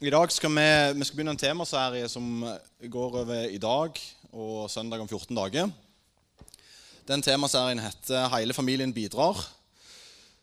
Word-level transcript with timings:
I 0.00 0.08
dag 0.08 0.30
skal 0.32 0.48
vi, 0.56 0.62
vi 0.96 1.04
skal 1.04 1.18
begynne 1.18 1.34
en 1.34 1.38
temaserie 1.40 2.06
som 2.08 2.24
går 2.80 3.16
over 3.20 3.50
i 3.52 3.58
dag 3.60 3.98
og 4.32 4.70
søndag 4.72 5.02
om 5.02 5.08
14 5.10 5.36
dager. 5.36 5.68
Den 7.04 7.20
temaserien 7.20 7.82
heter 7.84 8.30
'Hele 8.32 8.56
familien 8.56 8.94
bidrar'. 8.94 9.44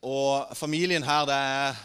Og 0.03 0.45
familien 0.53 1.03
her, 1.03 1.25
det 1.25 1.33
er 1.33 1.75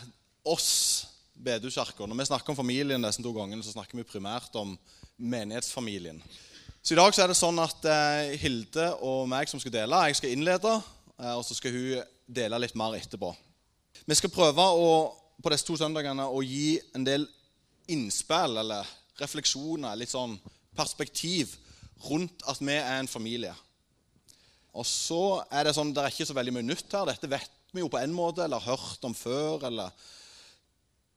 oss, 0.44 1.06
bedehuskirka. 1.44 2.06
Når 2.06 2.16
vi 2.16 2.24
snakker 2.24 2.50
om 2.50 2.56
familien 2.56 3.02
disse 3.02 3.22
to 3.22 3.32
gangene, 3.32 3.64
så 3.64 3.72
snakker 3.72 3.96
vi 3.96 4.04
primært 4.04 4.54
om 4.54 4.78
menighetsfamilien. 5.16 6.22
Så 6.82 6.92
i 6.92 7.00
dag 7.00 7.14
så 7.14 7.22
er 7.22 7.28
det 7.28 7.36
sånn 7.36 7.58
at 7.58 7.84
eh, 7.84 8.36
Hilde 8.36 8.96
og 9.00 9.28
meg 9.28 9.48
som 9.48 9.60
skal 9.60 9.72
dele, 9.72 9.96
jeg 10.06 10.16
skal 10.16 10.30
innlede, 10.30 10.82
eh, 11.18 11.34
og 11.38 11.44
så 11.44 11.54
skal 11.54 11.72
hun 11.72 12.02
dele 12.28 12.58
litt 12.58 12.76
mer 12.76 12.92
etterpå. 13.00 13.34
Vi 14.06 14.14
skal 14.14 14.30
prøve 14.30 14.60
å, 14.60 15.16
på 15.42 15.48
disse 15.48 15.64
to 15.64 15.76
søndagene 15.76 16.28
å 16.28 16.42
gi 16.42 16.78
en 16.94 17.04
del 17.04 17.26
innspill 17.90 18.60
eller 18.62 18.88
refleksjoner, 19.20 19.98
litt 19.98 20.12
sånn 20.12 20.36
perspektiv 20.76 21.52
rundt 22.08 22.44
at 22.50 22.60
vi 22.62 22.74
er 22.76 22.98
en 22.98 23.10
familie. 23.10 23.52
Og 24.72 24.86
så 24.88 25.42
er 25.52 25.66
det 25.66 25.74
sånn, 25.76 25.92
det 25.92 26.02
er 26.02 26.14
ikke 26.14 26.28
så 26.30 26.36
veldig 26.36 26.54
mye 26.56 26.70
nytt 26.70 26.94
her. 26.96 27.10
Dette 27.10 27.30
vet 27.30 27.50
vi 27.74 27.82
jo 27.82 27.90
på 27.92 28.00
en 28.00 28.14
måte, 28.14 28.44
eller 28.44 28.62
har 28.62 28.78
hørt 28.78 29.04
om 29.04 29.14
før. 29.16 29.66
eller 29.68 29.92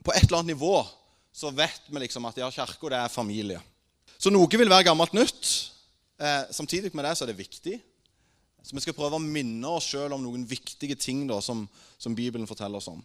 På 0.03 0.11
et 0.13 0.27
eller 0.27 0.41
annet 0.41 0.55
nivå 0.55 0.75
så 1.35 1.51
vet 1.51 1.87
vi 1.89 2.03
liksom 2.03 2.27
at 2.29 2.37
ja, 2.39 2.51
kirka 2.51 2.91
er 2.95 3.11
familie. 3.11 3.61
Så 4.17 4.31
noe 4.31 4.47
vil 4.47 4.71
være 4.71 4.87
gammelt 4.87 5.15
nytt. 5.15 5.49
Eh, 6.19 6.43
samtidig 6.55 6.93
med 6.95 7.03
det 7.07 7.15
så 7.17 7.25
er 7.25 7.33
det 7.33 7.41
viktig. 7.41 7.79
Så 8.63 8.75
vi 8.75 8.81
skal 8.81 8.95
prøve 8.97 9.19
å 9.19 9.23
minne 9.23 9.71
oss 9.77 9.91
sjøl 9.91 10.15
om 10.15 10.23
noen 10.23 10.45
viktige 10.47 10.95
ting 10.97 11.25
da, 11.29 11.41
som, 11.43 11.65
som 11.99 12.15
Bibelen 12.15 12.47
forteller 12.49 12.79
oss 12.79 12.89
om. 12.89 13.03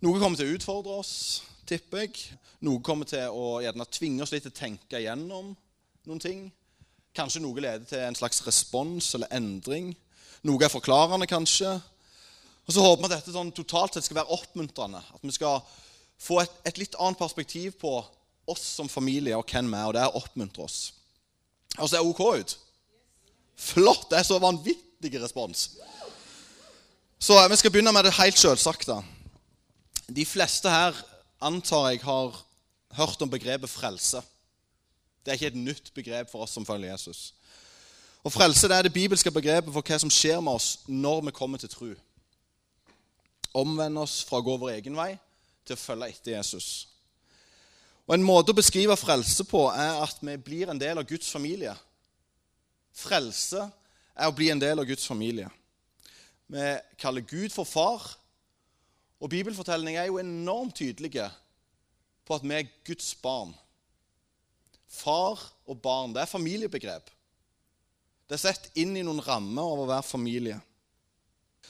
Noe 0.00 0.20
kommer 0.22 0.38
til 0.38 0.48
å 0.48 0.56
utfordre 0.56 0.94
oss, 1.02 1.42
tipper 1.70 2.04
jeg. 2.04 2.38
Noe 2.66 2.82
kommer 2.84 3.08
til 3.08 3.32
å 3.32 3.60
gjerne 3.64 3.86
tvinge 3.88 4.24
oss 4.24 4.32
litt 4.34 4.44
til 4.46 4.52
å 4.52 4.60
tenke 4.60 5.00
igjennom 5.00 5.54
noen 6.08 6.22
ting. 6.22 6.44
Kanskje 7.16 7.42
noe 7.42 7.62
leder 7.62 7.86
til 7.88 8.04
en 8.04 8.18
slags 8.18 8.42
respons 8.46 9.14
eller 9.16 9.30
endring. 9.34 9.92
Noe 10.46 10.64
er 10.64 10.72
forklarende, 10.72 11.28
kanskje. 11.30 11.72
Og 12.66 12.74
så 12.74 12.84
håper 12.84 13.02
vi 13.02 13.08
at 13.08 13.16
dette 13.18 13.34
sånn 13.34 13.52
totalt 13.54 13.96
sett 13.96 14.06
skal 14.06 14.20
være 14.20 14.36
oppmuntrende. 14.36 15.00
At 15.00 15.24
vi 15.26 15.34
skal 15.34 15.60
få 16.20 16.40
et, 16.42 16.52
et 16.68 16.80
litt 16.80 16.96
annet 17.00 17.18
perspektiv 17.18 17.74
på 17.80 17.96
oss 18.50 18.62
som 18.76 18.90
familie 18.90 19.36
og 19.38 19.46
hvem 19.48 19.70
vi 19.72 19.78
er. 19.78 19.86
Og 19.88 19.96
det 19.96 20.04
er 20.04 20.10
å 20.12 20.20
oppmuntre 20.22 20.66
oss. 20.66 20.80
Og 21.78 21.88
så 21.88 21.98
er 21.98 22.06
OK 22.06 22.22
ut. 22.40 22.56
Flott! 23.60 24.08
Det 24.10 24.20
er 24.20 24.26
så 24.28 24.38
vanvittig 24.42 25.12
respons. 25.20 25.70
Så 27.20 27.36
vi 27.52 27.58
skal 27.60 27.72
begynne 27.72 27.92
med 27.92 28.06
det 28.06 28.16
helt 28.16 28.38
sjølsagte. 28.40 28.96
De 30.10 30.24
fleste 30.26 30.70
her 30.72 30.96
antar 31.40 31.90
jeg 31.90 32.02
har 32.04 32.36
hørt 32.96 33.22
om 33.22 33.30
begrepet 33.30 33.70
frelse. 33.70 34.22
Det 35.24 35.32
er 35.32 35.38
ikke 35.38 35.52
et 35.52 35.60
nytt 35.60 35.90
begrep 35.94 36.30
for 36.30 36.44
oss 36.44 36.54
som 36.56 36.66
følger 36.66 36.92
Jesus. 36.92 37.34
Og 38.24 38.32
Frelse 38.32 38.68
det 38.68 38.76
er 38.76 38.82
det 38.82 38.92
bibelske 38.92 39.32
begrepet 39.32 39.72
for 39.72 39.84
hva 39.84 39.98
som 40.00 40.12
skjer 40.12 40.40
med 40.44 40.58
oss 40.58 40.82
når 40.88 41.24
vi 41.28 41.36
kommer 41.36 41.60
til 41.60 41.72
tro. 41.72 41.90
Omvende 43.56 44.04
oss 44.04 44.20
fra 44.28 44.40
å 44.40 44.44
gå 44.44 44.56
vår 44.60 44.76
egen 44.76 44.96
vei 44.96 45.14
til 45.64 45.76
å 45.76 45.80
følge 45.80 46.10
etter 46.12 46.36
Jesus. 46.36 46.68
Og 48.06 48.16
En 48.16 48.26
måte 48.26 48.52
å 48.52 48.58
beskrive 48.58 48.96
frelse 48.98 49.44
på 49.46 49.68
er 49.70 50.02
at 50.02 50.20
vi 50.20 50.36
blir 50.36 50.70
en 50.70 50.80
del 50.80 50.98
av 50.98 51.06
Guds 51.08 51.30
familie. 51.30 51.72
Frelse 52.92 53.64
er 54.16 54.28
å 54.28 54.34
bli 54.36 54.50
en 54.50 54.60
del 54.60 54.82
av 54.82 54.88
Guds 54.88 55.06
familie. 55.06 55.48
Vi 56.50 56.72
kaller 56.98 57.22
Gud 57.22 57.54
for 57.54 57.64
far, 57.64 58.02
og 59.20 59.30
bibelfortelling 59.30 59.98
er 60.00 60.08
jo 60.08 60.18
enormt 60.18 60.78
tydelige 60.80 61.28
på 62.26 62.36
at 62.36 62.44
vi 62.46 62.54
er 62.56 62.70
Guds 62.86 63.14
barn. 63.20 63.52
Far 64.90 65.40
og 65.66 65.80
barn 65.82 66.14
det 66.14 66.22
er 66.22 66.30
familiebegrep. 66.30 67.10
Det 68.30 68.36
er 68.38 68.42
sett 68.42 68.70
inn 68.78 68.94
i 68.96 69.04
noen 69.04 69.20
rammer 69.26 69.66
over 69.66 69.90
hver 69.90 70.06
familie. 70.06 70.60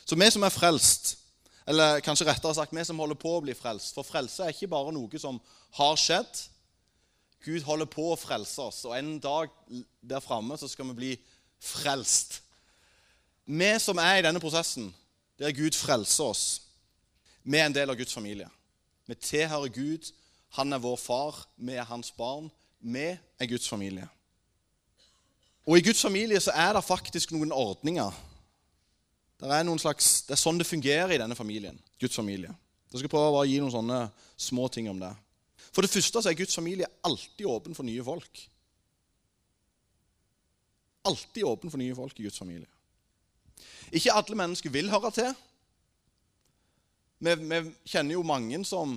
Så 0.04 0.18
vi 0.18 0.28
som 0.30 0.44
er 0.44 0.54
frelst, 0.54 1.16
eller 1.66 2.02
kanskje 2.04 2.26
rettere 2.28 2.56
sagt 2.56 2.74
vi 2.76 2.84
som 2.86 2.98
holder 3.00 3.18
på 3.20 3.32
å 3.36 3.42
bli 3.44 3.54
frelst 3.54 3.94
For 3.94 4.06
frelse 4.06 4.42
er 4.42 4.54
ikke 4.54 4.70
bare 4.72 4.94
noe 4.94 5.20
som 5.22 5.38
har 5.76 5.98
skjedd. 6.00 6.40
Gud 7.44 7.64
holder 7.64 7.88
på 7.88 8.10
å 8.12 8.18
frelse 8.20 8.60
oss, 8.62 8.82
og 8.84 8.96
en 8.96 9.14
dag 9.22 9.52
der 10.04 10.20
framme 10.20 10.58
skal 10.60 10.90
vi 10.90 10.96
bli 10.98 11.12
frelst. 11.60 12.42
Vi 13.48 13.70
som 13.80 13.98
er 13.98 14.18
i 14.18 14.26
denne 14.26 14.42
prosessen, 14.42 14.90
der 15.40 15.56
Gud 15.56 15.74
frelser 15.74 16.34
oss, 16.34 16.44
vi 17.44 17.58
er 17.58 17.66
en 17.66 17.74
del 17.74 17.90
av 17.90 17.98
Guds 17.98 18.14
familie. 18.14 18.48
Vi 19.08 19.14
tilhører 19.14 19.72
Gud. 19.74 20.10
Han 20.58 20.72
er 20.72 20.82
vår 20.82 20.96
far. 21.00 21.44
Vi 21.56 21.76
er 21.78 21.88
hans 21.88 22.12
barn. 22.12 22.50
Vi 22.80 23.06
er 23.12 23.50
Guds 23.50 23.68
familie. 23.68 24.08
Og 25.66 25.78
i 25.78 25.84
Guds 25.84 26.02
familie 26.02 26.40
så 26.40 26.54
er 26.56 26.74
det 26.74 26.84
faktisk 26.84 27.32
noen 27.34 27.52
ordninger. 27.52 28.14
Det 29.40 29.48
er, 29.48 29.64
noen 29.64 29.80
slags, 29.80 30.22
det 30.28 30.34
er 30.36 30.40
sånn 30.40 30.58
det 30.60 30.68
fungerer 30.68 31.14
i 31.14 31.20
denne 31.20 31.36
familien. 31.36 31.78
Guds 32.00 32.16
familie. 32.16 32.52
Jeg 32.90 33.02
skal 33.02 33.12
prøve 33.12 33.40
å 33.40 33.46
gi 33.48 33.60
noen 33.60 33.72
sånne 33.72 34.00
små 34.40 34.66
ting 34.72 34.88
om 34.90 34.98
det. 35.00 35.12
For 35.70 35.86
det 35.86 35.92
første 35.92 36.22
så 36.22 36.30
er 36.30 36.38
Guds 36.38 36.56
familie 36.58 36.88
alltid 37.06 37.46
åpen 37.48 37.76
for 37.76 37.86
nye 37.86 38.04
folk. 38.04 38.42
Alltid 41.08 41.46
åpen 41.48 41.72
for 41.72 41.80
nye 41.80 41.96
folk 41.96 42.18
i 42.18 42.26
Guds 42.26 42.40
familie. 42.40 42.68
Ikke 43.94 44.12
alle 44.14 44.36
mennesker 44.36 44.72
vil 44.74 44.90
høre 44.92 45.12
til. 45.14 45.30
Vi, 47.20 47.34
vi 47.34 47.60
kjenner 47.84 48.16
jo 48.16 48.24
mange 48.24 48.62
som 48.64 48.96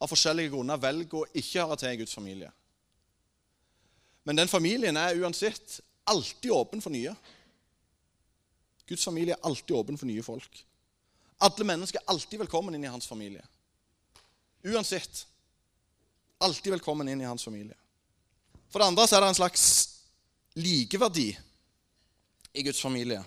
av 0.00 0.08
forskjellige 0.08 0.54
grunner 0.54 0.80
velger 0.80 1.20
å 1.20 1.28
ikke 1.36 1.60
høre 1.60 1.76
til 1.80 1.92
i 1.92 2.00
Guds 2.00 2.16
familie. 2.16 2.48
Men 4.24 4.40
den 4.40 4.48
familien 4.48 4.96
er 4.96 5.18
uansett 5.20 5.80
alltid 6.08 6.50
åpen 6.56 6.80
for 6.80 6.92
nye. 6.94 7.12
Guds 8.88 9.04
familie 9.04 9.36
er 9.36 9.44
alltid 9.46 9.76
åpen 9.76 10.00
for 10.00 10.08
nye 10.08 10.24
folk. 10.24 10.62
Alle 11.44 11.66
mennesker 11.68 12.00
er 12.00 12.12
alltid 12.12 12.40
velkommen 12.42 12.76
inn 12.76 12.84
i 12.84 12.92
hans 12.92 13.08
familie. 13.08 13.44
Uansett. 14.64 15.26
Alltid 16.40 16.72
velkommen 16.78 17.08
inn 17.08 17.20
i 17.20 17.28
hans 17.28 17.44
familie. 17.44 17.76
For 18.72 18.80
det 18.80 18.88
andre 18.88 19.06
så 19.08 19.18
er 19.18 19.24
det 19.24 19.30
en 19.34 19.40
slags 19.40 19.64
likeverdi 20.56 21.28
i 22.52 22.64
Guds 22.64 22.80
familie. 22.80 23.20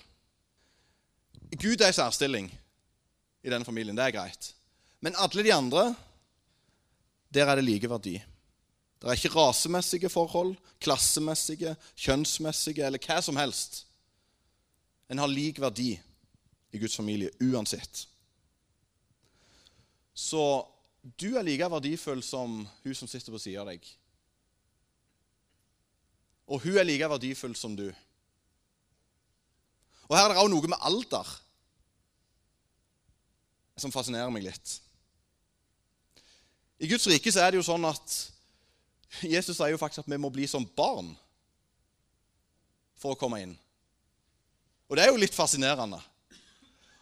Gud 1.54 1.82
er 1.82 1.94
i 1.94 1.96
særstilling 1.96 2.50
i 3.44 3.52
denne 3.52 3.68
familien. 3.68 3.96
Det 3.96 4.06
er 4.06 4.16
greit. 4.16 4.54
Men 5.04 5.18
alle 5.20 5.44
de 5.44 5.54
andre, 5.54 5.88
der 7.34 7.50
er 7.50 7.60
det 7.60 7.66
like 7.68 7.90
verdi. 7.90 8.16
Det 9.02 9.10
er 9.10 9.20
ikke 9.20 9.36
rasemessige 9.36 10.10
forhold, 10.10 10.56
klassemessige, 10.80 11.76
kjønnsmessige 12.00 12.86
eller 12.88 13.02
hva 13.04 13.20
som 13.22 13.36
helst. 13.36 13.84
En 15.12 15.20
har 15.20 15.28
lik 15.28 15.60
verdi 15.60 15.98
i 16.72 16.80
Guds 16.80 16.96
familie 16.96 17.34
uansett. 17.44 18.06
Så 20.16 20.64
du 21.20 21.34
er 21.36 21.44
like 21.44 21.68
verdifull 21.68 22.24
som 22.24 22.62
hun 22.64 22.96
som 22.96 23.12
sitter 23.12 23.34
på 23.34 23.42
sida 23.44 23.66
av 23.66 23.74
deg. 23.74 23.84
Og 26.48 26.64
hun 26.64 26.80
er 26.80 26.88
like 26.88 27.10
verdifull 27.12 27.58
som 27.60 27.76
du. 27.76 27.90
Og 30.08 30.16
her 30.16 30.30
er 30.30 30.36
det 30.36 30.44
òg 30.44 30.52
noe 30.54 30.72
med 30.72 30.80
alder 30.80 31.28
som 33.80 33.94
fascinerer 33.94 34.32
meg 34.34 34.46
litt. 34.48 34.78
I 36.84 36.90
Guds 36.90 37.08
rike 37.08 37.32
så 37.32 37.44
er 37.44 37.54
det 37.54 37.62
jo 37.62 37.68
sånn 37.68 37.86
at 37.88 38.16
Jesus 39.22 39.58
sier 39.58 39.74
jo 39.74 39.82
faktisk 39.82 40.04
at 40.04 40.10
vi 40.10 40.20
må 40.20 40.32
bli 40.34 40.48
som 40.50 40.66
barn 40.78 41.14
for 43.00 43.14
å 43.14 43.20
komme 43.20 43.42
inn. 43.44 43.54
Og 44.90 44.98
det 44.98 45.06
er 45.06 45.14
jo 45.14 45.22
litt 45.22 45.36
fascinerende. 45.36 46.00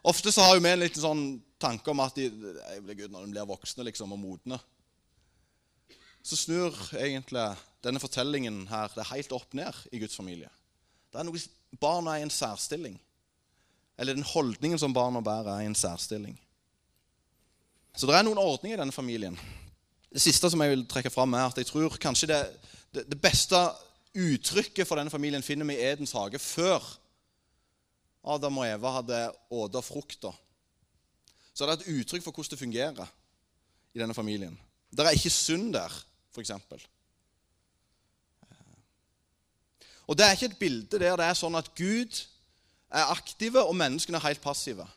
Ofte 0.07 0.33
så 0.33 0.45
har 0.45 0.57
jo 0.57 0.63
vi 0.63 0.71
en 0.71 0.81
liten 0.81 1.03
sånn 1.03 1.23
tanke 1.61 1.91
om 1.93 2.01
at 2.01 2.17
de, 2.17 2.29
Gud, 2.29 3.11
når 3.11 3.25
de 3.25 3.33
blir 3.35 3.49
voksne 3.49 3.85
liksom, 3.85 4.15
og 4.15 4.21
modne 4.21 4.57
Så 6.25 6.39
snur 6.39 6.73
egentlig 6.97 7.43
denne 7.85 8.01
fortellingen 8.01 8.63
her 8.69 8.89
det 8.95 9.03
er 9.03 9.13
helt 9.15 9.33
opp 9.35 9.53
ned 9.57 9.77
i 9.93 10.01
Guds 10.01 10.17
familie. 10.17 10.49
Det 11.11 11.21
er 11.21 11.27
noe, 11.27 11.41
Barna 11.81 12.15
er 12.15 12.21
i 12.21 12.25
en 12.27 12.33
særstilling. 12.33 12.97
Eller 13.97 14.17
den 14.17 14.25
holdningen 14.25 14.79
som 14.79 14.93
barna 14.93 15.21
bærer, 15.21 15.55
er 15.55 15.65
i 15.65 15.69
en 15.69 15.77
særstilling. 15.77 16.37
Så 17.95 18.07
det 18.07 18.15
er 18.15 18.25
noen 18.25 18.39
ordninger 18.39 18.77
i 18.77 18.81
denne 18.81 18.95
familien. 18.95 19.35
Det 20.11 20.21
siste 20.23 20.49
som 20.51 20.61
jeg 20.63 20.73
vil 20.73 20.85
trekke 20.89 21.11
fram, 21.11 21.33
er 21.33 21.47
at 21.47 21.59
jeg 21.59 21.67
tror 21.69 21.95
kanskje 22.01 22.31
det, 22.31 22.41
det, 22.95 23.05
det 23.11 23.19
beste 23.21 23.59
uttrykket 24.11 24.87
for 24.87 24.99
denne 24.99 25.11
familien 25.11 25.43
finner 25.43 25.67
vi 25.67 25.77
i 25.77 25.85
Edens 25.91 26.15
hage 26.15 26.39
før 26.39 26.83
Adam 28.33 28.59
og 28.61 28.67
Eva 28.67 28.95
hadde 28.99 29.19
åta 29.55 29.81
frukta. 29.83 30.31
Så 31.53 31.63
er 31.65 31.71
det 31.71 31.81
et 31.81 32.01
uttrykk 32.01 32.23
for 32.23 32.35
hvordan 32.35 32.53
det 32.53 32.59
fungerer 32.59 33.13
i 33.93 33.99
denne 33.99 34.15
familien. 34.15 34.57
Det 34.91 35.05
er 35.05 35.15
ikke 35.15 35.33
synd 35.33 35.71
der, 35.73 35.93
f.eks. 36.35 36.51
Og 40.07 40.17
det 40.17 40.25
er 40.25 40.35
ikke 40.35 40.51
et 40.51 40.59
bilde 40.59 40.99
der 40.99 41.15
det 41.19 41.27
er 41.27 41.37
sånn 41.39 41.55
at 41.55 41.71
Gud 41.75 42.23
er 42.91 43.11
aktive 43.13 43.63
og 43.63 43.75
menneskene 43.79 44.19
er 44.19 44.27
helt 44.27 44.43
passive. 44.43 44.87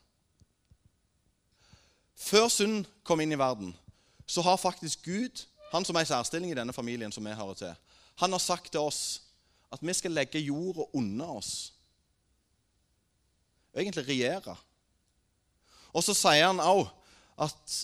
Før 2.15 2.49
synd 2.49 2.85
kom 3.07 3.21
inn 3.21 3.35
i 3.35 3.39
verden, 3.39 3.75
så 4.27 4.43
har 4.43 4.61
faktisk 4.61 5.05
Gud, 5.05 5.45
han 5.73 5.85
som 5.85 5.97
er 5.97 6.07
i 6.07 6.09
særstilling 6.09 6.53
i 6.53 6.59
denne 6.59 6.73
familien 6.73 7.13
som 7.13 7.25
vi 7.27 7.35
hører 7.35 7.59
til, 7.59 7.75
han 8.23 8.33
har 8.33 8.43
sagt 8.43 8.71
til 8.73 8.81
oss 8.81 9.23
at 9.75 9.83
vi 9.83 9.95
skal 9.97 10.15
legge 10.15 10.39
jorda 10.39 10.87
under 10.95 11.39
oss. 11.41 11.73
Og 13.75 13.83
egentlig 13.83 14.07
regjere. 14.07 14.55
Og 15.95 16.05
så 16.07 16.15
sier 16.15 16.47
han 16.47 16.63
òg 16.63 16.87
at 17.43 17.79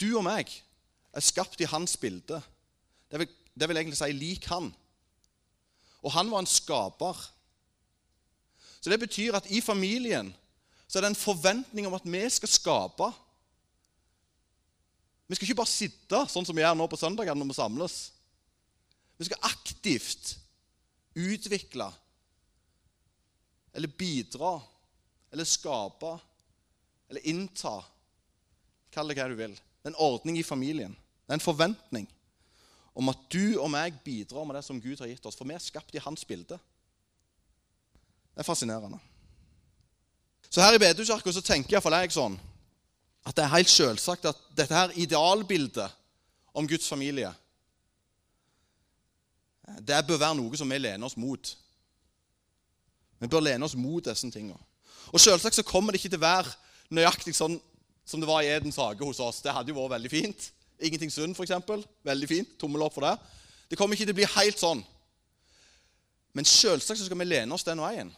du 0.00 0.08
og 0.16 0.24
meg 0.26 0.50
er 1.14 1.22
skapt 1.22 1.60
i 1.62 1.68
hans 1.70 1.94
bilde. 2.00 2.40
Det 3.10 3.22
vil, 3.22 3.30
det 3.54 3.68
vil 3.68 3.78
egentlig 3.78 3.98
si 4.00 4.10
lik 4.14 4.48
han. 4.50 4.72
Og 6.02 6.14
han 6.14 6.30
var 6.32 6.42
en 6.42 6.50
skaper. 6.50 7.18
Så 8.80 8.90
det 8.90 8.98
betyr 9.02 9.38
at 9.38 9.50
i 9.50 9.60
familien 9.62 10.32
så 10.90 10.98
er 10.98 11.04
det 11.04 11.12
en 11.12 11.20
forventning 11.22 11.86
om 11.86 11.94
at 11.94 12.06
vi 12.10 12.22
skal 12.34 12.50
skape. 12.50 13.06
Vi 15.30 15.36
skal 15.38 15.46
ikke 15.46 15.60
bare 15.60 15.70
sitte 15.70 16.22
sånn 16.26 16.48
som 16.48 16.56
vi 16.58 16.64
gjør 16.64 16.74
nå 16.74 16.88
på 16.90 16.98
søndagene 16.98 17.38
når 17.38 17.52
vi 17.52 17.58
samles. 17.60 17.98
Vi 19.20 19.28
skal 19.28 19.46
aktivt 19.46 20.32
utvikle 21.14 21.86
eller 23.70 23.94
bidra 23.94 24.56
eller 25.30 25.46
skape 25.46 26.16
eller 27.10 27.30
innta 27.30 27.76
Kall 28.90 29.06
det 29.06 29.14
hva 29.20 29.28
du 29.30 29.36
vil. 29.38 29.52
Det 29.54 29.86
er 29.86 29.92
en 29.92 30.00
ordning 30.02 30.40
i 30.40 30.42
familien. 30.42 30.96
Det 31.22 31.30
er 31.30 31.38
en 31.38 31.44
forventning 31.44 32.08
om 32.98 33.12
at 33.12 33.20
du 33.30 33.54
og 33.60 33.68
meg 33.70 34.00
bidrar 34.02 34.42
med 34.48 34.58
det 34.58 34.64
som 34.66 34.80
Gud 34.82 34.98
har 34.98 35.06
gitt 35.06 35.28
oss. 35.30 35.38
For 35.38 35.46
vi 35.46 35.54
er 35.54 35.62
skapt 35.62 35.94
i 35.94 36.02
hans 36.02 36.26
bilde. 36.26 36.58
Det 38.34 38.42
er 38.42 38.48
fascinerende. 38.50 38.98
Så 40.50 40.62
her 40.62 40.74
i 40.74 40.82
Bedehuskirka 40.82 41.32
så 41.32 41.42
tenker 41.46 41.76
iallfall 41.76 41.98
jeg 42.00 42.14
sånn 42.14 42.38
at 43.26 43.36
det 43.36 43.44
er 43.44 43.52
helt 43.52 43.70
selvsagt 43.70 44.26
at 44.30 44.38
dette 44.56 44.74
her 44.74 44.94
idealbildet 44.98 45.92
om 46.56 46.66
Guds 46.66 46.88
familie 46.90 47.30
det 49.78 50.00
bør 50.06 50.18
være 50.18 50.34
noe 50.34 50.58
som 50.58 50.70
vi 50.70 50.78
lener 50.80 51.06
oss 51.06 51.14
mot. 51.20 51.52
Vi 53.20 53.28
bør 53.30 53.44
lene 53.44 53.66
oss 53.66 53.76
mot 53.78 54.02
disse 54.04 54.30
tingene. 54.32 54.58
Og 55.14 55.20
selvsagt 55.22 55.58
så 55.58 55.66
kommer 55.66 55.92
det 55.92 56.00
ikke 56.00 56.10
til 56.14 56.18
å 56.18 56.26
være 56.26 56.54
nøyaktig 56.90 57.36
sånn 57.36 57.58
som 58.08 58.22
det 58.22 58.28
var 58.28 58.42
i 58.42 58.50
Edens 58.50 58.80
hage 58.80 59.06
hos 59.06 59.20
oss. 59.22 59.38
Det 59.44 59.54
hadde 59.54 59.70
jo 59.70 59.78
vært 59.78 59.94
veldig 59.98 60.10
fint. 60.10 60.48
Ingenting 60.80 61.12
synd, 61.12 61.36
f.eks. 61.36 61.86
Veldig 62.06 62.28
fint. 62.28 62.56
Tommel 62.58 62.82
opp 62.82 62.96
for 62.96 63.06
det. 63.06 63.14
Det 63.70 63.78
kommer 63.78 63.94
ikke 63.94 64.08
til 64.08 64.16
å 64.16 64.20
bli 64.22 64.30
helt 64.34 64.58
sånn. 64.58 64.82
Men 66.34 66.48
selvsagt 66.48 66.98
så 66.98 67.06
skal 67.06 67.20
vi 67.20 67.28
lene 67.28 67.54
oss 67.54 67.66
den 67.66 67.82
veien, 67.82 68.10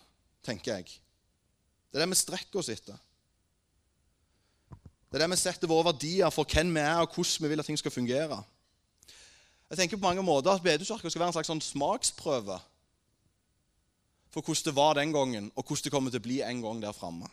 tenker 0.45 0.79
jeg. 0.79 1.02
Det 1.93 2.01
er 2.01 2.07
det 2.07 2.15
vi 2.15 2.23
strekker 2.23 2.59
oss 2.63 2.71
etter. 2.73 2.97
Det 5.13 5.19
er 5.19 5.27
det 5.27 5.35
vi 5.35 5.37
setter 5.37 5.69
våre 5.69 5.91
verdier 5.91 6.33
for 6.33 6.49
hvem 6.49 6.71
vi 6.73 6.81
er, 6.81 7.03
og 7.05 7.13
hvordan 7.13 7.45
vi 7.45 7.51
vil 7.53 7.61
at 7.61 7.69
ting 7.69 7.77
skal 7.77 7.93
fungere. 7.93 8.39
Jeg 9.69 9.79
tenker 9.79 10.01
på 10.01 10.07
mange 10.07 10.25
måter 10.25 10.55
at 10.55 10.65
Bedehuskirka 10.65 11.11
skal 11.11 11.21
være 11.21 11.33
en 11.33 11.37
slags 11.37 11.51
sånn 11.53 11.61
smaksprøve 11.65 12.57
for 14.33 14.41
hvordan 14.41 14.65
det 14.65 14.77
var 14.77 14.97
den 14.97 15.13
gangen, 15.13 15.53
og 15.53 15.67
hvordan 15.67 15.85
det 15.85 15.93
kommer 15.93 16.13
til 16.13 16.23
å 16.23 16.25
bli 16.25 16.41
en 16.41 16.65
gang 16.65 16.81
der 16.81 16.97
framme. 16.97 17.29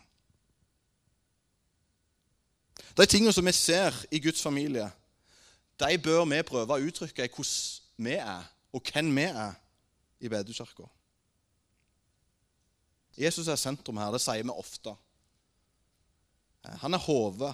De 2.99 3.05
tingene 3.07 3.31
som 3.31 3.47
vi 3.47 3.55
ser 3.55 3.95
i 4.11 4.19
Guds 4.19 4.43
familie, 4.43 4.89
de 5.79 5.97
bør 6.03 6.25
vi 6.27 6.43
prøve 6.43 6.75
å 6.75 6.83
uttrykke 6.83 7.29
i 7.29 7.31
hvordan 7.31 8.07
vi 8.09 8.19
er, 8.19 8.47
og 8.75 8.91
hvem 8.91 9.15
vi 9.15 9.27
er 9.31 9.55
i 10.19 10.27
Bedehuskirka. 10.27 10.91
Jesus 13.19 13.49
er 13.51 13.59
sentrum 13.59 13.99
her. 13.99 14.13
Det 14.15 14.21
sier 14.23 14.45
vi 14.45 14.55
ofte. 14.55 14.95
Han 16.83 16.95
er 16.95 17.03
hodet, 17.03 17.51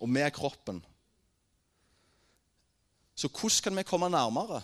og 0.00 0.12
vi 0.12 0.22
er 0.24 0.34
kroppen. 0.34 0.82
Så 3.16 3.28
hvordan 3.32 3.62
kan 3.64 3.76
vi 3.78 3.88
komme 3.88 4.12
nærmere 4.12 4.60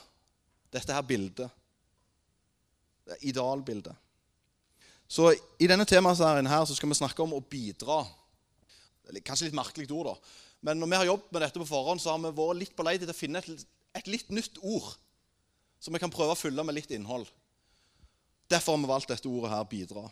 dette 0.72 0.92
her 0.92 1.04
bildet? 1.04 1.48
Det 3.08 3.16
idealbildet. 3.32 3.94
Så 5.08 5.32
I 5.60 5.68
denne 5.68 5.84
temaserien 5.88 6.46
her 6.48 6.64
så 6.64 6.76
skal 6.76 6.88
vi 6.88 6.96
snakke 6.96 7.24
om 7.24 7.34
å 7.36 7.42
bidra. 7.44 8.02
Kanskje 9.24 9.48
litt 9.48 9.56
merkelig 9.56 9.90
ord, 9.92 10.12
da. 10.12 10.14
Men 10.62 10.78
når 10.78 10.88
vi 10.88 10.98
har 11.00 11.08
jobbet 11.10 11.32
med 11.34 11.42
dette 11.42 11.60
på 11.60 11.68
forhånd, 11.68 12.00
så 12.00 12.12
har 12.12 12.20
vi 12.22 12.30
vært 12.36 12.60
litt 12.60 12.74
på 12.76 12.84
leit 12.86 13.02
til 13.02 13.10
å 13.10 13.16
finne 13.16 13.42
et, 13.42 13.64
et, 13.98 14.08
litt 14.08 14.30
nytt 14.30 14.60
ord 14.62 14.92
som 15.82 15.92
vi 15.92 16.00
kan 16.00 16.12
prøve 16.12 16.36
å 16.36 16.38
fylle 16.38 16.62
med 16.64 16.76
litt 16.78 16.92
innhold. 16.94 17.26
Derfor 18.52 18.76
har 18.76 18.82
vi 18.82 18.90
valgt 18.90 19.08
dette 19.08 19.28
ordet 19.28 19.50
her 19.50 19.64
'bidra'. 19.64 20.10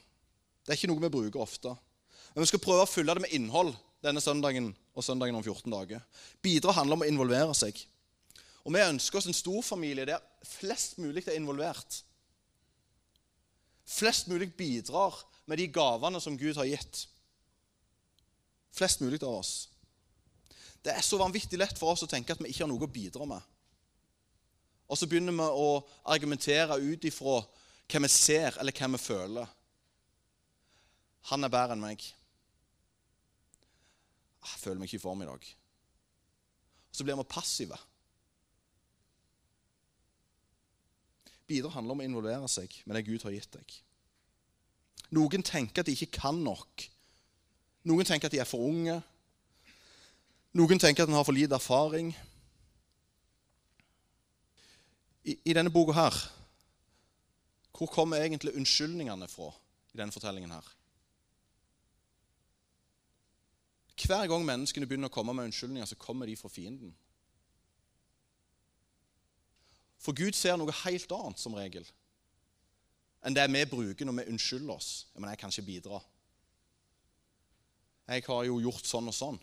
Det 0.65 0.73
er 0.73 0.79
ikke 0.79 0.89
noe 0.89 1.03
vi 1.03 1.13
bruker 1.13 1.41
ofte. 1.41 1.75
Men 2.35 2.43
vi 2.45 2.49
skal 2.49 2.63
prøve 2.63 2.85
å 2.87 2.89
fylle 2.89 3.15
det 3.15 3.25
med 3.25 3.35
innhold 3.37 3.75
denne 4.05 4.21
søndagen 4.21 4.71
og 4.95 5.05
søndagen 5.05 5.37
om 5.37 5.43
14 5.43 5.73
dager. 5.73 6.01
Bidra 6.43 6.73
handler 6.73 6.97
om 6.97 7.03
å 7.05 7.09
involvere 7.11 7.55
seg. 7.55 7.77
Og 8.65 8.73
vi 8.75 8.85
ønsker 8.85 9.19
oss 9.19 9.29
en 9.29 9.37
stor 9.37 9.63
familie 9.65 10.07
der 10.09 10.23
flest 10.47 10.99
mulig 10.99 11.27
er 11.29 11.37
involvert. 11.37 12.03
Flest 13.91 14.29
mulig 14.31 14.53
bidrar 14.57 15.17
med 15.47 15.59
de 15.59 15.67
gavene 15.67 16.21
som 16.21 16.39
Gud 16.39 16.57
har 16.57 16.69
gitt. 16.69 17.07
Flest 18.71 19.01
mulig 19.01 19.23
av 19.23 19.41
oss. 19.41 19.69
Det 20.85 20.95
er 20.95 21.05
så 21.05 21.19
vanvittig 21.21 21.59
lett 21.59 21.79
for 21.79 21.93
oss 21.93 22.05
å 22.07 22.09
tenke 22.09 22.33
at 22.33 22.41
vi 22.41 22.53
ikke 22.53 22.65
har 22.65 22.71
noe 22.71 22.87
å 22.87 22.93
bidra 22.93 23.27
med. 23.29 23.41
Og 24.91 24.99
så 24.99 25.07
begynner 25.07 25.35
vi 25.35 25.47
å 25.47 25.81
argumentere 26.15 26.79
ut 26.79 27.05
ifra 27.07 27.41
hva 27.91 28.03
vi 28.05 28.11
ser, 28.13 28.57
eller 28.61 28.77
hva 28.77 28.89
vi 28.95 29.03
føler. 29.03 29.53
Han 31.31 31.45
er 31.45 31.53
bedre 31.53 31.77
enn 31.77 31.85
meg. 31.85 32.05
Ah, 34.41 34.55
jeg 34.55 34.63
føler 34.63 34.81
meg 34.81 34.89
ikke 34.89 35.01
i 35.03 35.05
form 35.05 35.23
i 35.25 35.29
dag. 35.29 35.47
Så 36.91 37.05
blir 37.05 37.19
vi 37.19 37.27
passive. 37.29 37.77
Bidra 41.51 41.73
handler 41.75 41.97
om 41.97 42.03
å 42.03 42.07
involvere 42.07 42.49
seg 42.51 42.75
med 42.87 42.97
det 42.97 43.07
Gud 43.09 43.27
har 43.27 43.35
gitt 43.35 43.53
deg. 43.57 43.77
Noen 45.17 45.43
tenker 45.43 45.83
at 45.83 45.89
de 45.89 45.97
ikke 45.97 46.21
kan 46.21 46.39
nok. 46.39 46.87
Noen 47.91 48.07
tenker 48.07 48.31
at 48.31 48.35
de 48.35 48.41
er 48.43 48.49
for 48.49 48.63
unge. 48.69 49.01
Noen 50.55 50.83
tenker 50.83 51.05
at 51.05 51.11
en 51.11 51.19
har 51.19 51.27
for 51.27 51.35
lite 51.35 51.57
erfaring. 51.57 52.13
I, 55.27 55.37
I, 55.45 55.55
denne 55.55 55.73
boka 55.75 55.95
her 55.95 56.17
Hvor 57.81 57.87
kommer 57.87 58.17
egentlig 58.17 58.53
unnskyldningene 58.57 59.29
fra 59.29 59.47
i 59.95 59.97
denne 59.97 60.13
fortellingen 60.13 60.51
her? 60.53 60.67
Hver 64.05 64.27
gang 64.29 64.45
menneskene 64.45 64.85
begynner 64.85 65.09
å 65.09 65.15
komme 65.15 65.33
med 65.33 65.49
unnskyldninger, 65.49 65.89
så 65.89 65.97
kommer 65.97 66.29
de 66.29 66.37
fra 66.37 66.53
fienden. 66.53 66.93
For 69.97 70.13
Gud 70.13 70.37
ser 70.37 70.61
noe 70.61 70.77
helt 70.83 71.17
annet 71.17 71.41
som 71.41 71.57
regel 71.57 71.89
enn 73.25 73.37
det 73.37 73.49
vi 73.49 73.65
bruker 73.73 74.05
når 74.05 74.19
vi 74.19 74.29
unnskylder 74.35 74.77
oss. 74.77 75.07
'Men 75.15 75.31
jeg 75.31 75.39
kan 75.39 75.49
ikke 75.49 75.67
bidra.' 75.73 76.05
'Jeg 78.09 78.25
har 78.29 78.45
jo 78.45 78.61
gjort 78.61 78.87
sånn 78.87 79.09
og 79.09 79.15
sånn.' 79.15 79.41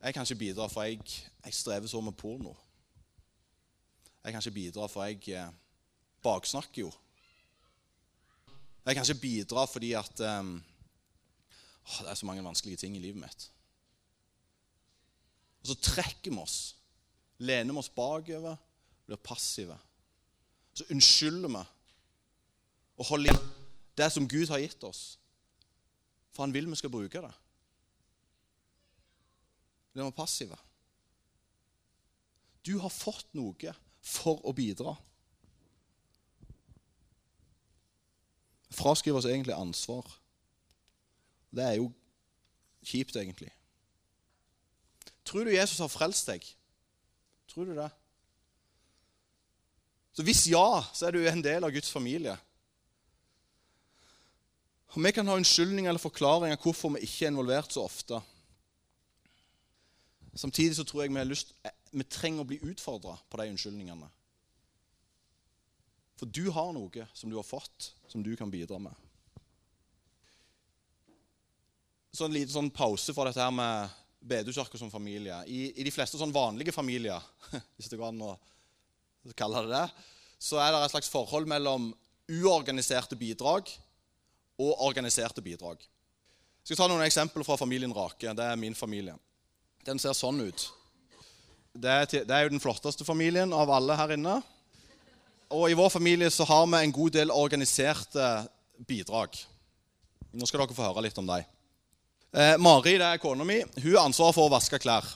Jeg 0.00 0.14
kan 0.14 0.24
ikke 0.24 0.44
bidra, 0.48 0.68
for 0.68 0.82
jeg, 0.82 1.00
jeg 1.44 1.54
strever 1.54 1.86
så 1.86 2.00
med 2.00 2.16
porno. 2.16 2.56
Jeg 4.24 4.32
kan 4.32 4.40
ikke 4.40 4.54
bidra, 4.56 4.86
for 4.88 5.04
jeg 5.04 5.28
eh, 5.36 5.50
baksnakker 6.24 6.86
jo. 6.86 6.92
Jeg 8.84 8.96
kan 8.96 9.04
ikke 9.04 9.20
bidra 9.20 9.64
fordi 9.68 9.92
at 9.92 10.20
um, 10.20 10.62
Det 11.84 12.08
er 12.08 12.14
så 12.14 12.26
mange 12.26 12.44
vanskelige 12.44 12.76
ting 12.76 12.96
i 12.96 13.00
livet 13.00 13.20
mitt. 13.20 13.50
Og 15.60 15.68
så 15.68 15.74
trekker 15.80 16.32
vi 16.32 16.40
oss, 16.40 16.76
lener 17.38 17.72
vi 17.72 17.78
oss 17.78 17.88
bakover, 17.88 18.56
blir 19.06 19.20
passive. 19.20 19.76
Så 20.72 20.84
unnskylder 20.90 21.48
vi 21.48 21.64
og 22.96 23.06
holder 23.06 23.32
i 23.32 23.38
det 23.98 24.12
som 24.12 24.28
Gud 24.28 24.48
har 24.48 24.62
gitt 24.62 24.84
oss. 24.84 25.18
For 26.32 26.42
han 26.42 26.54
vil 26.54 26.70
vi 26.70 26.76
skal 26.76 26.90
bruke 26.90 27.20
det. 27.20 27.32
Blir 29.92 30.08
vi 30.08 30.16
passive. 30.16 30.56
Du 32.64 32.78
har 32.80 32.92
fått 32.92 33.28
noe 33.36 33.74
for 34.04 34.42
å 34.44 34.52
bidra. 34.52 34.94
fraskriver 38.74 39.18
oss 39.18 39.28
egentlig 39.28 39.54
ansvar. 39.54 40.06
Det 41.54 41.64
er 41.64 41.76
jo 41.78 41.90
kjipt, 42.84 43.16
egentlig. 43.16 43.52
Tror 45.24 45.46
du 45.46 45.54
Jesus 45.54 45.80
har 45.80 45.92
frelst 45.92 46.28
deg? 46.28 46.44
Tror 47.48 47.70
du 47.70 47.76
det? 47.78 47.90
Så 50.14 50.22
Hvis 50.22 50.46
ja, 50.46 50.82
så 50.94 51.06
er 51.06 51.16
du 51.16 51.24
en 51.26 51.42
del 51.42 51.64
av 51.64 51.72
Guds 51.74 51.90
familie. 51.90 52.36
Og 54.94 55.02
Vi 55.02 55.10
kan 55.10 55.26
ha 55.26 55.34
unnskyldninger 55.34 55.88
eller 55.90 56.02
forklaringer 56.02 56.60
hvorfor 56.62 56.94
vi 56.94 57.02
ikke 57.02 57.26
er 57.26 57.32
involvert 57.32 57.72
så 57.72 57.82
ofte. 57.82 58.20
Samtidig 60.34 60.76
så 60.76 60.84
tror 60.84 61.02
jeg 61.02 61.10
vi, 61.10 61.18
har 61.18 61.30
lyst, 61.30 61.54
vi 61.94 62.06
trenger 62.10 62.44
å 62.44 62.48
bli 62.48 62.60
utfordra 62.66 63.16
på 63.30 63.40
de 63.40 63.48
unnskyldningene. 63.52 64.10
For 66.18 66.30
du 66.30 66.46
har 66.54 66.72
noe 66.74 67.08
som 67.14 67.30
du 67.30 67.36
har 67.38 67.46
fått, 67.46 67.92
som 68.10 68.22
du 68.22 68.34
kan 68.38 68.50
bidra 68.50 68.78
med. 68.82 68.94
så 72.14 72.28
en 72.28 72.34
liten 72.34 72.52
sånn 72.54 72.70
pause 72.74 73.14
for 73.14 73.26
dette 73.26 73.42
her 73.42 73.52
med 73.54 73.90
bedekirke 74.24 74.78
som 74.78 74.92
familie. 74.92 75.40
I, 75.50 75.66
I, 75.74 75.84
de 75.84 75.92
fleste 75.92 76.18
sånn 76.20 76.34
vanlige 76.34 76.72
familier, 76.72 77.22
hvis 77.76 77.90
det 77.90 77.98
går 77.98 78.12
an 78.12 78.22
å 78.28 78.34
kalle 79.36 79.64
det 79.64 79.74
det, 79.74 80.06
så 80.38 80.60
er 80.62 80.70
det 80.70 80.84
et 80.84 80.94
slags 80.94 81.10
forhold 81.10 81.48
mellom 81.50 81.90
uorganiserte 82.30 83.18
bidrag 83.18 83.68
og 84.62 84.86
organiserte 84.86 85.42
bidrag. 85.44 85.82
Jeg 86.62 86.72
skal 86.72 86.84
ta 86.84 86.88
noen 86.92 87.04
eksempler 87.04 87.44
fra 87.44 87.58
familien 87.60 87.92
Rake. 87.92 88.32
Det 88.32 88.46
er 88.46 88.60
min 88.60 88.76
familie. 88.78 89.16
Den 89.84 89.98
ser 90.00 90.14
sånn 90.16 90.38
ut. 90.40 90.68
Det 91.74 91.90
er, 91.90 92.06
det 92.06 92.30
er, 92.30 92.44
jo 92.46 92.52
den 92.52 92.62
flotteste 92.62 93.04
familien 93.06 93.50
av 93.52 93.70
alle 93.74 93.96
her 93.98 94.12
inne. 94.14 94.36
Og 95.50 95.66
i 95.70 95.74
vår 95.74 95.90
familie 95.90 96.30
så 96.30 96.46
har 96.46 96.68
vi 96.70 96.78
en 96.78 96.94
god 96.94 97.16
del 97.16 97.32
organiserte 97.34 98.28
bidrag. 98.86 99.34
Nå 100.34 100.46
skal 100.46 100.62
dere 100.62 100.76
få 100.76 100.86
høre 100.86 101.02
litt 101.02 101.18
om 101.18 101.26
dem. 101.26 101.50
Eh, 102.34 102.54
Mari 102.62 102.94
det 102.98 103.08
er 103.08 103.22
kona 103.22 103.46
mi. 103.46 103.60
Hun 103.82 103.90
har 103.90 104.06
ansvar 104.06 104.32
for 104.36 104.46
å 104.46 104.54
vaske 104.54 104.78
klær. 104.82 105.06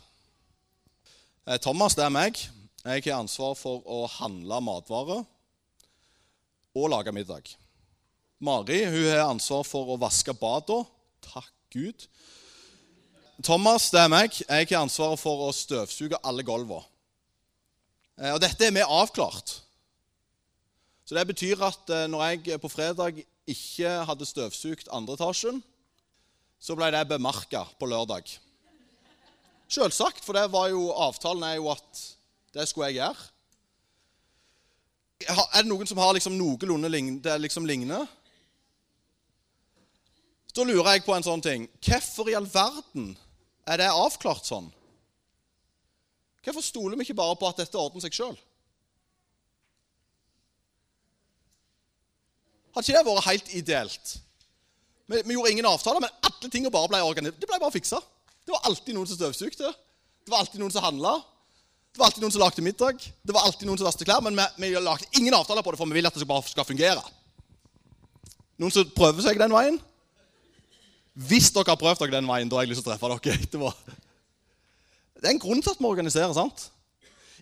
Eh, 1.46 1.60
Thomas 1.62 1.94
det 1.98 2.04
er 2.06 2.14
meg. 2.14 2.42
Jeg 2.84 3.06
har 3.06 3.20
ansvar 3.20 3.54
for 3.58 3.86
å 3.86 4.04
handle 4.18 4.60
matvarer 4.62 5.24
og 6.78 6.90
lage 6.90 7.14
middag. 7.14 7.54
Mari 8.42 8.84
hun 8.86 9.08
har 9.08 9.28
ansvar 9.28 9.62
for 9.66 9.94
å 9.94 9.98
vaske 9.98 10.34
badene. 10.34 10.86
Takk 11.22 11.54
Gud. 11.74 12.06
Thomas, 13.38 13.86
det 13.94 14.00
er 14.02 14.10
meg. 14.10 14.34
Jeg 14.34 14.66
har 14.72 14.80
ansvaret 14.82 15.20
for 15.20 15.44
å 15.46 15.54
støvsuge 15.54 16.18
alle 16.26 16.42
gulvene. 16.42 16.82
Eh, 18.18 18.32
og 18.34 18.40
dette 18.42 18.66
er 18.66 18.74
vi 18.74 18.82
avklart. 18.82 19.60
Så 21.06 21.14
det 21.14 21.22
betyr 21.28 21.62
at 21.62 21.92
eh, 21.94 22.08
når 22.10 22.24
jeg 22.26 22.58
på 22.58 22.70
fredag 22.72 23.20
ikke 23.48 23.92
hadde 24.08 24.26
støvsugd 24.26 24.90
andre 24.90 25.14
etasjen, 25.14 25.60
så 26.58 26.74
ble 26.74 26.90
det 26.90 27.04
bemerka 27.12 27.62
på 27.78 27.86
lørdag. 27.86 28.26
Selvsagt, 29.70 30.24
for 30.26 30.34
det 30.34 30.48
var 30.50 30.72
jo, 30.72 30.88
avtalen 30.90 31.46
er 31.46 31.60
jo 31.60 31.70
at 31.70 32.02
det 32.56 32.66
skulle 32.66 32.90
jeg 32.90 32.98
gjøre. 32.98 33.28
Er 35.28 35.62
det 35.62 35.70
noen 35.70 35.86
som 35.86 36.02
har 36.02 36.10
liksom 36.14 36.34
noenlunde 36.38 36.90
det 37.22 37.38
Liksom 37.42 37.66
lignende? 37.66 38.02
Da 40.54 40.66
lurer 40.66 40.96
jeg 40.96 41.06
på 41.06 41.14
en 41.14 41.26
sånn 41.26 41.42
ting. 41.42 41.70
Hvorfor 41.86 42.30
i 42.30 42.34
all 42.34 42.50
verden 42.50 43.12
er 43.68 43.80
det 43.80 43.88
avklart 43.92 44.48
sånn? 44.48 44.68
Hvorfor 46.44 46.64
stoler 46.64 46.96
vi 46.96 47.04
ikke 47.04 47.18
bare 47.18 47.36
på 47.36 47.48
at 47.50 47.58
dette 47.60 47.76
ordner 47.76 48.00
seg 48.04 48.14
sjøl? 48.16 48.36
Hadde 52.72 52.86
ikke 52.86 53.00
det 53.02 53.08
vært 53.08 53.26
helt 53.26 53.50
ideelt? 53.58 54.14
Vi, 55.08 55.20
vi, 55.24 55.34
gjorde 55.34 55.52
ingen 55.52 55.68
avtaler, 55.68 56.04
men 56.04 56.28
alle 56.28 56.50
tingene 56.52 56.72
bare 56.72 56.88
ble 56.92 57.00
organisert. 57.04 57.40
Det 57.40 57.48
ble 57.50 57.60
bare 57.60 57.74
fiksa. 57.74 58.00
Det 58.44 58.54
var 58.54 58.64
alltid 58.68 58.96
noen 58.96 59.08
som 59.08 59.18
støvsugde. 59.18 59.72
Det 60.24 60.32
var 60.32 60.44
alltid 60.44 60.62
noen 60.62 60.72
som 60.72 60.84
handla. 60.84 61.18
Det 61.92 62.00
var 62.00 62.10
alltid 62.10 62.24
noen 62.24 62.34
som 62.34 62.44
lagde 62.44 62.64
middag. 62.64 63.04
Det 63.24 63.34
var 63.34 63.48
alltid 63.48 63.68
noen 63.68 63.80
som 63.80 63.88
vasket 63.88 64.08
klær. 64.08 64.22
Men 64.24 64.36
vi, 64.38 64.68
vi 64.68 64.72
lagde 64.84 65.08
ingen 65.18 65.36
avtaler 65.36 65.64
på 65.64 65.72
det, 65.74 65.80
for 65.80 65.90
vi 65.90 65.98
vil 65.98 66.08
at 66.08 66.16
det 66.16 66.28
bare 66.28 66.44
skal 66.48 66.68
fungere. 66.68 67.02
Noen 68.60 68.74
som 68.74 68.92
prøver 68.96 69.24
seg 69.24 69.40
den 69.40 69.54
veien? 69.54 69.80
Hvis 71.18 71.50
dere 71.50 71.72
har 71.72 71.80
prøvd 71.80 72.04
dere 72.04 72.14
den 72.20 72.28
veien, 72.30 72.50
da 72.50 72.58
har 72.58 72.66
jeg 72.66 72.72
lyst 72.72 72.84
til 72.84 72.86
å 72.86 72.92
treffe 72.92 73.10
dere 73.10 73.38
etterpå. 73.42 73.72
Det 75.18 75.26
er 75.26 75.34
en 75.34 75.42
grunn 75.42 75.62
til 75.64 75.72
at 75.72 75.80
vi 75.80 75.88
organiserer. 75.88 76.32
sant? 76.36 76.68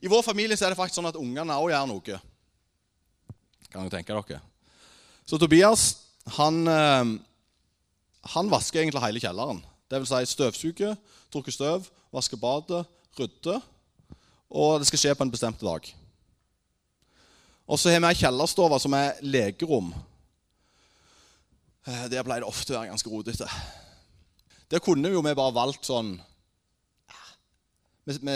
I 0.01 0.09
vår 0.09 0.23
familie 0.25 0.57
er 0.57 0.73
det 0.73 0.79
faktisk 0.79 0.97
sånn 0.97 1.11
at 1.11 1.19
ungene 1.21 1.59
òg 1.61 1.71
gjør 1.73 1.89
noe. 1.91 2.21
Kan 3.69 3.85
dere 3.85 3.93
tenke 3.99 4.17
dere? 4.17 4.41
Så 5.29 5.37
Tobias 5.39 5.85
han, 6.39 6.67
eh, 6.69 7.13
han 8.33 8.51
vasker 8.51 8.81
egentlig 8.81 9.03
hele 9.05 9.21
kjelleren. 9.21 9.61
Det 9.91 10.01
vil 10.01 10.09
si 10.09 10.33
støvsuger, 10.33 10.97
tørker 11.31 11.53
støv, 11.53 11.91
vasker 12.13 12.41
badet, 12.41 12.87
rydder. 13.19 13.61
Og 14.51 14.81
det 14.81 14.89
skal 14.89 15.03
skje 15.03 15.15
på 15.15 15.27
en 15.27 15.31
bestemt 15.31 15.61
dag. 15.61 15.95
Og 17.67 17.79
så 17.79 17.91
har 17.91 18.01
vi 18.01 18.09
ei 18.09 18.19
kjellerstove 18.19 18.79
som 18.81 18.95
er 18.95 19.19
legerom. 19.23 19.93
Eh, 21.87 22.07
der 22.11 22.25
ble 22.27 22.41
det 22.43 22.49
ofte 22.49 22.75
å 22.75 22.81
være 22.81 22.91
ganske 22.91 23.11
rotete. 23.13 23.47
Der 24.71 24.83
kunne 24.83 25.13
jo 25.13 25.23
vi 25.23 25.37
bare 25.39 25.55
valgt 25.55 25.87
sånn 25.87 26.17
Vi, 28.07 28.15
vi, 28.19 28.35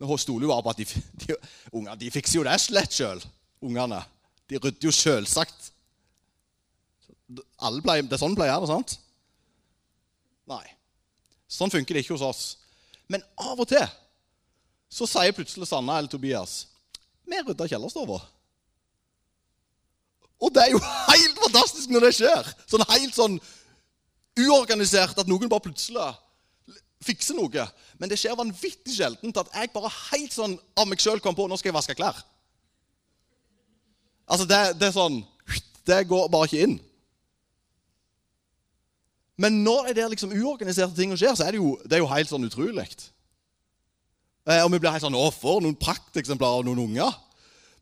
vi 0.00 0.16
stoler 0.20 0.46
jo 0.46 0.52
bare 0.52 0.64
på 0.64 0.72
at 0.72 0.80
de, 0.80 0.86
de, 1.24 1.36
unger, 1.72 1.96
de 2.00 2.10
fikser 2.12 2.38
jo 2.38 2.44
det 2.44 2.56
slett 2.60 2.92
sjøl, 2.92 3.22
ungene. 3.64 4.02
De 4.48 4.60
rydder 4.60 4.88
jo 4.88 4.92
selvsagt. 4.92 5.70
Det 7.28 7.40
er 7.40 8.20
sånn 8.20 8.36
pleier 8.36 8.60
det, 8.60 8.68
sant? 8.68 8.98
Nei. 10.52 10.64
Sånn 11.48 11.72
funker 11.72 11.96
det 11.96 12.04
ikke 12.04 12.16
hos 12.18 12.26
oss. 12.28 12.44
Men 13.08 13.24
av 13.40 13.60
og 13.60 13.68
til 13.68 13.84
så 14.94 15.08
sier 15.08 15.32
plutselig 15.34 15.66
Sanna 15.68 15.96
eller 15.98 16.12
Tobias 16.12 16.66
vi 17.24 17.40
rydda 17.40 17.66
kjellerstova. 17.68 18.18
Og 20.44 20.52
det 20.52 20.66
er 20.66 20.74
jo 20.74 20.80
helt 20.82 21.40
fantastisk 21.40 21.92
når 21.92 22.08
det 22.08 22.12
skjer. 22.18 22.52
Sånn 22.68 22.84
helt 22.90 23.16
sånn 23.16 23.38
uorganisert 24.44 25.18
at 25.20 25.30
noen 25.30 25.48
bare 25.48 25.64
plutselig 25.64 26.10
fikser 27.04 27.36
noe. 27.38 27.66
Men 28.00 28.10
det 28.10 28.18
skjer 28.20 28.36
vanvittig 28.38 28.96
sjeldent 28.96 29.40
at 29.40 29.52
jeg 29.54 29.72
bare 29.74 29.92
helt 30.10 30.34
sånn 30.34 30.56
av 30.76 30.88
meg 30.90 31.02
sjøl 31.02 31.22
kom 31.24 31.36
på 31.36 31.46
nå 31.48 31.58
skal 31.60 31.70
jeg 31.70 31.78
vaske 31.78 31.96
klær. 31.98 32.18
Altså, 34.24 34.46
det, 34.48 34.60
det, 34.80 34.88
er 34.88 34.96
sånn 34.96 35.18
Det 35.84 35.98
går 36.08 36.30
bare 36.32 36.48
ikke 36.48 36.64
inn. 36.64 36.78
Men 39.36 39.58
når 39.66 39.90
det 39.92 40.04
er 40.04 40.12
liksom 40.12 40.32
uorganiserte 40.32 40.94
ting 40.96 41.12
skjer, 41.18 41.34
så 41.36 41.44
er 41.44 41.54
det 41.54 41.60
jo, 41.60 41.74
det 41.84 41.98
er 41.98 42.04
jo 42.04 42.08
helt 42.12 42.30
sånn 42.30 42.46
utrolig. 42.46 42.86
Eh, 44.46 44.62
og 44.62 44.70
vi 44.72 44.78
blir 44.78 44.92
helt 44.94 45.04
sånn 45.04 45.18
Å, 45.18 45.26
for 45.34 45.62
noen 45.64 45.76
prakteksemplarer 45.80 46.62
av 46.62 46.68
noen 46.68 46.84
unger. 46.86 47.16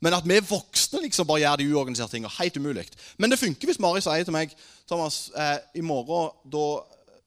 Men 0.02 0.16
at 0.16 0.26
vi 0.26 0.38
voksne 0.42 1.04
liksom 1.04 1.28
bare 1.28 1.44
gjør 1.44 1.60
de 1.60 1.68
uorganiserte 1.70 2.16
tingene, 2.16 2.32
helt 2.40 2.56
umulig. 2.58 2.88
Men 3.22 3.30
det 3.30 3.38
funker 3.38 3.70
hvis 3.70 3.78
Mari 3.82 4.02
sier 4.02 4.26
til 4.26 4.34
meg 4.34 4.54
Thomas, 4.90 5.28
eh, 5.38 5.58
i 5.78 5.84
morgen 5.86 6.32
da 6.50 6.64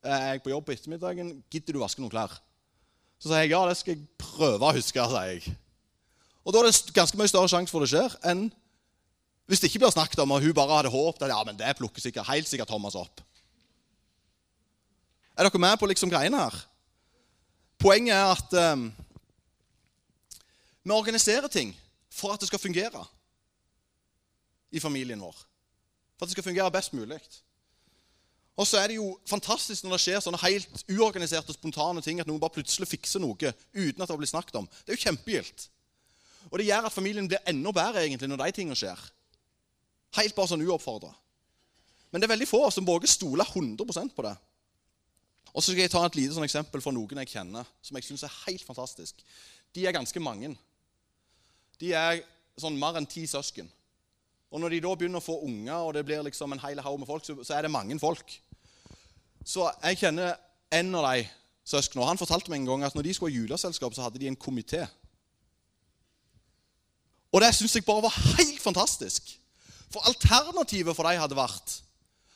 er 0.06 0.26
jeg 0.34 0.44
på 0.44 0.52
jobb 0.52 0.66
på 0.68 0.76
ettermiddagen. 0.76 1.32
Gidder 1.52 1.78
du 1.78 1.80
vaske 1.82 2.04
noen 2.04 2.12
klær? 2.12 2.34
Så 3.16 3.32
sier 3.32 3.46
jeg 3.46 3.54
ja, 3.56 3.62
det 3.70 3.78
skal 3.80 3.96
jeg 3.96 4.04
prøve 4.20 4.68
å 4.68 4.76
huske. 4.76 5.08
sier 5.14 5.32
jeg. 5.32 5.56
Og 6.44 6.54
da 6.54 6.62
er 6.62 6.68
det 6.68 6.94
ganske 6.94 7.18
mye 7.18 7.32
større 7.32 7.50
sjanse 7.50 7.74
for 7.74 7.82
det 7.82 7.94
skjer 7.94 8.20
enn 8.28 8.50
hvis 9.46 9.62
det 9.62 9.70
ikke 9.70 9.84
blir 9.84 9.94
snakket 9.94 10.20
om, 10.24 10.32
og 10.34 10.42
hun 10.42 10.54
bare 10.58 10.80
hadde 10.80 10.90
håpet 10.90 11.28
at 11.28 11.30
ja, 11.30 11.42
men 11.46 11.58
det 11.58 11.76
plukker 11.78 12.02
sikkert, 12.02 12.26
helt 12.32 12.50
sikkert 12.50 12.70
Thomas 12.72 12.96
opp. 12.98 13.22
Er 15.38 15.46
dere 15.46 15.62
med 15.62 15.78
på 15.78 15.90
liksom 15.90 16.10
greiene 16.10 16.40
her? 16.48 16.56
Poenget 17.78 18.16
er 18.16 18.32
at 18.34 18.56
um, 18.74 18.88
vi 20.82 20.96
organiserer 20.96 21.52
ting 21.52 21.76
for 22.16 22.34
at 22.34 22.42
det 22.42 22.48
skal 22.48 22.62
fungere 22.62 23.04
i 24.72 24.80
familien 24.80 25.22
vår. 25.22 25.36
For 26.16 26.26
at 26.26 26.32
det 26.32 26.38
skal 26.38 26.48
fungere 26.48 26.72
best 26.72 26.96
mulig. 26.96 27.20
Og 28.56 28.68
så 28.68 28.80
er 28.80 28.88
det 28.88 28.96
jo 29.02 29.10
fantastisk 29.28 29.84
når 29.84 29.98
det 29.98 30.04
skjer 30.06 30.22
sånne 30.24 30.40
helt 30.46 30.86
uorganiserte, 30.88 31.52
og 31.52 31.58
spontane 31.58 32.04
ting, 32.04 32.22
at 32.24 32.30
noen 32.30 32.40
bare 32.40 32.56
plutselig 32.56 32.88
fikser 32.88 33.20
noe 33.20 33.36
uten 33.76 34.04
at 34.04 34.08
det 34.08 34.20
blir 34.22 34.32
snakket 34.32 34.62
om. 34.62 34.70
Det 34.86 34.94
er 34.94 35.00
jo 35.00 35.06
kjempegildt. 35.10 35.68
Og 36.52 36.60
det 36.62 36.70
gjør 36.70 36.88
at 36.88 36.96
familien 36.96 37.28
blir 37.28 37.44
enda 37.52 37.74
bedre 37.76 38.06
egentlig 38.06 38.30
når 38.32 38.46
de 38.46 38.56
tingene 38.56 38.80
skjer. 38.80 39.02
Helt 40.16 40.36
bare 40.38 40.54
sånn 40.54 40.64
uoppfordra. 40.64 41.12
Men 42.12 42.22
det 42.22 42.30
er 42.30 42.36
veldig 42.38 42.48
få 42.48 42.62
som 42.72 42.88
våger 42.88 43.12
stole 43.12 43.44
100% 43.44 44.16
på 44.16 44.24
det. 44.24 44.36
Og 45.52 45.64
så 45.64 45.72
skal 45.72 45.84
jeg 45.84 45.92
ta 45.92 46.06
et 46.06 46.16
lite 46.16 46.36
sånn 46.36 46.48
eksempel 46.48 46.84
fra 46.84 46.94
noen 46.96 47.20
jeg 47.24 47.34
kjenner, 47.34 47.68
som 47.84 48.00
jeg 48.00 48.08
syns 48.08 48.24
er 48.28 48.40
helt 48.46 48.64
fantastisk. 48.64 49.20
De 49.76 49.84
er 49.84 49.96
ganske 49.96 50.22
mange 50.24 50.54
de 51.82 51.92
er 51.94 52.22
sånn 52.60 52.78
mer 52.80 53.00
enn 53.00 53.08
ti 53.10 53.26
søsken. 53.28 53.70
Og 54.54 54.62
når 54.62 54.76
de 54.76 54.82
da 54.86 54.92
begynner 54.96 55.20
å 55.20 55.26
få 55.26 55.40
unger, 55.44 55.76
og 55.84 55.94
det 55.98 56.06
blir 56.08 56.24
liksom 56.24 56.54
en 56.56 56.62
hel 56.64 56.80
haug 56.80 57.00
med 57.02 57.10
folk, 57.10 57.26
så, 57.28 57.36
så, 57.44 57.58
er 57.58 57.66
det 57.66 57.74
mange 57.74 57.98
folk. 58.00 58.38
Så 59.46 59.66
jeg 59.84 60.00
kjenner 60.00 60.38
en 60.74 60.94
av 60.96 61.10
de 61.10 61.26
søsknene. 61.68 62.08
Han 62.08 62.22
fortalte 62.22 62.54
meg 62.54 62.62
en 62.62 62.70
gang 62.70 62.86
at 62.88 62.96
når 62.96 63.08
de 63.08 63.16
skulle 63.18 63.34
ha 63.34 63.42
juleselskap, 63.42 63.96
så 63.96 64.06
hadde 64.06 64.22
de 64.22 64.30
en 64.32 64.40
komité. 64.40 64.86
Og 67.36 67.44
det 67.44 67.52
syns 67.58 67.76
jeg 67.76 67.84
bare 67.88 68.06
var 68.06 68.16
helt 68.38 68.62
fantastisk. 68.64 69.34
For 69.92 70.08
alternativet 70.08 70.96
for 70.96 71.08
dem 71.08 71.20
hadde 71.20 71.38
vært 71.38 71.82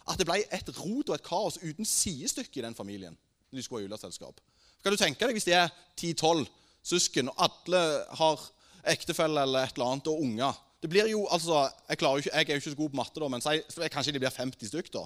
at 0.09 0.19
det 0.19 0.25
ble 0.27 0.41
et 0.43 0.69
rot 0.79 1.11
og 1.11 1.15
et 1.15 1.25
kaos 1.25 1.59
uten 1.61 1.87
sidestykke 1.87 2.59
i 2.59 2.65
den 2.65 2.75
familien. 2.75 3.17
når 3.49 3.57
de 3.57 3.63
skulle 3.63 3.81
ha 3.81 3.87
juleselskap. 3.87 4.41
Kan 4.83 4.93
du 4.93 4.97
tenke 4.97 5.25
deg 5.25 5.33
hvis 5.33 5.47
de 5.47 5.55
er 5.57 5.71
10-12 5.97 6.45
søsken, 6.85 7.29
og 7.29 7.35
alle 7.47 7.81
har 8.19 8.43
ektefelle 8.87 9.43
eller 9.43 9.67
et 9.67 9.77
eller 9.77 9.93
annet, 9.93 10.09
og 10.11 10.23
unger. 10.23 10.59
Det 10.79 10.89
blir 10.91 11.09
jo, 11.11 11.25
altså, 11.27 11.65
jeg, 11.89 11.99
jo 12.01 12.21
ikke, 12.21 12.31
jeg, 12.33 12.45
er 12.45 12.53
jo 12.55 12.61
ikke 12.61 12.71
så 12.71 12.81
god 12.81 12.91
på 12.93 12.99
matte, 12.99 13.19
da, 13.19 13.27
men 13.31 13.43
si, 13.43 13.89
kanskje 13.91 14.13
de 14.15 14.21
blir 14.23 14.31
50 14.33 14.71
stykk. 14.71 14.91
da. 14.93 15.05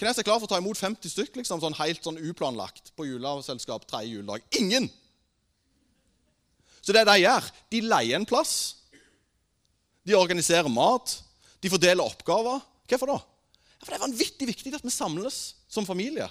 Hvem 0.00 0.08
er 0.08 0.16
som 0.16 0.22
er 0.22 0.26
klar 0.30 0.40
for 0.40 0.48
å 0.48 0.50
ta 0.54 0.58
imot 0.58 0.80
50 0.80 1.12
stykk 1.12 1.38
liksom, 1.42 1.60
sånn 1.62 1.76
helt 1.76 2.02
sånn 2.02 2.18
uplanlagt 2.30 2.94
på 2.96 3.06
juleselskap 3.06 3.84
tredje 3.86 4.16
juledag? 4.16 4.46
Ingen! 4.58 4.88
Så 6.80 6.94
det 6.96 7.04
de 7.04 7.18
gjør, 7.20 7.48
de 7.70 7.82
leier 7.84 8.16
en 8.16 8.26
plass. 8.26 8.54
De 10.08 10.16
organiserer 10.16 10.72
mat. 10.72 11.18
De 11.60 11.68
fordeler 11.68 12.00
oppgaver. 12.00 12.64
Hvorfor 12.88 13.12
da? 13.12 13.18
Ja, 13.20 13.84
for 13.84 13.92
Det 13.92 13.98
er 13.98 14.06
vanvittig 14.06 14.48
viktig 14.48 14.72
at 14.74 14.84
vi 14.84 14.92
samles 14.92 15.40
som 15.70 15.86
familie. 15.86 16.26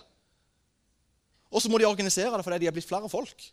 Og 1.53 1.61
så 1.61 1.69
må 1.69 1.77
de 1.77 1.87
organisere 1.87 2.33
det 2.33 2.45
fordi 2.45 2.59
de 2.65 2.69
er 2.69 2.75
blitt 2.75 2.89
flere 2.89 3.09
folk 3.09 3.45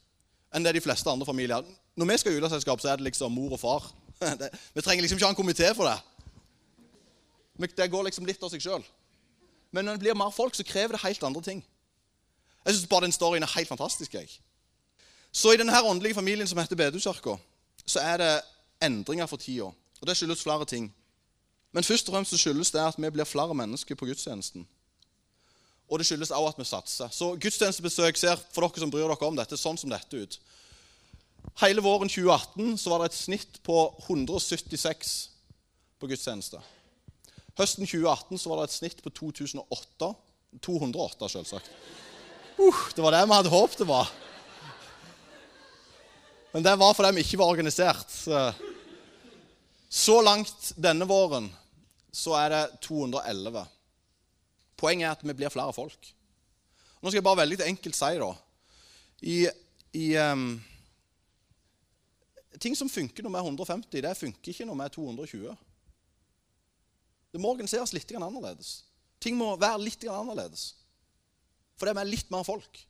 enn 0.54 0.64
det 0.64 0.74
de 0.76 0.82
fleste 0.84 1.10
andre 1.10 1.26
familier. 1.26 1.64
Når 1.96 2.10
vi 2.10 2.18
skal 2.18 2.32
i 2.32 2.36
juleselskap, 2.38 2.80
så 2.80 2.92
er 2.92 3.00
det 3.00 3.08
liksom 3.08 3.32
mor 3.32 3.52
og 3.56 3.60
far. 3.60 3.88
Det, 4.40 4.48
vi 4.74 4.80
trenger 4.80 5.02
liksom 5.02 5.18
ikke 5.18 5.26
ha 5.26 5.32
en 5.34 5.36
komité 5.36 5.74
for 5.76 5.84
det. 5.84 5.98
Det 7.76 7.90
går 7.90 8.06
liksom 8.06 8.24
litt 8.24 8.42
av 8.42 8.48
seg 8.48 8.62
sjøl. 8.64 8.84
Men 9.76 9.84
når 9.84 9.98
det 9.98 10.04
blir 10.06 10.16
mer 10.16 10.32
folk, 10.32 10.54
så 10.56 10.64
krever 10.64 10.96
det 10.96 11.02
helt 11.02 11.24
andre 11.24 11.42
ting. 11.42 11.60
Jeg 12.64 12.74
syns 12.74 12.88
bare 12.88 13.04
den 13.04 13.12
storyen 13.12 13.44
er 13.44 13.52
helt 13.52 13.68
fantastisk. 13.68 14.14
jeg. 14.14 14.30
Så 15.32 15.52
i 15.52 15.56
denne 15.60 15.82
åndelige 15.82 16.14
familien 16.14 16.48
som 16.48 16.58
heter 16.58 16.76
Bedehuskirka, 16.76 17.36
så 17.86 18.00
er 18.00 18.16
det 18.16 18.40
endringer 18.82 19.26
for 19.26 19.36
tida. 19.36 19.68
Og 20.00 20.06
det 20.06 20.16
skyldes 20.16 20.42
flere 20.42 20.64
ting. 20.64 20.94
Men 21.72 21.84
først 21.84 22.08
og 22.08 22.14
fremst 22.14 22.38
skyldes 22.38 22.70
det 22.70 22.80
at 22.80 22.94
vi 22.98 23.10
blir 23.10 23.24
flere 23.24 23.54
mennesker 23.54 23.94
på 23.94 24.06
gudstjenesten. 24.06 24.66
Og 25.86 26.00
det 26.00 26.06
skyldes 26.08 26.32
også 26.34 26.52
at 26.54 26.60
vi 26.60 26.66
satser. 26.66 27.12
Så 27.14 27.30
gudstjenestebesøk 27.38 28.18
ser 28.18 28.40
for 28.50 28.66
dere 28.66 28.82
som 28.82 28.90
bryr 28.90 29.06
dere 29.06 29.28
om 29.28 29.38
dette, 29.38 29.58
sånn 29.58 29.78
som 29.78 29.92
dette 29.92 30.18
ut. 30.18 30.38
Hele 31.62 31.84
våren 31.84 32.10
2018 32.10 32.74
så 32.82 32.90
var 32.90 33.02
det 33.02 33.12
et 33.12 33.18
snitt 33.18 33.60
på 33.64 33.78
176 34.08 35.14
på 36.00 36.10
gudstjeneste. 36.10 36.60
Høsten 37.56 37.86
2018 37.86 38.42
så 38.42 38.50
var 38.50 38.60
det 38.60 38.68
et 38.68 38.76
snitt 38.76 39.02
på 39.04 39.12
2008. 39.14 40.10
208, 40.64 41.28
selvsagt. 41.32 41.70
Uh, 42.58 42.82
det 42.96 43.04
var 43.04 43.14
det 43.14 43.22
vi 43.28 43.36
hadde 43.36 43.52
håpet 43.52 43.82
det 43.82 43.88
var. 43.88 44.10
Men 46.52 46.64
det 46.64 46.74
var 46.80 46.96
fordi 46.96 47.14
vi 47.18 47.24
ikke 47.24 47.40
var 47.40 47.52
organisert. 47.52 48.12
Så 49.88 50.18
langt 50.24 50.72
denne 50.80 51.04
våren 51.08 51.50
så 52.12 52.32
er 52.40 52.52
det 52.52 52.62
211. 52.86 53.64
Poenget 54.76 55.08
er 55.08 55.14
at 55.16 55.24
vi 55.24 55.34
blir 55.36 55.52
flere 55.52 55.72
folk. 55.72 56.10
Nå 57.00 57.10
skal 57.10 57.20
jeg 57.20 57.26
bare 57.26 57.42
veldig 57.42 57.60
enkelt 57.66 57.96
si 57.96 58.16
da. 58.20 58.32
I, 59.22 59.36
i 59.96 60.06
um, 60.20 60.48
Ting 62.60 62.76
som 62.76 62.88
funker 62.88 63.24
når 63.24 63.32
vi 63.34 63.38
er 63.38 63.48
150, 63.52 64.02
det 64.04 64.16
funker 64.16 64.52
ikke 64.52 64.66
når 64.68 64.78
vi 64.78 64.84
er 64.84 64.92
220. 64.94 65.56
Det 67.32 67.40
må 67.42 67.52
organiseres 67.52 67.92
litt 67.92 68.12
annerledes. 68.16 68.78
Ting 69.20 69.36
må 69.36 69.50
være 69.60 69.82
litt 69.82 70.04
annerledes. 70.08 70.70
Fordi 71.76 71.92
vi 71.92 72.00
er 72.00 72.08
litt 72.08 72.30
mer 72.32 72.46
folk. 72.48 72.80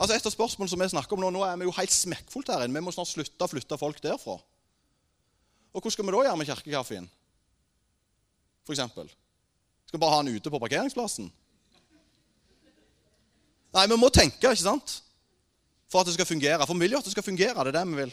Altså 0.00 0.16
Et 0.16 0.26
av 0.26 0.32
spørsmålene 0.32 0.72
som 0.72 0.80
vi 0.80 0.88
snakker 0.94 1.16
om 1.16 1.20
nå, 1.26 1.30
nå 1.34 1.42
er 1.44 1.58
vi 1.60 1.66
jo 1.68 1.76
helt 1.76 1.92
smekkfullt 1.92 2.48
her 2.48 2.64
inne. 2.64 2.78
Vi 2.80 2.84
må 2.86 2.94
snart 2.96 3.10
slutte 3.10 3.44
å 3.44 3.50
flytte 3.52 3.76
folk 3.80 4.00
derfra. 4.00 4.38
Og 5.70 5.84
hva 5.84 5.92
skal 5.92 6.06
vi 6.06 6.14
da 6.14 6.22
gjøre 6.24 6.38
med 6.40 6.48
kirkekaffen? 6.48 7.10
Eksempel? 8.70 9.10
Skal 9.90 9.98
vi 9.98 10.04
bare 10.04 10.14
ha 10.14 10.22
den 10.22 10.36
ute 10.38 10.50
på 10.54 10.58
parkeringsplassen? 10.62 11.24
Nei, 13.74 13.86
vi 13.90 13.96
må 13.98 14.06
tenke, 14.14 14.38
ikke 14.38 14.62
sant? 14.62 14.92
For 15.90 15.98
at 15.98 16.06
det 16.06 16.14
skal 16.14 16.28
fungere. 16.28 16.62
For 16.62 16.78
vi 16.78 16.84
vil 16.84 16.94
jo 16.94 17.00
at 17.00 17.08
det 17.08 17.14
skal 17.16 17.26
fungere. 17.26 17.56
Det 17.58 17.72
er 17.72 17.76
det 17.80 17.82
vi 17.88 17.96
vil. 17.98 18.12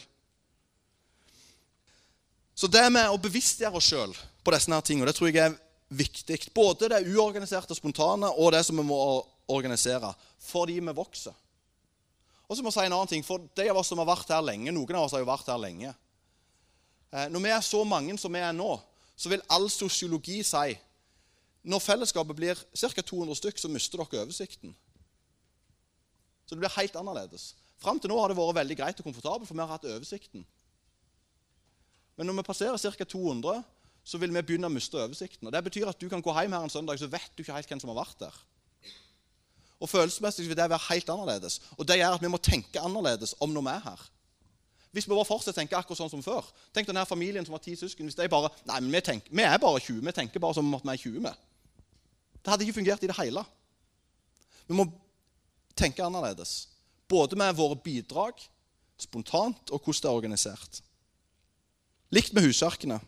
Så 2.58 2.66
det 2.66 2.82
med 2.90 3.06
å 3.06 3.20
bevisstgjøre 3.22 3.78
oss 3.78 3.92
sjøl 3.92 4.16
på 4.42 4.56
disse 4.56 4.74
her 4.74 4.82
tingene, 4.88 5.06
det 5.06 5.14
tror 5.20 5.30
jeg 5.30 5.38
er 5.44 5.54
viktig. 5.94 6.40
Både 6.50 6.90
det 6.90 7.04
uorganiserte, 7.12 7.70
og 7.70 7.78
spontane 7.78 8.32
og 8.34 8.50
det 8.56 8.64
som 8.66 8.82
vi 8.82 8.88
må 8.90 8.98
organisere. 9.46 10.10
Fordi 10.48 10.80
vi 10.82 10.96
vokser. 10.98 11.38
Og 12.48 12.58
så 12.58 12.66
må 12.66 12.72
jeg 12.72 12.80
si 12.80 12.88
en 12.88 12.98
annen 12.98 13.14
ting, 13.14 13.22
for 13.22 13.46
De 13.54 13.70
av 13.70 13.78
oss 13.78 13.94
som 13.94 14.02
har 14.02 14.10
vært 14.10 14.34
her 14.34 14.42
lenge, 14.42 14.74
noen 14.74 14.98
av 14.98 15.06
oss 15.06 15.14
har 15.14 15.22
jo 15.22 15.30
vært 15.30 15.54
her 15.54 15.62
lenge. 15.62 15.94
Eh, 17.14 17.30
når 17.30 17.46
vi 17.46 17.54
er 17.54 17.64
så 17.70 17.86
mange 17.86 18.18
som 18.18 18.34
vi 18.34 18.42
er 18.42 18.58
nå, 18.58 18.72
så 19.14 19.30
vil 19.30 19.46
all 19.46 19.70
sosiologi 19.70 20.42
si 20.42 20.74
når 21.68 21.84
fellesskapet 21.84 22.36
blir 22.36 22.60
ca. 22.80 23.02
200 23.02 23.38
stykk, 23.38 23.58
så 23.60 23.70
mister 23.70 24.00
dere 24.00 24.22
oversikten. 24.24 24.74
Så 26.46 26.56
det 26.56 26.62
blir 26.62 26.76
helt 26.78 26.96
annerledes. 26.96 27.50
Fram 27.78 28.00
til 28.00 28.10
nå 28.10 28.18
har 28.18 28.32
det 28.32 28.38
vært 28.38 28.56
veldig 28.62 28.76
greit 28.78 29.00
og 29.00 29.06
komfortabelt, 29.06 29.48
for 29.48 29.54
vi 29.54 29.62
har 29.62 29.74
hatt 29.74 29.84
oversikten. 29.86 30.46
Men 32.16 32.26
når 32.26 32.40
vi 32.40 32.46
passerer 32.48 32.80
ca. 32.80 33.04
200, 33.04 33.62
så 34.08 34.18
vil 34.18 34.32
vi 34.32 34.42
begynne 34.42 34.70
å 34.70 34.72
miste 34.72 34.96
oversikten. 34.98 35.46
Og 35.46 35.52
Det 35.52 35.64
betyr 35.68 35.90
at 35.90 36.00
du 36.00 36.08
kan 36.08 36.24
gå 36.24 36.32
hjem 36.34 36.56
her 36.56 36.64
en 36.64 36.72
søndag, 36.72 36.98
så 36.98 37.10
vet 37.10 37.30
du 37.36 37.44
ikke 37.44 37.54
helt 37.54 37.68
hvem 37.68 37.82
som 37.82 37.92
har 37.92 38.00
vært 38.00 38.22
der. 38.24 38.38
Og 39.78 39.90
Følelsesmessig 39.92 40.48
vil 40.48 40.56
det 40.58 40.70
være 40.70 40.88
helt 40.88 41.10
annerledes. 41.12 41.60
Og 41.76 41.86
det 41.86 42.00
gjør 42.00 42.16
at 42.16 42.24
vi 42.24 42.30
må 42.32 42.40
tenke 42.42 42.80
annerledes 42.82 43.36
om 43.44 43.52
når 43.54 43.66
vi 43.66 43.74
er 43.76 43.84
her. 43.84 44.06
Hvis 44.90 45.06
vi 45.06 45.12
bare 45.12 45.28
fortsetter 45.28 45.52
å 45.52 45.60
tenke 45.60 45.76
akkurat 45.76 46.00
sånn 46.00 46.10
som 46.10 46.22
før 46.24 46.46
Tenk 46.74 46.88
denne 46.88 47.04
familien 47.06 47.44
som 47.44 47.52
har 47.54 47.60
ti 47.62 47.74
søsken. 47.76 48.08
hvis 48.08 48.16
de 48.16 48.28
bare, 48.32 48.48
nei, 48.66 48.80
vi, 48.88 49.00
tenker, 49.04 49.28
vi 49.30 49.44
er 49.44 49.60
bare 49.60 49.78
20. 49.84 50.00
Vi 50.06 50.12
tenker 50.16 50.40
bare 50.40 50.56
som 50.56 50.74
om 50.74 50.80
vi 50.82 50.94
er 50.94 51.02
20. 51.04 51.20
med. 51.28 51.47
Det 52.42 52.52
hadde 52.52 52.66
ikke 52.66 52.78
fungert 52.80 53.04
i 53.04 53.10
det 53.10 53.18
hele. 53.18 53.44
Vi 54.68 54.76
må 54.76 54.86
tenke 55.78 56.04
annerledes. 56.04 56.68
Både 57.08 57.36
med 57.36 57.56
våre 57.56 57.76
bidrag, 57.76 58.40
spontant, 58.98 59.70
og 59.70 59.80
hvordan 59.80 60.02
det 60.02 60.10
er 60.10 60.18
organisert. 60.20 60.82
Likt 62.10 62.32
med 62.32 62.44
husarkene. 62.44 63.00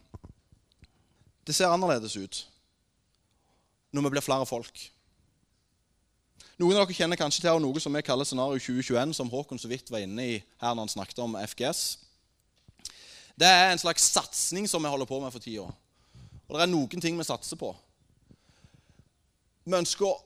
Det 1.47 1.55
ser 1.57 1.73
annerledes 1.73 2.16
ut 2.16 2.47
når 3.90 4.05
vi 4.05 4.11
blir 4.14 4.23
flere 4.23 4.47
folk. 4.47 4.83
Noen 6.61 6.77
av 6.77 6.85
dere 6.85 6.95
kjenner 6.95 7.19
kanskje 7.19 7.43
til 7.43 7.62
noe 7.64 7.81
som 7.83 7.95
vi 7.97 8.03
kaller 8.05 8.29
Scenario 8.29 8.61
2021, 8.61 9.14
som 9.16 9.31
Håkon 9.33 9.59
så 9.59 9.69
vidt 9.71 9.90
var 9.90 10.05
inne 10.05 10.27
i 10.29 10.35
her 10.61 10.75
når 10.77 10.85
han 10.85 10.93
snakket 10.93 11.23
om 11.25 11.35
FGS. 11.40 11.81
Det 13.40 13.49
er 13.49 13.71
en 13.73 13.81
slags 13.81 14.05
satsing 14.12 14.69
som 14.69 14.85
vi 14.85 14.93
holder 14.93 15.09
på 15.09 15.19
med 15.23 15.33
for 15.33 15.43
tida. 15.43 15.64
Og 16.47 16.59
det 16.59 16.66
er 16.66 16.71
noen 16.71 17.03
ting 17.03 17.16
vi 17.16 17.25
satser 17.25 17.57
på. 17.57 17.73
Vi 19.64 19.77
ønsker 19.77 20.07
å 20.09 20.18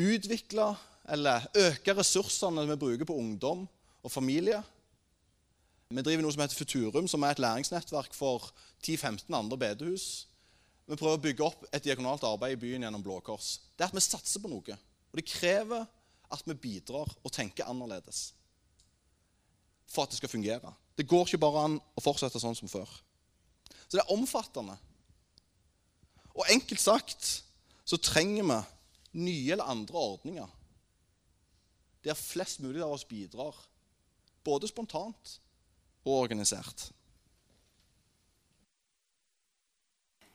utvikle 0.00 0.70
eller 1.10 1.46
øke 1.58 1.94
ressursene 1.98 2.66
vi 2.68 2.78
bruker 2.78 3.08
på 3.08 3.16
ungdom 3.18 3.66
og 4.02 4.12
familie. 4.12 4.60
Vi 5.90 6.02
driver 6.06 6.22
noe 6.22 6.34
som 6.34 6.44
heter 6.44 6.58
Futurum, 6.58 7.08
som 7.10 7.24
er 7.26 7.34
et 7.34 7.42
læringsnettverk 7.42 8.14
for 8.14 8.52
10-15 8.86 9.34
andre 9.34 9.58
bedehus. 9.58 10.04
Vi 10.86 10.98
prøver 10.98 11.18
å 11.18 11.22
bygge 11.24 11.46
opp 11.46 11.66
et 11.74 11.84
diakonalt 11.84 12.24
arbeid 12.26 12.54
i 12.54 12.60
byen 12.62 12.86
gjennom 12.86 13.02
Blå 13.02 13.18
Kors. 13.26 13.56
Det 13.74 13.84
er 13.84 13.90
at 13.90 13.96
vi 13.96 14.04
satser 14.04 14.42
på 14.42 14.50
noe. 14.50 14.76
Og 15.10 15.18
det 15.18 15.26
krever 15.26 15.88
at 16.30 16.46
vi 16.46 16.54
bidrar 16.54 17.10
og 17.10 17.34
tenker 17.34 17.66
annerledes 17.66 18.30
for 19.90 20.06
at 20.06 20.12
det 20.12 20.20
skal 20.20 20.30
fungere. 20.30 20.70
Det 20.94 21.08
går 21.10 21.26
ikke 21.26 21.42
bare 21.42 21.64
an 21.66 21.76
å 21.98 22.02
fortsette 22.04 22.38
sånn 22.38 22.54
som 22.54 22.70
før. 22.70 22.86
Så 23.88 23.96
det 23.96 24.04
er 24.04 24.14
omfattende. 24.14 24.76
Og 26.38 26.46
enkelt 26.54 26.82
sagt 26.82 27.30
så 27.90 27.98
trenger 27.98 28.46
vi 28.46 28.58
nye 29.18 29.52
eller 29.52 29.70
andre 29.72 29.98
ordninger 29.98 30.56
der 32.04 32.16
flest 32.16 32.62
mulig 32.64 32.80
av 32.80 32.94
oss 32.94 33.04
bidrar, 33.04 33.56
både 34.46 34.68
spontant 34.70 35.34
og 36.06 36.14
organisert. 36.14 36.86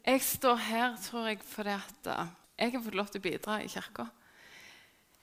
Jeg 0.05 0.21
står 0.21 0.59
her, 0.61 0.99
tror 1.01 1.31
jeg, 1.31 1.39
fordi 1.41 1.73
at 1.73 2.09
eh, 2.13 2.33
jeg 2.59 2.75
har 2.75 2.83
fått 2.85 2.99
lov 2.99 3.09
til 3.09 3.23
å 3.23 3.25
bidra 3.25 3.55
i 3.63 3.71
kirka. 3.71 4.05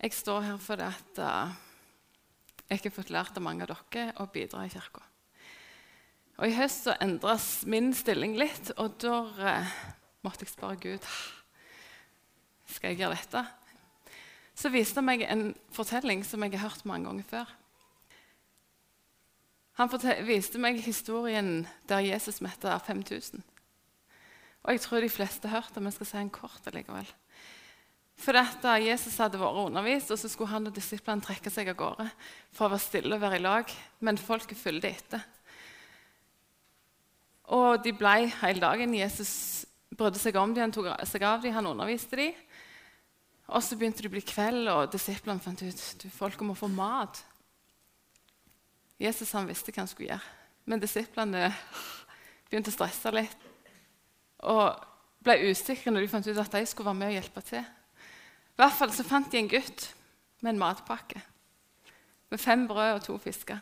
Jeg 0.02 0.16
står 0.18 0.40
her 0.48 0.58
fordi 0.58 0.88
at 0.88 1.20
uh, 1.22 1.52
jeg 2.66 2.82
har 2.82 2.94
fått 2.96 3.12
lært 3.14 3.38
av 3.38 3.44
mange 3.46 3.62
av 3.62 3.70
dere 3.70 4.16
å 4.18 4.26
bidra 4.34 4.64
i 4.66 4.72
kirka. 4.72 5.04
Og 6.40 6.48
I 6.48 6.56
høst 6.56 6.88
så 6.88 6.96
endres 6.98 7.62
min 7.70 7.92
stilling 7.94 8.34
litt, 8.40 8.72
og 8.82 8.98
da 9.04 9.20
uh, 9.30 9.78
måtte 10.26 10.42
jeg 10.42 10.56
spørre 10.56 10.80
Gud 10.82 11.06
skal 12.70 12.92
jeg 12.92 13.02
gjøre 13.02 13.16
dette. 13.18 13.44
Så 14.54 14.70
viste 14.72 15.00
han 15.00 15.08
meg 15.08 15.24
en 15.26 15.50
fortelling 15.72 16.22
som 16.26 16.42
jeg 16.44 16.54
har 16.56 16.68
hørt 16.68 16.86
mange 16.88 17.08
ganger 17.08 17.28
før. 17.30 17.54
Han 19.80 19.88
viste 20.28 20.60
meg 20.60 20.82
historien 20.84 21.64
der 21.88 22.04
Jesus 22.04 22.42
mette 22.44 22.68
5000. 22.86 23.40
Og 24.62 24.76
jeg 24.76 24.82
tror 24.84 25.02
de 25.02 25.10
fleste 25.10 25.48
har 25.48 25.62
hørt 25.62 25.74
det, 25.74 25.82
men 25.82 25.94
skal 25.94 26.06
si 26.06 26.18
en 26.20 26.30
kort 26.30 26.66
allikevel. 26.70 27.08
For 28.22 28.36
dette, 28.36 28.74
Jesus 28.84 29.16
hadde 29.18 29.40
vært 29.40 29.58
undervist, 29.64 30.12
og 30.12 30.20
så 30.20 30.28
skulle 30.30 30.52
han 30.52 30.68
og 30.68 30.76
disiplene 30.76 31.24
trekke 31.24 31.50
seg 31.50 31.72
av 31.72 31.78
gårde 31.80 32.06
for 32.54 32.68
å 32.68 32.74
være 32.74 32.84
stille 32.84 33.16
og 33.16 33.24
være 33.24 33.40
i 33.40 33.42
lag. 33.42 33.72
Men 34.04 34.20
folket 34.20 34.60
fulgte 34.60 34.92
etter. 34.92 35.24
Og 37.56 37.82
de 37.82 37.94
ble 37.96 38.28
hele 38.44 38.62
dagen. 38.62 38.94
Jesus 38.94 39.32
brydde 39.90 40.20
seg 40.20 40.38
om 40.38 40.54
dem, 40.54 40.68
han 40.68 40.74
tok 40.74 40.92
seg 41.08 41.24
av 41.26 41.42
dem, 41.42 41.56
han 41.56 41.68
underviste 41.72 42.20
dem. 42.20 42.36
Og 43.52 43.60
så 43.60 43.76
begynte 43.76 44.04
det 44.04 44.08
å 44.08 44.14
bli 44.14 44.24
kveld, 44.24 44.68
og 44.72 44.92
disiplene 44.92 45.42
fant 45.42 45.60
ut 45.60 45.82
at 45.82 46.06
folket 46.14 46.46
må 46.48 46.56
få 46.56 46.70
mat. 46.72 47.20
Jesus 49.02 49.34
han 49.36 49.48
visste 49.48 49.74
hva 49.74 49.82
han 49.82 49.90
skulle 49.90 50.12
gjøre, 50.12 50.36
men 50.70 50.80
disiplene 50.80 51.50
begynte 52.48 52.72
å 52.72 52.76
stresse 52.76 53.12
litt. 53.12 53.48
Og 54.48 54.64
ble 55.22 55.36
usikre 55.50 55.92
når 55.92 56.06
de 56.06 56.12
fant 56.12 56.30
ut 56.30 56.40
at 56.40 56.54
de 56.56 56.64
skulle 56.66 56.88
være 56.88 57.00
med 57.02 57.12
og 57.12 57.18
hjelpe 57.18 57.44
til. 57.46 57.66
I 58.52 58.62
hvert 58.62 58.78
fall 58.78 58.94
så 58.94 59.04
fant 59.06 59.28
de 59.32 59.40
en 59.40 59.52
gutt 59.52 59.90
med 60.42 60.54
en 60.54 60.62
matpakke 60.62 61.22
med 62.32 62.40
fem 62.40 62.64
brød 62.68 62.94
og 62.94 63.02
to 63.04 63.18
fisker. 63.20 63.58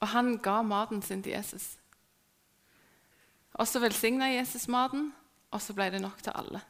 Og 0.00 0.08
han 0.10 0.38
ga 0.42 0.62
maten 0.62 1.02
sin 1.02 1.22
til 1.22 1.32
Jesus. 1.32 1.76
Og 3.54 3.66
så 3.66 3.78
velsigna 3.78 4.26
Jesus 4.32 4.68
maten, 4.68 5.12
og 5.50 5.62
så 5.62 5.74
ble 5.74 5.86
det 5.94 6.02
nok 6.02 6.18
til 6.22 6.34
alle. 6.34 6.60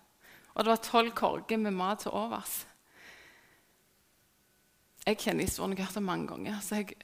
Og 0.58 0.64
det 0.64 0.72
var 0.72 0.82
tolv 0.82 1.14
korger 1.14 1.60
med 1.62 1.70
mat 1.70 2.02
til 2.02 2.10
overs. 2.18 2.64
Jeg 5.06 5.20
kjenner 5.22 5.46
historien, 5.46 5.76
jeg 5.78 5.86
har 5.86 5.94
hørt 5.94 6.02
mange 6.02 6.26
ganger. 6.26 6.60
så 6.60 6.82
jeg, 6.82 6.96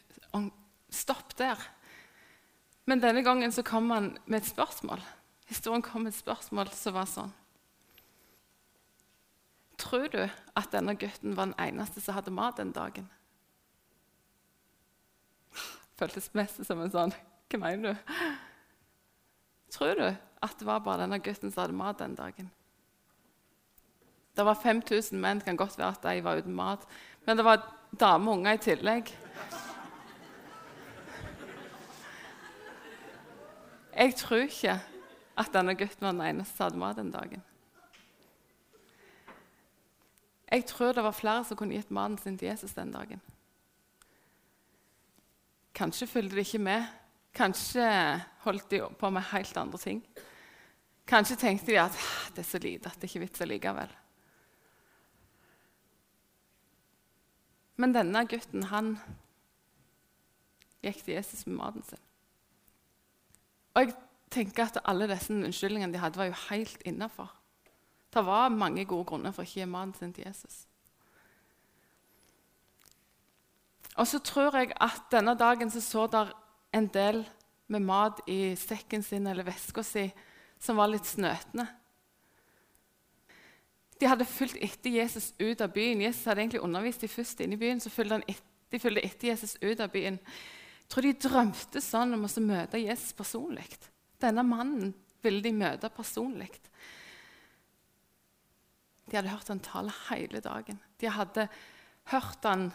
Stopp 0.91 1.37
der. 1.39 1.59
Men 2.87 3.01
denne 3.01 3.23
gangen 3.23 3.53
så 3.53 3.63
kom 3.63 3.91
han 3.91 4.19
med 4.27 4.43
et 4.43 4.51
spørsmål. 4.51 5.01
Historien 5.47 5.83
kom 5.83 6.03
med 6.03 6.13
et 6.13 6.19
spørsmål 6.19 6.71
som 6.73 6.95
var 6.95 7.09
sånn 7.11 7.33
Tror 9.79 10.07
du 10.09 10.21
at 10.23 10.71
denne 10.73 10.95
gutten 10.95 11.35
var 11.37 11.51
den 11.51 11.59
eneste 11.59 12.01
som 12.01 12.15
hadde 12.15 12.33
mat 12.33 12.61
den 12.61 12.71
dagen? 12.73 13.09
Føltes 15.99 16.31
mest 16.35 16.63
som 16.65 16.81
en 16.81 16.93
sånn 16.95 17.15
Hva 17.51 17.61
mener 17.61 17.95
du? 17.95 18.15
Tror 19.75 19.99
du 19.99 20.07
at 20.07 20.59
det 20.61 20.69
var 20.69 20.85
bare 20.85 21.05
denne 21.05 21.19
gutten 21.19 21.51
som 21.51 21.65
hadde 21.65 21.77
mat 21.79 21.99
den 21.99 22.15
dagen? 22.15 22.53
Det 24.35 24.45
var 24.45 24.59
5000 24.59 25.21
menn. 25.21 25.39
Det 25.39 25.47
kan 25.49 25.57
godt 25.57 25.79
være 25.79 25.95
at 25.95 26.03
de 26.03 26.25
var 26.25 26.41
uten 26.43 26.55
mat. 26.55 26.87
Men 27.27 27.39
det 27.39 27.45
var 27.47 27.63
damer 28.01 28.33
og 28.33 28.39
unger 28.39 28.57
i 28.57 28.63
tillegg. 28.63 29.13
Jeg 33.95 34.15
tror 34.19 34.43
ikke 34.49 34.79
at 35.39 35.53
denne 35.55 35.75
gutten 35.79 36.03
var 36.03 36.17
den 36.17 36.27
eneste 36.27 36.57
som 36.57 36.67
hadde 36.67 36.83
mat 36.83 36.99
den 36.99 37.13
dagen. 37.15 37.45
Jeg 40.51 40.67
tror 40.71 40.93
det 40.93 41.03
var 41.03 41.15
flere 41.15 41.45
som 41.47 41.59
kunne 41.59 41.75
gitt 41.75 41.95
maten 41.95 42.19
sin 42.19 42.37
til 42.39 42.49
Jesus 42.49 42.75
den 42.75 42.93
dagen. 42.95 43.23
Kanskje 45.75 46.07
fulgte 46.07 46.37
de 46.37 46.45
ikke 46.45 46.63
med. 46.63 46.85
Kanskje 47.35 47.87
holdt 48.45 48.71
de 48.71 48.83
på 48.99 49.11
med 49.11 49.27
helt 49.33 49.57
andre 49.57 49.79
ting. 49.79 50.05
Kanskje 51.07 51.37
tenkte 51.37 51.73
de 51.73 51.81
at 51.81 51.97
ah, 51.99 52.31
det 52.35 52.45
er 52.45 52.51
så 52.51 52.59
lite 52.63 52.89
at 52.91 53.01
det 53.01 53.11
ikke 53.11 53.19
er 53.19 53.27
vits 53.27 53.47
likevel. 53.51 53.95
Men 57.77 57.95
denne 57.95 58.23
gutten, 58.31 58.69
han 58.71 58.95
gikk 60.85 61.01
til 61.03 61.17
Jesus 61.17 61.47
med 61.47 61.57
maten 61.59 61.87
sin. 61.87 62.03
Og 63.75 63.87
jeg 63.87 63.95
tenker 64.35 64.69
at 64.69 64.83
alle 64.85 65.09
disse 65.11 65.35
unnskyldningene 65.35 65.95
de 65.95 66.03
hadde, 66.03 66.21
var 66.21 66.31
jo 66.31 66.45
helt 66.51 66.85
innafor. 66.87 67.33
Det 68.15 68.23
var 68.27 68.53
mange 68.55 68.85
gode 68.87 69.09
grunner 69.09 69.35
for 69.35 69.43
å 69.43 69.51
gi 69.51 69.67
maten 69.67 69.95
sin 69.99 70.15
til 70.15 70.29
Jesus. 70.29 70.65
Og 73.99 74.07
så 74.11 74.19
tror 74.27 74.59
jeg 74.59 74.75
at 74.83 75.07
denne 75.11 75.37
dagen 75.39 75.71
så, 75.71 75.83
så 75.83 76.07
der 76.11 76.33
en 76.75 76.87
del 76.95 77.23
med 77.71 77.83
mat 77.87 78.21
i 78.31 78.55
sekken 78.59 79.03
sin 79.03 79.27
eller 79.31 79.47
veska 79.47 79.83
si 79.87 80.09
som 80.61 80.79
var 80.79 80.91
litt 80.91 81.07
snøtende. 81.07 81.67
De 84.01 84.09
hadde 84.11 84.27
fulgt 84.27 84.59
etter 84.63 84.91
Jesus 84.91 85.31
ut 85.39 85.61
av 85.63 85.73
byen. 85.75 86.03
Jesus 86.03 86.27
hadde 86.27 86.43
egentlig 86.43 86.65
undervist 86.65 87.05
de 87.05 87.11
først 87.11 87.41
inne 87.45 87.57
i 87.57 87.61
byen. 87.61 87.81
så 87.81 87.93
fulgte 87.93 88.23
et, 88.29 88.43
De 88.71 88.81
fulgte 88.83 89.05
etter 89.07 89.29
Jesus 89.29 89.57
ut 89.63 89.81
av 89.81 89.91
byen. 89.93 90.19
Jeg 90.19 90.91
tror 90.91 91.07
de 91.07 91.13
drømte 91.29 91.81
sånn 91.81 92.15
om 92.17 92.27
å 92.27 92.41
møte 92.43 92.81
Jesus 92.83 93.15
personlig. 93.17 93.69
Denne 94.21 94.43
mannen 94.47 94.93
ville 95.25 95.43
de 95.45 95.53
møte 95.57 95.89
personlig. 95.95 96.51
De 99.09 99.17
hadde 99.17 99.33
hørt 99.33 99.51
han 99.53 99.63
tale 99.65 99.93
hele 100.09 100.41
dagen. 100.45 100.81
De 101.01 101.11
hadde 101.13 101.49
hørt 102.13 102.45
han, 102.49 102.71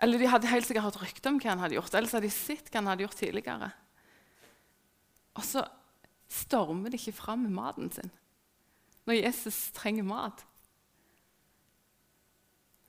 eller 0.00 0.20
de 0.20 0.28
hadde 0.32 0.50
helt 0.50 0.68
sikkert 0.68 0.88
hørt 0.90 1.02
rykter 1.04 1.32
om 1.32 1.40
hva 1.40 1.52
han 1.52 1.62
hadde 1.64 1.76
gjort, 1.76 1.94
Ellers 1.94 2.14
hadde 2.16 2.28
de 2.28 2.34
sett 2.34 2.70
hva 2.70 2.80
han 2.80 2.90
hadde 2.90 3.04
gjort 3.06 3.20
tidligere. 3.20 3.70
Og 5.38 5.44
så 5.46 5.64
stormer 6.30 6.92
de 6.92 7.00
ikke 7.00 7.16
fram 7.16 7.44
med 7.46 7.54
maten 7.56 7.92
sin 7.94 8.12
når 9.10 9.18
Jesus 9.18 9.58
trenger 9.74 10.06
mat. 10.06 10.44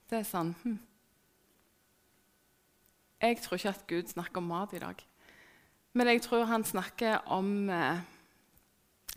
Det 0.06 0.20
er 0.20 0.28
sånn 0.28 0.54
hm. 0.62 0.78
Jeg 3.22 3.38
tror 3.42 3.58
ikke 3.58 3.70
at 3.70 3.86
Gud 3.90 4.10
snakker 4.10 4.42
om 4.42 4.48
mat 4.50 4.72
i 4.74 4.80
dag. 4.82 4.98
Men 5.94 6.10
jeg 6.10 6.24
tror 6.24 6.48
han 6.50 6.64
snakker 6.66 7.20
om 7.30 7.70
eh, 7.70 8.00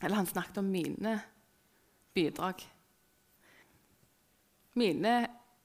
Eller 0.02 0.20
han 0.20 0.30
snakket 0.30 0.60
om 0.62 0.68
mine 0.70 1.16
bidrag 2.14 2.62
mine 4.76 5.14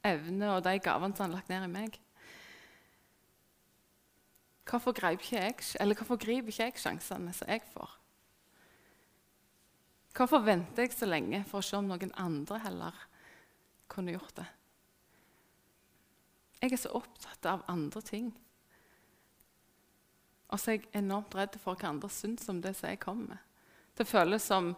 evner 0.07 0.57
og 0.57 0.65
de 0.65 0.79
gavene 0.79 1.17
som 1.17 1.27
han 1.27 1.33
har 1.33 1.41
lagt 1.41 1.51
ned 1.51 1.67
i 1.67 1.73
meg. 1.73 1.99
Hvorfor, 4.71 4.95
ikke 5.11 5.37
jeg, 5.37 5.97
hvorfor 5.99 6.17
griper 6.17 6.53
ikke 6.53 6.69
jeg 6.69 6.79
sjansene 6.79 7.35
som 7.35 7.51
jeg 7.51 7.65
får? 7.73 8.00
Hvorfor 10.17 10.43
venter 10.45 10.85
jeg 10.85 10.95
så 10.97 11.09
lenge 11.09 11.43
for 11.49 11.61
å 11.61 11.67
se 11.67 11.79
om 11.79 11.89
noen 11.89 12.13
andre 12.19 12.59
heller 12.65 12.97
kunne 13.91 14.15
gjort 14.17 14.41
det? 14.41 14.49
Jeg 16.61 16.75
er 16.77 16.83
så 16.83 16.93
opptatt 16.99 17.47
av 17.49 17.65
andre 17.73 18.03
ting. 18.05 18.29
Og 20.51 20.61
så 20.61 20.73
er 20.73 20.81
jeg 20.81 20.91
enormt 20.99 21.35
redd 21.39 21.57
for 21.63 21.79
hva 21.79 21.93
andre 21.95 22.11
syns 22.13 22.49
om 22.53 22.61
det 22.61 22.75
som 22.77 22.91
jeg 22.91 23.01
kommer 23.01 23.37
med. 23.37 23.49
Det 23.97 24.09
føles 24.09 24.45
som 24.45 24.75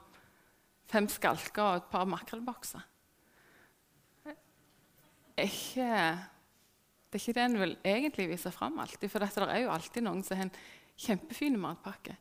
fem 0.90 1.08
skalker 1.10 1.64
og 1.64 1.80
et 1.80 1.92
par 1.92 2.08
makrellbokser 2.10 2.84
ikke, 5.40 5.88
det 7.08 7.18
er 7.18 7.22
ikke 7.22 7.34
det 7.36 7.44
en 7.44 7.60
vil 7.60 7.76
egentlig 7.84 8.28
vise 8.30 8.52
fram 8.52 8.78
alltid. 8.82 9.08
For 9.10 9.22
det 9.22 9.30
er 9.48 9.64
jo 9.64 9.72
alltid 9.72 10.04
noen 10.04 10.22
som 10.24 10.38
har 10.38 10.48
en 10.48 10.56
kjempefin 10.96 11.58
matpakke. 11.60 12.16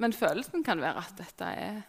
Men 0.00 0.16
følelsen 0.16 0.64
kan 0.64 0.80
være 0.80 1.02
at 1.02 1.18
dette 1.18 1.44
er 1.44 1.82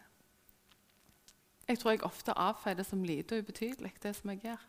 Jeg 1.68 1.80
tror 1.80 1.94
jeg 1.94 2.04
ofte 2.04 2.34
avfeier 2.36 2.76
det 2.76 2.86
som 2.86 3.04
lite 3.04 3.38
og 3.38 3.46
ubetydelig, 3.46 3.94
det 4.04 4.12
som 4.18 4.30
jeg 4.34 4.42
gjør. 4.44 4.64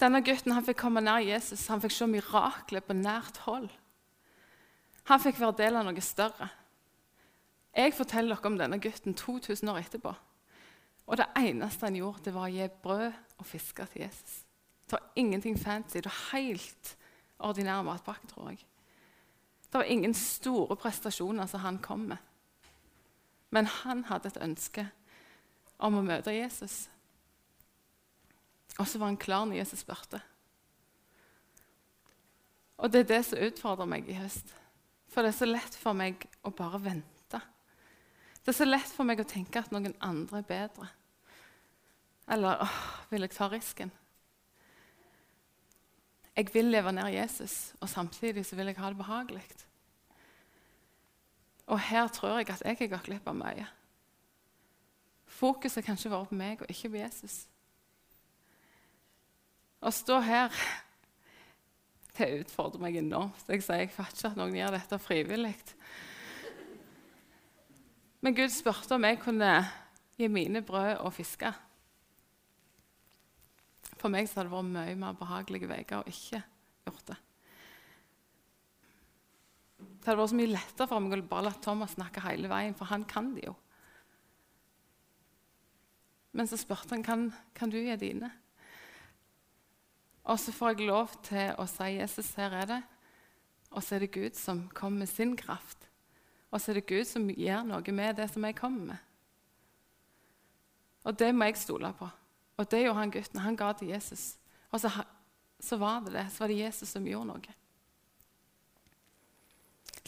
Denne 0.00 0.22
gutten 0.24 0.54
han 0.54 0.64
fikk 0.64 0.78
komme 0.80 1.02
nær 1.04 1.20
Jesus, 1.20 1.66
han 1.68 1.82
fikk 1.82 1.92
se 1.92 2.06
miraklet 2.08 2.86
på 2.86 2.96
nært 2.96 3.42
hold. 3.44 3.68
Han 5.10 5.20
fikk 5.20 5.40
være 5.42 5.58
del 5.58 5.76
av 5.76 5.84
noe 5.84 6.04
større. 6.04 6.48
Jeg 7.76 7.92
forteller 7.98 8.38
dere 8.38 8.48
om 8.48 8.56
denne 8.56 8.80
gutten 8.80 9.14
2000 9.18 9.74
år 9.74 9.82
etterpå. 9.82 10.14
Og 11.08 11.20
det 11.20 11.28
eneste 11.36 11.86
han 11.88 11.98
gjorde, 11.98 12.24
det 12.24 12.34
var 12.34 12.48
å 12.48 12.54
gi 12.54 12.70
brød 12.82 13.12
og 13.38 13.46
fiske 13.46 13.86
til 13.92 14.06
Jesus. 14.06 14.40
Det 14.86 14.96
var 14.96 15.12
ingenting 15.16 15.58
fancy. 15.60 16.00
Det 16.00 16.08
var 16.08 16.24
helt 16.32 16.96
ordinær 17.38 17.84
matpakke, 17.84 18.28
tror 18.32 18.52
jeg. 18.54 18.64
Det 19.68 19.78
var 19.78 19.84
ingen 19.84 20.14
store 20.14 20.76
prestasjoner 20.76 21.46
som 21.46 21.60
han 21.60 21.78
kom 21.78 22.08
med. 22.08 22.16
Men 23.50 23.66
han 23.66 24.04
hadde 24.08 24.32
et 24.32 24.40
ønske 24.44 24.86
om 25.78 25.98
å 25.98 26.04
møte 26.04 26.32
Jesus. 26.32 26.86
Og 28.78 28.88
så 28.88 29.00
var 29.00 29.10
han 29.10 29.20
klar 29.20 29.46
når 29.46 29.60
Jesus 29.60 29.84
spurte. 29.84 30.20
Og 32.78 32.92
det 32.92 33.04
er 33.04 33.12
det 33.12 33.22
som 33.26 33.42
utfordrer 33.42 33.90
meg 33.90 34.08
i 34.08 34.16
høst. 34.18 34.52
For 35.08 35.24
det 35.24 35.32
er 35.32 35.38
så 35.40 35.48
lett 35.48 35.76
for 35.76 35.96
meg 35.98 36.28
å 36.46 36.52
bare 36.54 36.80
vente. 36.84 37.40
Det 38.44 38.52
er 38.52 38.56
så 38.56 38.68
lett 38.68 38.92
for 38.94 39.08
meg 39.08 39.20
å 39.20 39.28
tenke 39.28 39.60
at 39.60 39.72
noen 39.74 39.96
andre 40.04 40.40
er 40.40 40.48
bedre. 40.48 40.90
Eller 42.28 42.62
åh, 42.62 42.76
vil 43.10 43.24
jeg 43.24 43.34
ta 43.34 43.48
risken? 43.50 43.90
Jeg 46.38 46.52
vil 46.54 46.70
leve 46.70 46.92
nær 46.94 47.10
Jesus, 47.10 47.74
og 47.82 47.88
samtidig 47.90 48.44
så 48.46 48.56
vil 48.56 48.70
jeg 48.70 48.78
ha 48.78 48.92
det 48.92 49.00
behagelig. 49.00 49.42
Og 51.66 51.80
her 51.80 52.06
tror 52.08 52.38
jeg 52.38 52.50
at 52.50 52.62
jeg 52.64 52.76
har 52.78 52.90
gått 52.94 53.08
glipp 53.10 53.26
av 53.26 53.34
mye. 53.36 53.66
Fokuset 55.26 55.84
kan 55.84 55.98
ikke 55.98 56.12
være 56.14 56.30
på 56.30 56.38
meg 56.38 56.62
og 56.62 56.70
ikke 56.70 56.92
på 56.94 57.00
Jesus. 57.02 57.40
Å 59.82 59.90
stå 59.94 60.20
her 60.24 60.54
det 62.18 62.30
utfordrer 62.40 62.82
meg 62.82 62.96
enormt. 62.98 63.44
Jeg 63.50 63.62
sier 63.62 63.84
jeg 63.84 63.92
fatter 63.94 64.16
ikke 64.16 64.30
at 64.32 64.38
noen 64.38 64.56
gjør 64.56 64.74
dette 64.74 64.98
frivillig. 65.02 65.54
Men 68.22 68.34
Gud 68.34 68.54
spurte 68.54 68.94
om 68.94 69.06
jeg 69.06 69.20
kunne 69.22 69.52
gi 70.18 70.30
mine 70.30 70.62
brød 70.66 70.96
og 71.02 71.12
fiske. 71.14 71.52
For 73.98 74.12
meg 74.12 74.28
så 74.28 74.40
hadde 74.40 74.50
det 74.50 74.56
vært 74.56 74.74
mye 74.74 74.98
mer 74.98 75.16
behagelige 75.18 75.70
uker 75.70 76.02
å 76.02 76.10
ikke 76.10 76.42
gjort 76.86 77.08
det. 77.10 77.16
Det 79.78 80.10
hadde 80.10 80.20
vært 80.22 80.32
så 80.32 80.38
mye 80.38 80.52
lettere 80.54 80.90
for 80.90 81.04
meg 81.04 81.16
å 81.18 81.30
bare 81.30 81.46
la 81.48 81.54
Thomas 81.62 81.96
snakke 81.96 82.22
hele 82.24 82.50
veien, 82.50 82.76
for 82.78 82.90
han 82.90 83.06
kan 83.08 83.32
det 83.34 83.48
jo. 83.48 83.54
Men 86.38 86.46
så 86.46 86.58
spurte 86.60 86.94
han 86.94 87.02
kan, 87.02 87.26
kan 87.56 87.70
du 87.72 87.78
gi 87.80 87.96
dine. 87.98 88.30
Og 90.28 90.38
så 90.40 90.52
får 90.52 90.74
jeg 90.74 90.88
lov 90.90 91.12
til 91.24 91.54
å 91.58 91.66
si 91.70 91.88
Jesus, 91.96 92.34
her 92.36 92.54
er 92.60 92.70
det. 92.70 92.80
Og 93.72 93.82
så 93.84 93.96
er 93.96 94.04
det 94.04 94.14
Gud 94.14 94.36
som 94.36 94.66
kommer 94.76 95.04
med 95.04 95.10
sin 95.10 95.34
kraft. 95.36 95.88
Og 96.52 96.60
så 96.60 96.72
er 96.72 96.80
det 96.80 96.88
Gud 96.88 97.04
som 97.08 97.28
gjør 97.32 97.66
noe 97.68 97.94
med 97.96 98.16
det 98.20 98.28
som 98.32 98.44
jeg 98.44 98.56
kommer 98.56 98.92
med. 98.92 99.04
Og 101.08 101.16
det 101.16 101.30
må 101.34 101.48
jeg 101.48 101.60
stole 101.60 101.90
på. 101.96 102.08
Og 102.58 102.66
det 102.70 102.82
gjorde 102.82 102.98
han 102.98 103.14
gutten. 103.14 103.40
Han 103.44 103.56
ga 103.56 103.70
til 103.78 103.92
Jesus. 103.94 104.32
Og 104.74 104.82
så, 104.82 104.90
så 105.62 105.78
var 105.78 106.02
det 106.04 106.16
det. 106.16 106.26
Så 106.34 106.42
var 106.42 106.52
det 106.52 106.60
Jesus 106.60 106.90
som 106.90 107.06
gjorde 107.06 107.30
noe. 107.30 107.56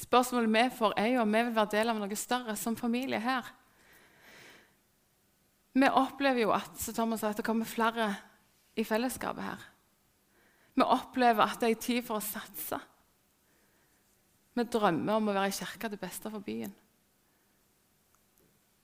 Spørsmålet 0.00 0.50
vi 0.50 0.64
får, 0.74 0.94
er 0.98 1.12
jo 1.14 1.22
om 1.22 1.34
vi 1.34 1.42
vil 1.46 1.54
være 1.54 1.74
del 1.76 1.92
av 1.92 1.98
noe 2.00 2.18
større 2.18 2.56
som 2.58 2.78
familie 2.78 3.20
her. 3.22 3.46
Vi 5.76 5.86
opplever 5.86 6.42
jo 6.42 6.54
at, 6.56 6.72
så 6.82 6.94
Thomas, 6.96 7.22
at 7.22 7.38
det 7.38 7.46
kommer 7.46 7.68
flere 7.68 8.08
i 8.74 8.84
fellesskapet 8.84 9.44
her. 9.44 9.66
Vi 10.74 10.86
opplever 10.86 11.44
at 11.44 11.60
det 11.62 11.70
er 11.70 11.82
tid 11.84 12.00
for 12.06 12.18
å 12.18 12.24
satse. 12.24 12.80
Vi 14.56 14.64
drømmer 14.66 15.20
om 15.20 15.30
å 15.30 15.36
være 15.36 15.52
i 15.52 15.54
kirka 15.60 15.90
til 15.92 16.00
beste 16.00 16.32
for 16.32 16.42
byen. 16.42 16.72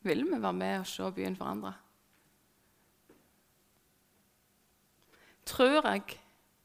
Vil 0.06 0.22
vi 0.28 0.38
være 0.38 0.54
med 0.54 0.78
og 0.84 0.86
se 0.86 1.10
byen 1.16 1.34
forandre? 1.38 1.72
Tror 5.46 5.86
jeg, 5.86 6.02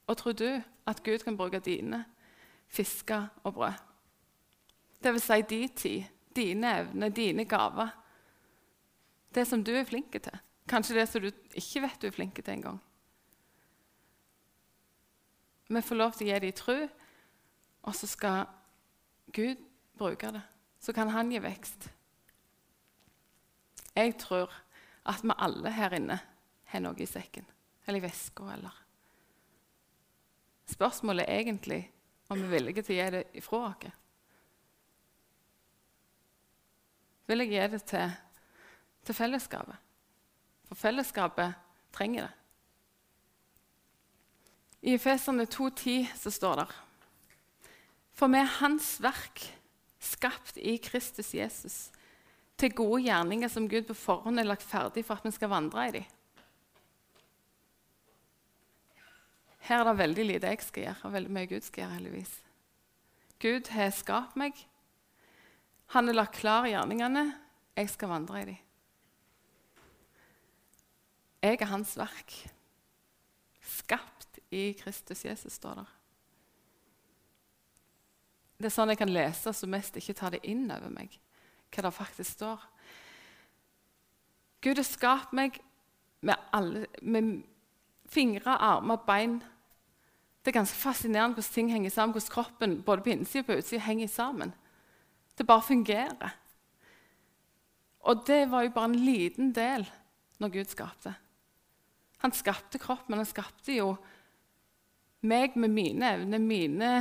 og 0.06 0.16
tror 0.16 0.32
du, 0.32 0.62
at 0.86 1.02
Gud 1.02 1.18
kan 1.18 1.36
bruke 1.36 1.60
dine 1.60 2.04
fisker 2.68 3.26
og 3.44 3.54
brød? 3.54 3.72
Det 5.02 5.12
vil 5.12 5.20
si 5.20 5.42
din 5.42 5.68
tid, 5.68 6.02
dine 6.36 6.78
evner, 6.80 7.08
dine 7.08 7.44
gaver. 7.44 7.88
Det 9.34 9.46
som 9.46 9.64
du 9.64 9.70
er 9.70 9.84
flink 9.84 10.12
til. 10.12 10.38
Kanskje 10.68 10.94
det 10.94 11.08
som 11.08 11.22
du 11.22 11.30
ikke 11.54 11.82
vet 11.82 12.02
du 12.02 12.06
er 12.06 12.10
flink 12.10 12.34
til 12.34 12.52
engang. 12.52 12.80
Vi 15.68 15.80
får 15.80 15.96
lov 15.96 16.12
til 16.12 16.26
å 16.26 16.32
gi 16.32 16.40
dem 16.42 16.52
tro, 16.52 16.76
og 17.82 17.94
så 17.96 18.06
skal 18.06 18.44
Gud 19.32 19.56
bruke 19.98 20.32
det. 20.34 20.42
Så 20.80 20.92
kan 20.92 21.08
han 21.08 21.30
gi 21.32 21.40
vekst. 21.42 21.88
Jeg 23.96 24.16
tror 24.18 24.52
at 25.06 25.22
vi 25.22 25.34
alle 25.38 25.72
her 25.72 25.94
inne 25.96 26.18
har 26.72 26.80
noe 26.80 26.98
i 27.00 27.06
sekken, 27.08 27.44
eller 27.86 27.98
i 27.98 28.06
veska, 28.06 28.46
eller 28.54 28.82
Spørsmålet 30.72 31.26
er 31.28 31.42
egentlig 31.42 31.82
om 32.28 32.38
vi 32.38 32.46
er 32.46 32.52
villige 32.54 32.82
til 32.82 32.94
å 32.94 32.98
gi 32.98 33.08
det 33.12 33.22
ifra 33.36 33.58
oss. 33.68 33.96
Vil 37.28 37.44
jeg 37.44 37.50
gi 37.52 37.66
det 37.74 37.80
til, 37.88 38.14
til 39.06 39.16
fellesskapet? 39.16 39.76
For 40.70 40.80
fellesskapet 40.80 41.58
trenger 41.92 42.26
det. 42.26 42.32
I 44.82 44.96
Efeserne 44.96 45.44
2,10 45.46 46.08
så 46.18 46.32
står 46.34 46.62
det 46.62 46.66
For 48.18 48.32
vi 48.32 48.40
er 48.40 48.56
Hans 48.58 48.96
verk, 49.02 49.44
skapt 50.02 50.56
i 50.56 50.78
Kristus 50.82 51.34
Jesus, 51.34 51.76
til 52.58 52.74
gode 52.74 53.04
gjerninger 53.04 53.48
som 53.48 53.68
Gud 53.70 53.86
på 53.86 53.94
forhånd 53.94 54.40
er 54.40 54.48
lagt 54.48 54.66
ferdig 54.66 55.04
for 55.06 55.20
at 55.20 55.28
vi 55.28 55.36
skal 55.36 55.52
vandre 55.52 55.86
i 55.88 55.94
dem. 56.00 56.08
Her 59.62 59.80
er 59.80 59.88
det 59.88 59.98
veldig 59.98 60.24
lite 60.26 60.50
jeg 60.50 60.64
skal 60.66 60.86
gjøre, 60.88 61.06
og 61.06 61.14
veldig 61.14 61.32
mye 61.36 61.50
Gud 61.50 61.66
skal 61.66 61.84
gjøre. 61.84 61.94
heldigvis. 61.94 62.34
Gud 63.42 63.68
har 63.74 63.90
skapt 63.90 64.36
meg. 64.36 64.58
Han 65.94 66.06
har 66.08 66.14
lagt 66.14 66.38
klar 66.38 66.66
gjerningene. 66.66 67.24
Jeg 67.76 67.90
skal 67.90 68.08
vandre 68.08 68.42
i 68.42 68.44
dem. 68.50 68.58
Jeg 71.42 71.58
er 71.60 71.70
hans 71.70 71.96
verk. 71.98 72.34
Skapt 73.62 74.38
i 74.50 74.72
Kristus 74.78 75.24
Jesus, 75.24 75.52
står 75.58 75.82
der. 75.82 75.92
Det 78.58 78.68
er 78.68 78.74
sånn 78.76 78.92
jeg 78.92 79.00
kan 79.00 79.10
lese 79.10 79.52
som 79.56 79.72
mest 79.74 79.96
ikke 79.98 80.14
tar 80.14 80.34
det 80.34 80.44
inn 80.46 80.68
over 80.70 80.90
meg, 80.92 81.16
hva 81.74 81.82
det 81.82 81.94
faktisk 81.96 82.36
står. 82.36 82.66
Gud 84.62 84.78
har 84.78 84.86
skapt 84.86 85.32
meg 85.34 85.58
med, 86.22 86.38
alle, 86.54 86.86
med 87.02 87.40
fingre, 88.12 88.58
armer, 88.60 89.00
bein. 89.06 89.40
Det 90.42 90.52
er 90.52 90.58
ganske 90.58 90.78
fascinerende 90.78 91.38
hvordan 91.38 91.54
ting 91.54 91.72
henger 91.72 91.90
sammen, 91.90 92.12
hvordan 92.12 92.34
kroppen 92.34 92.76
både 92.82 93.02
på 93.04 93.14
innsiden 93.14 93.44
og 93.44 93.46
på 93.46 93.58
utsiden, 93.62 93.84
henger 93.86 94.10
sammen. 94.10 94.54
Det 95.38 95.46
bare 95.46 95.62
fungerer. 95.62 96.36
Og 98.00 98.24
det 98.26 98.50
var 98.50 98.62
jo 98.62 98.74
bare 98.74 98.90
en 98.90 99.04
liten 99.04 99.52
del 99.54 99.86
når 100.42 100.48
Gud 100.48 100.70
skapte. 100.70 101.14
Han 102.18 102.32
skapte 102.32 102.78
kroppen, 102.78 103.10
men 103.14 103.22
han 103.22 103.26
skapte 103.26 103.74
jo 103.76 103.94
meg 105.22 105.56
med 105.56 105.70
mine 105.70 106.14
evner, 106.16 106.38
mine 106.38 106.92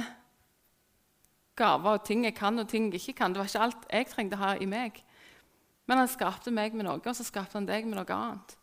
gaver 1.57 1.97
og 1.97 2.05
ting 2.05 2.25
jeg 2.25 2.35
kan 2.37 2.59
og 2.59 2.69
ting 2.69 2.91
jeg 2.91 3.01
ikke 3.01 3.17
kan. 3.19 3.33
Det 3.33 3.41
var 3.41 3.49
ikke 3.49 3.65
alt 3.65 3.87
jeg 3.89 4.09
trengte 4.09 4.37
å 4.37 4.43
ha 4.43 4.55
i 4.57 4.69
meg. 4.69 5.01
Men 5.89 6.03
han 6.03 6.09
skapte 6.09 6.53
meg 6.53 6.77
med 6.77 6.85
noe, 6.87 7.01
og 7.01 7.17
så 7.17 7.25
skapte 7.25 7.57
han 7.57 7.69
deg 7.69 7.89
med 7.89 7.97
noe 7.97 8.17
annet. 8.17 8.55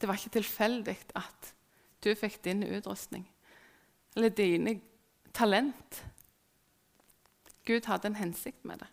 Det 0.00 0.08
var 0.08 0.16
ikke 0.16 0.38
tilfeldig 0.38 0.96
at 1.18 1.50
du 2.04 2.14
fikk 2.16 2.40
din 2.44 2.64
utrustning 2.64 3.26
eller 4.16 4.32
dine 4.32 4.80
talent. 5.36 6.00
Gud 7.68 7.86
hadde 7.86 8.08
en 8.08 8.18
hensikt 8.18 8.64
med 8.64 8.80
det. 8.80 8.88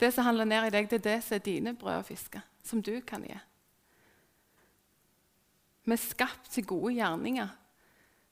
Det 0.00 0.14
som 0.14 0.24
handler 0.24 0.48
ned 0.48 0.66
i 0.66 0.72
deg, 0.72 0.88
det 0.88 1.00
er 1.00 1.08
det 1.08 1.18
som 1.26 1.36
er 1.36 1.44
dine 1.44 1.74
brød 1.76 1.98
og 2.00 2.06
fisker, 2.08 2.44
som 2.64 2.80
du 2.82 2.94
kan 3.04 3.26
gi. 3.26 3.36
Vi 5.84 5.92
er 5.92 6.00
skapt 6.00 6.48
til 6.54 6.64
gode 6.70 6.94
gjerninger 6.94 7.50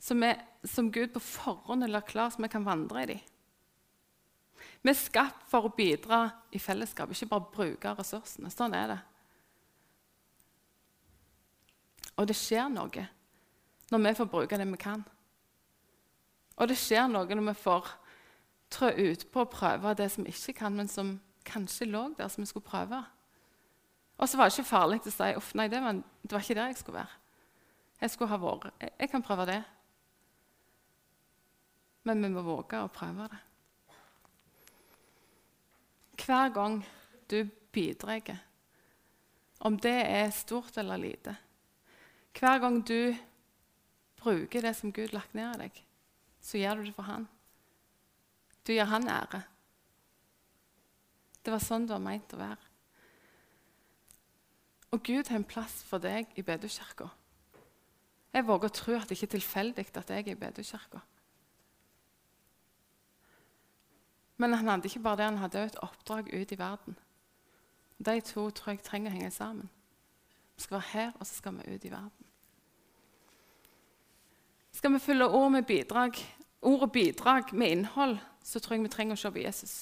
som, 0.01 0.23
er, 0.23 0.41
som 0.65 0.93
Gud 0.93 1.11
på 1.13 1.21
forhånd 1.21 1.85
lagt 1.91 2.13
klar, 2.13 2.31
så 2.31 2.41
vi 2.43 2.49
kan 2.49 2.65
vandre 2.65 3.03
i 3.03 3.11
dem. 3.13 3.21
Vi 4.83 4.93
er 4.93 4.99
skapt 4.99 5.45
for 5.51 5.67
å 5.67 5.75
bidra 5.75 6.23
i 6.55 6.61
fellesskap, 6.63 7.11
ikke 7.11 7.31
bare 7.33 7.53
bruke 7.53 7.95
ressursene. 7.99 8.51
Sånn 8.55 8.77
er 8.79 8.93
det. 8.95 8.99
Og 12.19 12.27
det 12.27 12.37
skjer 12.37 12.67
noe 12.73 13.07
når 13.89 14.03
vi 14.05 14.17
får 14.19 14.29
bruke 14.29 14.59
det 14.59 14.67
vi 14.69 14.81
kan. 14.81 15.05
Og 16.59 16.69
det 16.69 16.77
skjer 16.77 17.07
noe 17.09 17.29
når 17.31 17.47
vi 17.53 17.55
får 17.63 17.93
trå 18.75 18.91
utpå 18.91 19.45
og 19.45 19.53
prøve 19.53 19.95
det 19.97 20.11
som 20.13 20.27
vi 20.27 20.35
ikke 20.35 20.59
kan, 20.59 20.75
men 20.77 20.91
som 20.91 21.15
kanskje 21.49 21.89
lå 21.89 22.03
der 22.19 22.29
som 22.29 22.43
vi 22.43 22.51
skulle 22.51 22.67
prøve. 22.67 23.01
Og 24.19 24.29
så 24.29 24.37
var 24.37 24.51
det 24.51 24.59
ikke 24.59 24.69
farlig 24.69 25.01
å 25.07 25.15
si 25.15 25.31
uff, 25.39 25.55
nei, 25.57 25.69
det 25.71 25.81
var, 25.81 25.95
det 25.95 26.35
var, 26.35 26.43
ikke 26.43 26.59
der 26.59 26.73
jeg 26.73 26.81
skulle 26.81 26.99
være. 26.99 27.19
Jeg 28.03 28.11
skulle 28.11 28.31
ha 28.33 28.39
vært, 28.43 28.73
jeg, 28.83 28.95
jeg 28.99 29.11
kan 29.15 29.25
prøve 29.25 29.47
det. 29.49 29.61
Men 32.09 32.25
vi 32.25 32.33
må 32.35 32.43
våge 32.43 32.83
å 32.83 32.91
prøve 32.93 33.31
det. 33.31 33.41
Hver 36.19 36.51
gang 36.53 36.81
du 37.31 37.41
bidrar, 37.73 38.35
om 39.65 39.79
det 39.79 39.97
er 40.03 40.35
stort 40.35 40.77
eller 40.79 41.01
lite 41.01 41.37
Hver 42.39 42.59
gang 42.63 42.81
du 42.87 43.17
bruker 44.17 44.63
det 44.63 44.77
som 44.77 44.93
Gud 44.93 45.13
lagt 45.13 45.35
ned 45.35 45.57
i 45.57 45.63
deg, 45.65 45.79
så 46.41 46.59
gjør 46.61 46.79
du 46.79 46.87
det 46.87 46.95
for 46.95 47.09
Han. 47.09 47.27
Du 48.67 48.73
gir 48.73 48.87
Han 48.87 49.09
ære. 49.11 49.43
Det 51.43 51.55
var 51.55 51.63
sånn 51.65 51.87
det 51.89 51.97
var 51.97 52.05
meint 52.05 52.35
å 52.35 52.39
være. 52.39 52.65
Og 54.93 55.03
Gud 55.05 55.29
har 55.29 55.37
en 55.37 55.49
plass 55.49 55.83
for 55.85 56.01
deg 56.01 56.31
i 56.39 56.45
bedekirka. 56.45 57.09
Jeg 58.33 58.47
våger 58.47 58.69
å 58.69 58.77
tro 58.77 58.95
at 58.97 59.09
det 59.09 59.17
ikke 59.17 59.27
er 59.27 59.35
tilfeldig 59.35 59.87
at 59.89 60.13
jeg 60.13 60.27
er 60.27 60.33
i 60.33 60.39
bedekirka. 60.39 61.01
Men 64.39 64.55
han 64.55 64.71
hadde 64.71 64.87
ikke 64.87 65.03
bare 65.03 65.19
det, 65.19 65.25
han 65.25 65.43
hadde 65.43 65.65
et 65.67 65.81
oppdrag 65.83 66.31
ut 66.31 66.53
i 66.55 66.59
verden. 66.59 66.99
De 67.99 68.21
to 68.23 68.47
tror 68.55 68.77
jeg 68.77 68.85
trenger 68.87 69.11
å 69.11 69.17
henge 69.17 69.35
sammen. 69.35 69.71
Vi 70.55 70.63
skal 70.63 70.79
være 70.79 70.93
her, 70.93 71.13
og 71.19 71.27
så 71.27 71.35
skal 71.35 71.57
vi 71.59 71.75
ut 71.75 71.85
i 71.85 71.91
verden. 71.91 72.28
Skal 74.79 74.93
vi 74.95 74.99
fylle 74.99 75.27
ord 75.27 75.51
med 75.51 75.63
bidrag, 75.67 76.13
ordet 76.63 76.93
'bidrag' 76.93 77.53
med 77.53 77.69
innhold, 77.69 78.19
så 78.43 78.61
tror 78.61 78.75
jeg 78.75 78.83
vi 78.83 78.89
trenger 78.89 79.17
å 79.17 79.19
se 79.19 79.31
på 79.31 79.41
Jesus. 79.43 79.73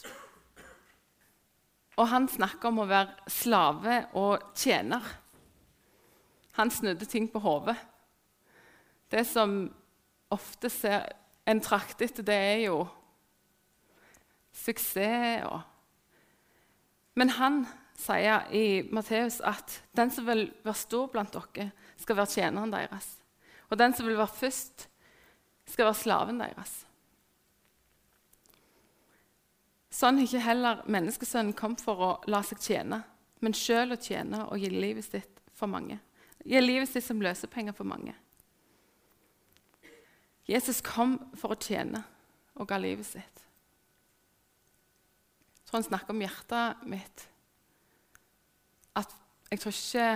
Og 1.96 2.08
han 2.08 2.28
snakker 2.28 2.68
om 2.68 2.78
å 2.80 2.86
være 2.88 3.28
slave 3.28 3.98
og 4.16 4.54
tjener. 4.56 5.02
Han 6.52 6.70
snudde 6.70 7.04
ting 7.04 7.28
på 7.32 7.42
hodet. 7.44 7.76
Det 9.10 9.26
som 9.26 9.74
ofte 10.30 10.70
ser 10.72 11.04
en 11.46 11.60
trakt 11.60 12.00
etter, 12.00 12.24
det 12.24 12.34
er 12.34 12.64
jo 12.64 12.86
suksess 14.52 15.44
og 15.44 15.60
Men 17.14 17.30
han 17.30 17.66
sier 17.96 18.48
i 18.52 18.88
Matteus 18.92 19.40
at 19.40 19.82
den 19.96 20.10
som 20.10 20.26
vil 20.26 20.52
være 20.64 20.74
stor 20.74 21.06
blant 21.06 21.32
dere, 21.32 21.70
skal 21.96 22.16
være 22.16 22.26
tjeneren 22.26 22.72
deres. 22.72 23.25
Og 23.70 23.78
den 23.78 23.94
som 23.94 24.06
vil 24.06 24.18
være 24.18 24.38
først, 24.38 24.88
skal 25.66 25.88
være 25.88 25.98
slaven 25.98 26.38
deres. 26.38 26.74
Sånn 29.96 30.20
ikke 30.22 30.42
heller 30.44 30.82
menneskesønnen 30.92 31.56
kommet 31.56 31.82
for 31.82 32.02
å 32.02 32.10
la 32.30 32.42
seg 32.44 32.60
tjene, 32.62 33.00
men 33.40 33.56
sjøl 33.56 33.94
å 33.94 34.00
tjene 34.00 34.44
og 34.50 34.60
gi 34.60 34.70
livet 34.70 35.06
sitt 35.06 35.40
for 35.56 35.70
mange. 35.72 35.98
Gi 36.44 36.60
livet 36.60 36.90
sitt 36.90 37.06
som 37.06 37.22
løsepenger 37.22 37.74
for 37.76 37.88
mange. 37.88 38.14
Jesus 40.46 40.82
kom 40.84 41.16
for 41.34 41.56
å 41.56 41.58
tjene 41.58 42.04
og 42.54 42.68
ga 42.70 42.78
livet 42.78 43.08
sitt. 43.08 43.42
Jeg 45.56 45.66
tror 45.66 45.80
han 45.80 45.88
snakker 45.88 46.14
om 46.14 46.22
hjertet 46.22 46.84
mitt. 46.86 47.24
At 48.94 49.10
jeg 49.50 49.62
tror 49.62 49.74
ikke 49.74 50.06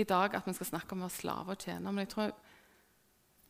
i 0.00 0.06
dag 0.08 0.38
at 0.38 0.46
vi 0.48 0.54
skal 0.56 0.70
snakke 0.70 0.94
om 0.94 1.04
å 1.04 1.08
være 1.10 1.18
slave 1.18 1.56
og 1.56 1.66
tjene, 1.66 1.90
men 1.90 2.06
jeg 2.06 2.12
tror 2.14 2.32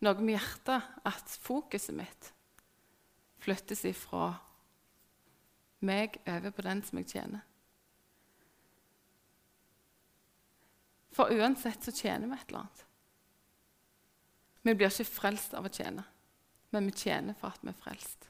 noe 0.05 0.21
med 0.21 0.37
hjertet, 0.37 0.89
at 1.05 1.37
fokuset 1.43 1.97
mitt 1.97 2.33
flyttes 3.43 3.85
ifra 3.89 4.35
meg 5.87 6.19
over 6.27 6.53
på 6.53 6.65
den 6.67 6.83
som 6.85 7.01
jeg 7.01 7.11
tjener. 7.15 7.45
For 11.17 11.33
uansett 11.33 11.87
så 11.87 11.95
tjener 11.95 12.29
vi 12.29 12.37
et 12.37 12.49
eller 12.51 12.65
annet. 12.65 12.85
Vi 14.67 14.75
blir 14.75 14.91
ikke 14.91 15.09
frelst 15.09 15.55
av 15.57 15.69
å 15.69 15.73
tjene, 15.73 16.03
men 16.75 16.89
vi 16.91 16.97
tjener 16.99 17.37
for 17.39 17.55
at 17.55 17.63
vi 17.63 17.71
er 17.71 17.79
frelst. 17.79 18.27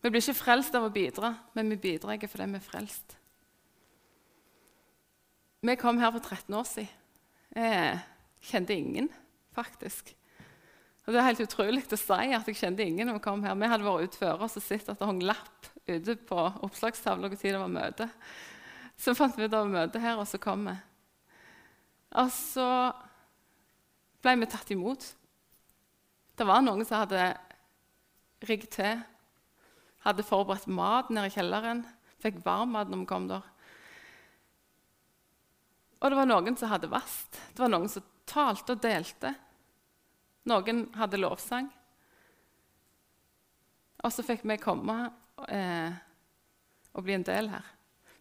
Vi 0.00 0.08
blir 0.08 0.22
ikke 0.22 0.38
frelst 0.38 0.76
av 0.78 0.86
å 0.86 0.92
bidra, 0.94 1.34
men 1.52 1.72
vi 1.74 1.80
bidrar 1.82 2.22
fordi 2.22 2.46
vi 2.54 2.60
er 2.60 2.64
frelst. 2.64 3.16
Vi 5.60 5.76
kom 5.76 5.98
her 6.00 6.14
for 6.14 6.24
13 6.24 6.56
år 6.56 6.64
siden. 6.64 6.96
Jeg 7.50 7.98
kjente 8.46 8.74
ingen, 8.78 9.10
faktisk. 9.52 10.14
Og 11.06 11.12
Det 11.14 11.20
er 11.20 11.28
helt 11.30 11.42
utrolig 11.42 11.84
å 11.88 11.98
si 11.98 12.32
at 12.36 12.48
jeg 12.48 12.58
kjente 12.58 12.84
ingen 12.84 13.08
når 13.08 13.18
vi 13.18 13.24
kom 13.24 13.42
her. 13.44 13.56
Vi 13.58 13.70
hadde 13.72 13.86
vært 13.86 14.10
ute 14.10 14.20
før 14.20 14.44
oss 14.46 14.58
og 14.60 14.64
sett 14.64 14.88
at 14.92 15.00
det 15.00 15.08
hang 15.08 15.22
lapp 15.24 15.70
ute 15.88 16.16
på 16.28 16.40
oppslagstavla 16.66 17.30
når 17.30 17.40
det 17.40 17.54
var 17.56 17.72
møte. 17.72 18.08
Så 19.00 19.14
fant 19.16 19.36
vi 19.38 19.48
ut 19.48 19.56
av 19.56 19.68
møte 19.70 20.02
her, 20.02 20.18
og 20.20 20.28
så 20.28 20.38
kom 20.42 20.66
vi. 20.68 20.74
Og 22.20 22.28
så 22.34 22.68
ble 24.20 24.34
vi 24.42 24.50
tatt 24.52 24.72
imot. 24.74 25.06
Det 26.36 26.46
var 26.48 26.60
noen 26.64 26.84
som 26.84 27.02
hadde 27.02 27.30
rigget 28.48 28.74
til, 28.76 29.00
hadde 30.04 30.24
forberedt 30.24 30.68
mat 30.68 31.10
nede 31.12 31.30
i 31.30 31.34
kjelleren. 31.34 31.82
Fikk 32.20 32.42
varm 32.44 32.76
mat 32.76 32.92
når 32.92 33.02
vi 33.02 33.08
kom 33.08 33.28
der. 33.30 33.44
Og 36.00 36.08
det 36.08 36.16
var 36.16 36.28
noen 36.28 36.56
som 36.56 36.70
hadde 36.72 36.92
vast. 36.92 37.40
Det 37.52 37.60
var 37.60 37.72
noen 37.72 37.88
som 37.92 38.04
talte 38.28 38.76
og 38.76 38.84
delte. 38.84 39.34
Noen 40.50 40.86
hadde 40.98 41.20
lovsang. 41.20 41.68
Og 44.00 44.12
så 44.14 44.24
fikk 44.24 44.46
vi 44.48 44.56
komme 44.60 44.96
eh, 45.48 45.92
og 46.94 47.04
bli 47.06 47.14
en 47.18 47.26
del 47.26 47.50
her. 47.52 47.66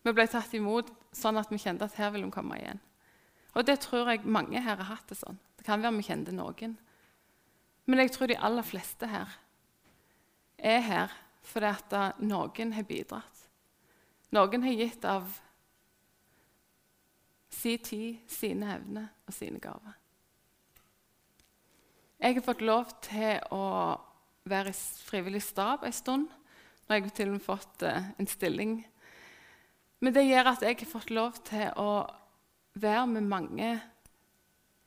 Vi 0.03 0.13
ble 0.15 0.27
tatt 0.31 0.53
imot 0.55 0.91
sånn 1.15 1.39
at 1.39 1.51
vi 1.51 1.59
kjente 1.59 1.87
at 1.87 1.97
her 1.99 2.13
vil 2.13 2.27
vi 2.27 2.33
komme 2.33 2.59
igjen. 2.59 2.79
Og 3.57 3.65
det 3.65 3.79
tror 3.83 4.11
jeg 4.11 4.27
mange 4.29 4.61
her 4.61 4.77
har 4.77 4.91
hatt 4.91 5.09
det 5.09 5.17
sånn. 5.19 5.39
Det 5.57 5.65
kan 5.67 5.81
være 5.81 5.97
vi 5.97 6.07
kjente 6.07 6.35
noen. 6.35 6.77
Men 7.89 8.03
jeg 8.03 8.13
tror 8.15 8.29
de 8.29 8.37
aller 8.37 8.67
fleste 8.67 9.09
her 9.09 9.35
er 10.59 10.83
her 10.85 11.19
fordi 11.49 11.71
at 11.71 12.21
noen 12.21 12.73
har 12.75 12.85
bidratt. 12.85 13.45
Noen 14.35 14.63
har 14.67 14.75
gitt 14.77 15.05
av 15.09 15.31
sin 17.49 17.81
tid, 17.81 18.19
sine 18.29 18.75
evner 18.75 19.09
og 19.25 19.33
sine 19.33 19.59
gaver. 19.63 19.98
Jeg 22.19 22.35
har 22.35 22.43
fått 22.43 22.61
lov 22.67 22.89
til 22.99 23.37
å 23.55 23.65
være 24.51 24.73
i 24.73 24.79
frivillig 25.07 25.39
stab 25.39 25.85
en 25.87 25.95
stund. 25.95 26.25
Nå 26.27 26.91
har 26.91 26.99
jeg 26.99 27.13
til 27.15 27.29
og 27.29 27.37
med 27.37 27.45
fått 27.45 27.85
uh, 27.87 28.09
en 28.19 28.27
stilling. 28.27 28.73
Men 30.03 30.15
det 30.15 30.25
gjør 30.27 30.49
at 30.51 30.65
jeg 30.67 30.81
har 30.81 30.89
fått 30.91 31.13
lov 31.15 31.39
til 31.47 31.69
å 31.79 31.93
være 32.75 33.05
med 33.13 33.29
mange 33.31 33.69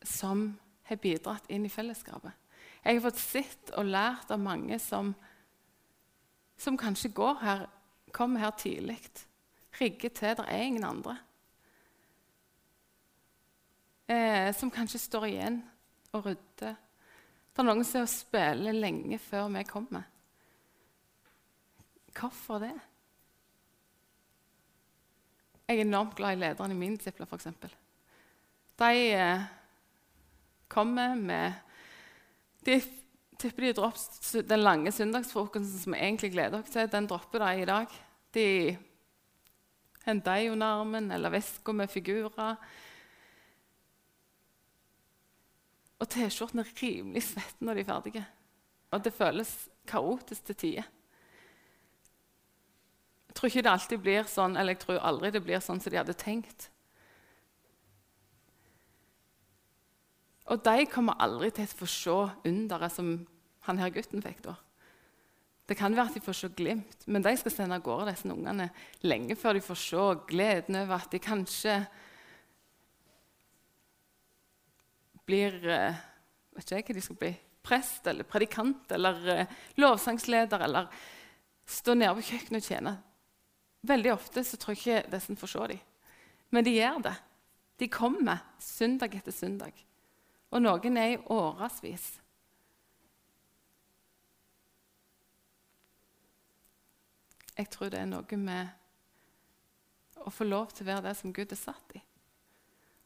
som 0.04 0.44
har 0.90 1.00
bidratt 1.00 1.48
inn 1.48 1.64
i 1.64 1.72
fellesskapet. 1.72 2.36
Jeg 2.84 2.98
har 2.98 3.06
fått 3.06 3.24
sett 3.24 3.74
og 3.80 3.88
lært 3.88 4.28
av 4.34 4.44
mange 4.44 4.76
som, 4.82 5.14
som 6.60 6.76
kanskje 6.76 7.14
går 7.16 7.42
her, 7.46 7.66
kommer 8.12 8.44
her 8.44 8.56
tidlig, 8.60 9.00
rigger 9.80 10.12
til. 10.12 10.36
Det 10.36 10.48
er 10.52 10.68
ingen 10.68 10.84
andre. 10.84 11.16
Eh, 14.04 14.52
som 14.52 14.72
kanskje 14.74 15.00
står 15.00 15.30
igjen 15.32 15.62
og 16.12 16.26
rydder. 16.28 16.76
Det 17.52 17.60
er 17.60 17.68
noen 17.68 17.84
som 17.84 18.06
spiller 18.08 18.72
lenge 18.72 19.18
før 19.20 19.50
vi 19.52 19.64
kommer. 19.68 20.06
Hvorfor 22.16 22.62
det? 22.62 22.72
Jeg 25.68 25.78
er 25.78 25.84
enormt 25.86 26.16
glad 26.16 26.36
i 26.36 26.40
lederne 26.40 26.74
i 26.74 26.80
mine 26.80 26.96
disipler, 26.96 27.28
f.eks. 27.28 27.48
De 28.80 28.90
eh, 29.12 29.44
kommer 30.72 31.14
med 31.16 31.52
De 32.64 32.78
tipper 33.38 33.66
de 33.66 33.74
dropper 33.74 34.44
den 34.48 34.62
lange 34.62 34.92
søndagsfrokosten 34.92 35.80
som 35.82 35.94
vi 35.94 36.00
egentlig 36.00 36.32
gleder 36.32 36.60
oss 36.60 36.70
til. 36.70 36.88
Den 36.92 37.08
dropper 37.10 37.42
de 37.42 37.62
i 37.62 37.68
dag. 37.68 37.96
De 38.34 38.46
henter 40.06 40.28
deg 40.28 40.52
under 40.52 40.80
armen 40.80 41.10
eller 41.14 41.34
vesker 41.34 41.74
med 41.76 41.90
figurer. 41.90 42.56
Og 46.02 46.08
T-skjortene 46.10 46.64
er 46.64 46.74
rimelig 46.80 47.22
svette 47.28 47.62
når 47.62 47.78
de 47.78 47.84
er 47.84 47.88
ferdige. 47.88 48.24
Og 48.92 49.04
det 49.04 49.14
føles 49.14 49.52
kaotisk 49.88 50.48
til 50.48 50.58
tider. 50.64 50.90
Jeg 53.28 53.36
tror 53.38 53.48
ikke 53.48 53.62
det 53.64 53.72
alltid 53.72 54.02
blir 54.02 54.26
sånn, 54.28 54.58
eller 54.58 54.74
jeg 54.74 54.82
tror 54.82 54.98
aldri 55.00 55.30
det 55.32 55.40
blir 55.44 55.62
sånn 55.62 55.80
som 55.80 55.94
de 55.94 56.00
hadde 56.00 56.18
tenkt. 56.18 56.68
Og 60.52 60.60
de 60.66 60.84
kommer 60.90 61.16
aldri 61.22 61.48
til 61.54 61.64
å 61.64 61.78
få 61.78 61.88
se 61.88 62.18
underet 62.50 62.92
som 62.92 63.14
han 63.68 63.80
her 63.80 63.94
gutten 63.94 64.20
fikk. 64.24 64.42
da. 64.44 64.56
Det 65.68 65.78
kan 65.78 65.94
være 65.94 66.10
at 66.10 66.18
de 66.18 66.24
får 66.26 66.36
se 66.36 66.48
glimt, 66.58 67.06
men 67.06 67.22
de 67.22 67.32
skal 67.38 67.54
sende 67.54 67.78
av 67.78 67.84
gårde 67.86 68.10
disse 68.10 68.28
ungene 68.28 68.68
lenge 69.06 69.36
før 69.38 69.56
de 69.56 69.64
får 69.64 69.78
se 69.80 70.06
gleden 70.28 70.80
over 70.82 70.98
at 70.98 71.14
de 71.14 71.22
kanskje 71.22 71.78
blir 75.28 75.56
eh, 75.70 76.02
vet 76.56 76.66
ikke 76.66 76.78
jeg 76.78 76.86
hva 76.88 76.96
de 76.96 77.04
skal 77.06 77.18
bli, 77.20 77.32
prest 77.62 78.08
eller 78.10 78.28
predikant 78.28 78.92
eller 78.96 79.28
eh, 79.30 79.58
lovsangsleder 79.80 80.66
eller 80.66 80.88
stå 81.68 81.94
nede 81.94 82.14
på 82.18 82.26
kjøkkenet 82.32 82.62
og 82.62 82.68
tjene. 82.68 82.94
Veldig 83.86 84.12
ofte 84.14 84.44
så 84.46 84.58
tror 84.60 84.76
jeg 84.76 84.82
ikke 84.82 85.12
disse 85.14 85.36
får 85.38 85.52
se 85.52 85.68
dem. 85.72 85.86
Men 86.52 86.66
de 86.66 86.74
gjør 86.76 86.98
det. 87.06 87.14
De 87.80 87.88
kommer 87.90 88.42
søndag 88.60 89.14
etter 89.16 89.34
søndag. 89.34 89.72
Og 90.52 90.60
noen 90.62 90.98
er 91.00 91.14
i 91.14 91.22
årevis. 91.32 92.10
Jeg 97.56 97.68
tror 97.72 97.90
det 97.92 98.00
er 98.00 98.08
noe 98.08 98.38
med 98.40 100.22
å 100.22 100.30
få 100.32 100.46
lov 100.46 100.70
til 100.72 100.86
å 100.86 100.92
være 100.92 101.06
det 101.08 101.16
som 101.18 101.32
Gud 101.34 101.52
er 101.52 101.58
satt 101.58 101.96
i. 101.96 102.02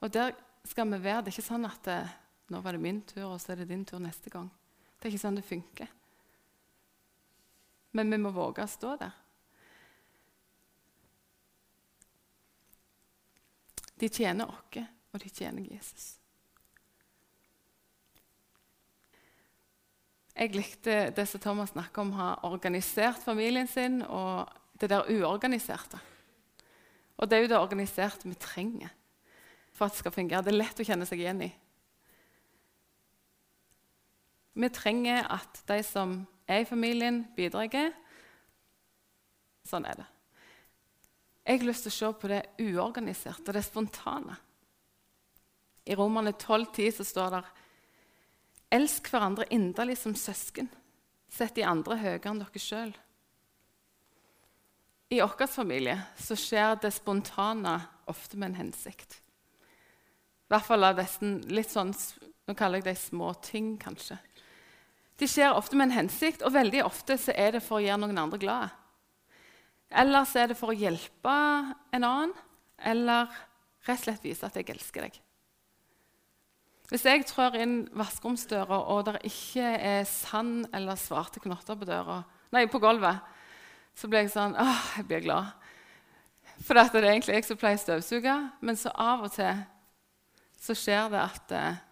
Og 0.05 0.13
der 0.13 0.35
skal 0.67 0.89
vi 0.91 0.99
være. 1.03 1.25
Det 1.25 1.33
er 1.33 1.37
ikke 1.37 1.51
sånn 1.51 1.69
at 1.69 1.83
det, 1.87 2.01
eh, 2.05 2.17
nå 2.53 2.61
var 2.63 2.77
det 2.77 2.83
min 2.83 3.01
tur, 3.03 3.33
og 3.33 3.41
så 3.43 3.53
er 3.53 3.63
det 3.63 3.71
din 3.71 3.85
tur 3.85 3.99
neste 4.03 4.31
gang. 4.31 4.51
Det 4.97 5.09
er 5.09 5.15
ikke 5.15 5.25
sånn 5.27 5.39
det 5.39 5.47
funker. 5.47 5.89
Men 7.97 8.11
vi 8.13 8.19
må 8.21 8.31
våge 8.35 8.63
å 8.63 8.71
stå 8.71 8.97
der. 9.01 9.15
De 13.97 14.09
tjener 14.13 14.51
oss, 14.53 14.85
og 15.13 15.21
de 15.23 15.31
tjener 15.33 15.65
Jesus. 15.73 16.19
Jeg 20.37 20.53
likte 20.53 20.97
det 21.17 21.25
som 21.31 21.41
Thomas 21.41 21.73
snakker 21.73 22.03
om, 22.03 22.13
å 22.13 22.21
ha 22.21 22.33
organisert 22.45 23.25
familien 23.25 23.67
sin, 23.67 24.03
og 24.03 24.53
det 24.77 24.91
der 24.93 25.09
uorganiserte. 25.09 25.99
Og 27.17 27.31
det 27.31 27.39
er 27.39 27.47
jo 27.47 27.53
det 27.55 27.61
organiserte 27.63 28.29
vi 28.29 28.37
trenger 28.37 28.93
for 29.77 29.87
at 29.87 29.95
det 29.95 30.03
skal 30.03 30.15
fungere. 30.15 30.43
Det 30.45 30.55
er 30.55 30.59
lett 30.63 30.81
å 30.81 30.87
kjenne 30.89 31.07
seg 31.09 31.23
igjen 31.23 31.45
i. 31.47 31.51
Vi 34.57 34.73
trenger 34.73 35.27
at 35.29 35.61
de 35.69 35.83
som 35.85 36.19
er 36.49 36.63
i 36.63 36.69
familien, 36.69 37.25
bidrar. 37.37 37.93
Sånn 39.67 39.85
er 39.85 40.01
det. 40.01 40.07
Jeg 41.47 41.61
har 41.61 41.69
lyst 41.69 41.87
til 41.87 41.93
å 41.93 41.97
se 41.97 42.09
på 42.21 42.31
det 42.31 42.43
uorganiserte, 42.65 43.53
det 43.55 43.63
spontane. 43.63 44.35
I 45.87 45.95
Romerne 45.95 46.33
12,10 46.35 47.05
står 47.07 47.37
det 47.37 47.43
Elsk 48.75 49.13
hverandre 49.13 49.47
inderlig 49.55 49.95
som 50.01 50.17
søsken. 50.19 50.67
Sett 51.31 51.55
de 51.55 51.67
andre 51.67 51.99
høyere 52.01 52.33
enn 52.33 52.41
dere 52.43 52.63
sjøl. 52.63 52.95
I 55.15 55.21
vår 55.23 55.47
familie 55.47 56.01
så 56.19 56.35
skjer 56.35 56.81
det 56.83 56.91
spontane 56.97 57.77
ofte 58.11 58.41
med 58.41 58.51
en 58.51 58.61
hensikt. 58.65 59.21
I 60.47 60.55
hvert 60.55 60.67
fall 60.67 60.87
av 60.87 60.99
disse 61.01 61.27
litt 61.51 61.73
sånn, 61.73 61.91
nå 62.47 62.55
kaller 62.55 62.79
jeg 62.79 62.87
det 62.87 62.99
små 63.01 63.33
ting, 63.43 63.75
kanskje. 63.83 64.19
De 65.19 65.27
skjer 65.27 65.57
ofte 65.57 65.79
med 65.79 65.89
en 65.89 65.99
hensikt, 66.03 66.45
og 66.45 66.55
veldig 66.55 66.85
ofte 66.87 67.17
så 67.19 67.35
er 67.35 67.57
det 67.57 67.65
for 67.65 67.81
å 67.81 67.85
gjøre 67.85 68.03
noen 68.05 68.21
andre 68.27 68.39
glade. 68.39 68.69
Eller 69.91 70.27
så 70.29 70.43
er 70.43 70.51
det 70.51 70.59
for 70.59 70.71
å 70.71 70.77
hjelpe 70.77 71.37
en 71.95 72.05
annen, 72.07 72.35
eller 72.79 73.31
rett 73.87 74.01
og 74.01 74.05
slett 74.05 74.27
vise 74.27 74.47
at 74.47 74.59
jeg 74.59 74.69
elsker 74.75 75.07
deg. 75.07 75.21
Hvis 76.87 77.07
jeg 77.09 77.25
trår 77.27 77.57
inn 77.59 77.77
vaskeromsdøra, 77.99 78.79
og 78.93 79.07
det 79.09 79.21
ikke 79.27 79.67
er 79.75 80.05
sand 80.07 80.69
eller 80.77 80.99
svarte 81.01 81.43
knotter 81.43 81.79
på 81.79 81.89
døra, 81.89 82.21
nei, 82.55 82.69
på 82.71 82.79
gulvet, 82.83 83.25
så 83.97 84.11
blir 84.11 84.23
jeg 84.23 84.35
sånn 84.37 84.55
åh, 84.61 84.83
jeg 85.01 85.09
blir 85.09 85.25
glad. 85.25 85.55
For 86.63 86.79
det 86.79 87.01
er 87.01 87.09
egentlig 87.11 87.41
jeg 87.41 87.49
som 87.49 87.59
pleier 87.59 87.81
å 87.81 87.83
støvsuge, 87.83 88.37
men 88.63 88.79
så 88.79 88.93
av 88.95 89.25
og 89.27 89.35
til 89.35 89.65
så 90.61 90.75
skjer 90.77 91.11
det 91.13 91.21
at 91.23 91.55
eh, 91.55 91.83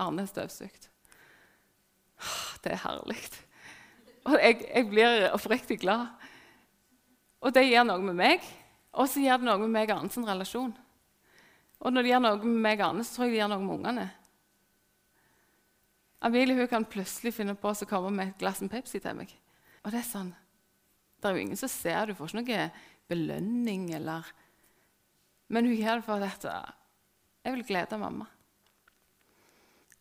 Arne 0.00 0.24
er 0.24 0.30
støvsugd. 0.30 0.88
Det 2.64 2.72
er 2.72 2.80
herlig. 2.82 3.20
Og 4.26 4.34
jeg, 4.40 4.64
jeg 4.66 4.88
blir 4.90 5.28
oppriktig 5.30 5.78
glad. 5.84 6.08
Og 7.44 7.52
det 7.54 7.66
gjør 7.68 7.86
noe 7.86 8.02
med 8.02 8.16
meg, 8.18 8.46
og 8.96 9.06
så 9.10 9.22
gjør 9.22 9.42
det 9.42 9.48
noe 9.48 9.60
med 9.62 9.74
meg 9.74 9.90
og 9.92 10.00
Arnes 10.00 10.16
relasjon. 10.26 10.72
Og 11.84 11.92
når 11.92 12.02
det 12.02 12.10
gjør 12.10 12.22
noe 12.24 12.38
med 12.42 12.62
meg 12.64 12.80
og 12.80 12.88
Arne, 12.88 13.04
så 13.04 13.16
tror 13.16 13.28
jeg 13.28 13.36
det 13.36 13.42
gjør 13.42 13.52
noe 13.52 13.62
med 13.62 13.74
ungene. 13.76 14.06
Amelie 16.26 16.56
hun 16.56 16.70
kan 16.70 16.88
plutselig 16.88 17.34
finne 17.36 17.54
på 17.60 17.70
å 17.70 17.88
komme 17.88 18.10
med 18.14 18.32
et 18.32 18.40
glass 18.40 18.62
med 18.64 18.72
Pepsi 18.72 18.98
til 19.04 19.18
meg. 19.18 19.30
Og 19.84 19.92
Det 19.92 20.00
er 20.00 20.08
sånn, 20.08 20.32
det 21.20 21.28
er 21.28 21.36
jo 21.36 21.44
ingen 21.44 21.60
som 21.60 21.70
ser, 21.70 22.08
du 22.08 22.16
får 22.16 22.32
ikke 22.32 22.40
noe 22.40 22.64
belønning 23.06 23.92
eller 23.94 24.26
Men 25.48 25.68
hun 25.68 25.76
gjør 25.78 26.00
det 26.00 26.06
for 26.08 26.24
at 26.26 26.46
jeg 27.46 27.54
vil 27.54 27.66
glede 27.68 27.98
mamma. 28.00 28.26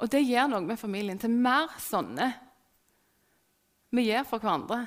Og 0.01 0.09
det 0.11 0.25
gjør 0.25 0.49
noe 0.51 0.65
med 0.65 0.79
familien. 0.81 1.19
Til 1.21 1.31
mer 1.31 1.71
sånne 1.79 2.31
vi 3.95 4.09
gjør 4.09 4.25
for 4.27 4.43
hverandre, 4.43 4.81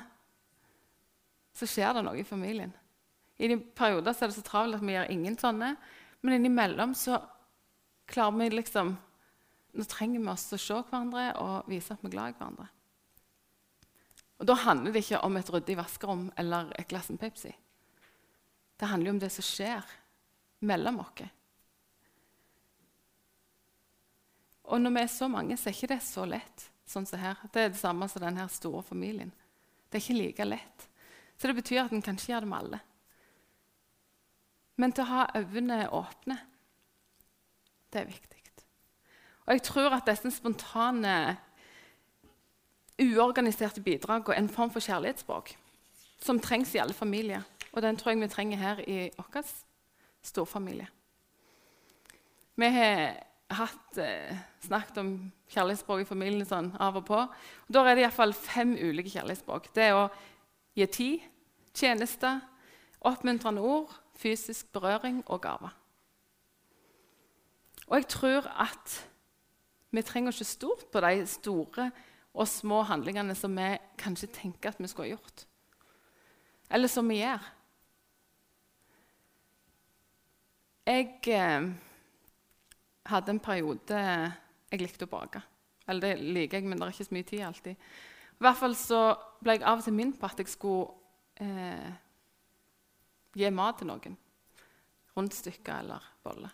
så 1.55 1.65
skjer 1.65 1.95
det 1.97 2.03
noe 2.05 2.19
i 2.19 2.27
familien. 2.27 2.73
I 3.39 3.47
de 3.49 3.57
perioder 3.57 4.11
er 4.11 4.29
det 4.29 4.35
så 4.35 4.43
travelt 4.45 4.77
at 4.77 4.83
vi 4.85 4.93
gjør 4.93 5.13
ingen 5.13 5.37
sånne, 5.39 5.71
men 6.21 6.35
innimellom 6.35 6.93
så 6.97 7.21
klarer 8.09 8.37
vi 8.41 8.57
liksom 8.57 8.97
Nå 9.69 9.83
trenger 9.85 10.17
vi 10.17 10.31
oss 10.31 10.47
å 10.49 10.57
se 10.57 10.73
hverandre 10.73 11.27
og 11.37 11.67
vise 11.69 11.93
at 11.93 12.01
vi 12.01 12.09
er 12.09 12.13
glad 12.15 12.31
i 12.31 12.37
hverandre. 12.39 12.65
Og 14.41 14.47
Da 14.49 14.55
handler 14.63 14.95
det 14.95 15.03
ikke 15.03 15.19
om 15.21 15.37
et 15.37 15.51
ryddig 15.53 15.75
vaskerom 15.77 16.23
eller 16.41 16.71
et 16.73 16.89
glass 16.89 17.11
med 17.13 17.19
Pepsi. 17.21 17.51
Det 18.81 18.89
handler 18.89 19.11
jo 19.11 19.13
om 19.13 19.19
det 19.21 19.29
som 19.35 19.45
skjer 19.45 19.93
mellom 20.65 20.97
oss. 21.03 21.29
Og 24.69 24.81
når 24.81 24.93
vi 24.95 25.01
er 25.01 25.11
så 25.11 25.27
mange, 25.31 25.57
så 25.57 25.69
er 25.69 25.77
ikke 25.77 25.93
det 25.93 26.03
så 26.05 26.25
lett. 26.29 26.67
sånn 26.89 27.05
som 27.05 27.19
her. 27.21 27.37
Det 27.53 27.61
er 27.61 27.69
det 27.69 27.77
samme 27.77 28.07
som 28.09 28.21
denne 28.23 28.47
store 28.49 28.81
familien. 28.81 29.29
Det 29.89 29.99
er 29.99 30.01
ikke 30.01 30.17
like 30.17 30.45
lett. 30.47 30.87
Så 31.37 31.47
det 31.47 31.59
betyr 31.59 31.83
at 31.83 31.91
en 31.93 32.01
kan 32.01 32.17
ikke 32.17 32.31
gjøre 32.31 32.41
det 32.41 32.49
med 32.49 32.57
alle. 32.63 32.79
Men 34.81 34.95
til 34.95 35.05
å 35.05 35.11
ha 35.11 35.27
øynene 35.37 35.83
åpne, 35.93 36.39
det 37.93 38.01
er 38.01 38.09
viktig. 38.09 38.39
Og 39.49 39.55
jeg 39.55 39.63
tror 39.65 39.95
at 39.97 40.05
disse 40.05 40.29
spontane, 40.29 41.13
uorganiserte 43.01 43.81
bidragene 43.81 44.35
er 44.35 44.43
en 44.43 44.49
form 44.53 44.69
for 44.69 44.85
kjærlighetsspråk 44.85 45.55
som 46.21 46.37
trengs 46.39 46.75
i 46.75 46.81
alle 46.83 46.93
familier. 46.93 47.41
Og 47.73 47.81
den 47.81 47.97
tror 47.97 48.13
jeg 48.13 48.21
vi 48.21 48.27
trenger 48.29 48.61
her 48.61 48.81
i 48.85 48.97
vår 49.17 49.41
storfamilie. 50.21 50.85
Vi 52.55 52.69
har 52.75 53.17
hatt, 53.49 53.97
eh, 53.97 54.37
snakket 54.61 54.97
om 54.97 55.31
kjærlighetsspråk 55.49 56.01
i 56.01 56.07
familien 56.07 56.45
sånn 56.45 56.69
av 56.79 56.97
og 56.97 57.05
på. 57.05 57.17
Og 57.17 57.73
da 57.73 57.83
er 57.85 57.95
det 57.95 58.03
iallfall 58.05 58.33
fem 58.33 58.75
ulike 58.77 59.09
kjærlighetsspråk. 59.09 59.73
Det 59.73 59.83
er 59.83 59.97
å 59.97 60.11
gi 60.75 60.85
tid, 60.85 61.19
tjenester, 61.73 62.41
oppmuntrende 63.01 63.61
ord, 63.61 63.89
fysisk 64.19 64.71
berøring 64.71 65.23
og 65.27 65.41
gaver. 65.41 65.73
Og 67.87 67.97
jeg 67.97 68.07
tror 68.07 68.47
at 68.61 69.09
vi 69.91 70.01
trenger 70.05 70.31
ikke 70.31 70.45
stort 70.45 70.91
på 70.91 71.01
de 71.01 71.25
store 71.25 71.91
og 72.33 72.47
små 72.47 72.83
handlingene 72.85 73.35
som 73.35 73.55
vi 73.57 73.77
kanskje 73.97 74.29
tenker 74.33 74.69
at 74.69 74.77
vi 74.77 74.87
skulle 74.87 75.09
ha 75.09 75.15
gjort. 75.17 75.45
Eller 76.69 76.87
som 76.87 77.07
vi 77.09 77.23
gjør. 77.23 77.47
Jeg 80.85 81.09
eh, 81.27 81.69
hadde 83.07 83.31
en 83.31 83.39
periode 83.43 84.03
jeg 84.69 84.81
likte 84.81 85.07
å 85.07 85.11
bake. 85.11 85.41
Eller 85.89 86.03
det 86.03 86.29
liker 86.35 86.59
jeg, 86.59 86.69
men 86.69 86.77
det 86.77 86.85
er 86.85 86.93
ikke 86.93 87.07
så 87.07 87.15
mye 87.15 87.27
tid 87.29 87.45
alltid. 87.47 87.89
I 88.39 88.45
hvert 88.45 88.59
fall 88.59 88.75
så 88.77 89.01
ble 89.43 89.57
jeg 89.57 89.65
av 89.67 89.81
og 89.81 89.87
til 89.87 89.95
minnet 89.97 90.19
på 90.19 90.29
at 90.29 90.39
jeg 90.39 90.51
skulle 90.51 90.93
eh, 91.41 91.89
gi 93.35 93.49
mat 93.51 93.81
til 93.81 93.89
noen. 93.89 94.17
Rundstykker 95.17 95.81
eller 95.81 96.05
boller. 96.23 96.53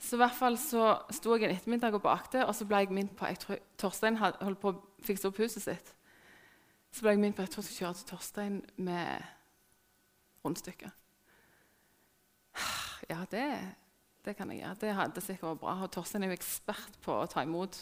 Så 0.00 0.16
i 0.16 0.20
hvert 0.22 0.36
fall 0.36 0.56
så 0.60 0.84
sto 1.12 1.34
jeg 1.36 1.48
en 1.48 1.56
ettermiddag 1.56 1.96
og 1.98 2.04
bakte, 2.04 2.44
og 2.46 2.54
så 2.56 2.64
ble 2.68 2.84
jeg 2.84 2.92
minnet 2.94 3.16
på 3.16 3.28
jeg 3.28 3.40
tror, 3.42 3.58
Torstein 3.80 4.16
holdt 4.20 4.60
på 4.62 4.72
å 4.72 4.78
fikse 5.04 5.28
opp 5.28 5.40
huset 5.42 5.64
sitt. 5.64 5.92
Så 6.90 7.04
ble 7.04 7.14
jeg 7.14 7.20
minnet 7.22 7.36
på 7.36 7.44
jeg 7.44 7.52
tror 7.52 7.62
jeg 7.62 7.68
skulle 7.68 7.86
kjøre 7.86 7.98
til 7.98 8.08
Torstein 8.12 8.56
med 8.76 9.28
rundstykker. 10.44 10.96
Ja, 13.10 13.24
det, 13.32 13.42
det, 14.24 14.36
kan 14.36 14.50
jeg 14.52 14.60
gjøre. 14.60 14.76
Det 14.80 14.94
hadde 14.96 15.24
sikkert 15.24 15.48
vært 15.48 15.60
bra. 15.62 15.74
Og 15.84 15.92
Torstein 15.94 16.24
er 16.24 16.32
jo 16.32 16.36
ekspert 16.36 16.96
på 17.04 17.14
å 17.22 17.28
ta 17.30 17.44
imot 17.46 17.78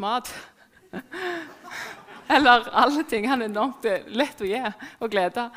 mat. 0.00 0.30
Eller 2.34 2.68
alle 2.76 3.04
ting. 3.08 3.28
Han 3.30 3.42
er 3.42 3.48
enormt 3.48 3.86
lett 4.12 4.42
å 4.44 4.48
gi 4.48 4.60
og 5.00 5.12
glede. 5.12 5.48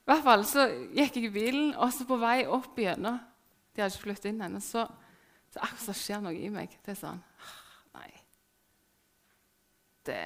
I 0.00 0.10
hvert 0.10 0.26
fall 0.26 0.44
så 0.48 0.66
gikk 0.96 1.16
jeg 1.16 1.28
i 1.28 1.32
bilen, 1.32 1.70
og 1.78 1.92
så 1.94 2.04
på 2.08 2.18
vei 2.20 2.42
opp 2.50 2.78
igjennom 2.80 3.20
De 3.70 3.82
hadde 3.82 3.94
ikke 3.94 4.08
flyttet 4.08 4.32
inn 4.32 4.42
ennå. 4.42 4.60
Så, 4.64 4.82
så 5.52 5.62
akkurat 5.62 5.84
så 5.86 5.96
skjer 5.96 6.24
noe 6.24 6.34
i 6.34 6.50
meg. 6.52 6.74
Det 6.84 6.96
er 6.96 6.98
sånn 6.98 7.22
Nei. 7.94 8.10
Det 10.06 10.20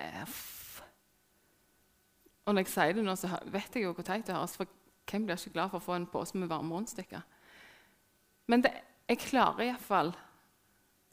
Og 2.45 2.55
når 2.55 2.65
jeg 2.65 2.73
sier 2.73 2.97
det 2.97 3.05
nå, 3.05 3.15
så 3.17 3.31
vet 3.53 3.77
jeg 3.77 3.87
jo 3.87 3.93
hvor 3.97 4.07
teit 4.07 4.27
det 4.27 4.35
høres. 4.37 4.57
For 4.59 4.69
hvem 5.11 5.29
blir 5.29 5.39
ikke 5.39 5.55
glad 5.55 5.71
for 5.73 5.83
å 5.83 5.85
få 5.85 5.99
en 5.99 6.09
pose 6.11 6.41
med 6.41 6.51
varme 6.51 6.75
rundstykker? 6.75 7.23
Men 8.51 8.65
det, 8.65 8.73
jeg 9.09 9.23
klarer 9.25 9.69
iallfall 9.69 10.13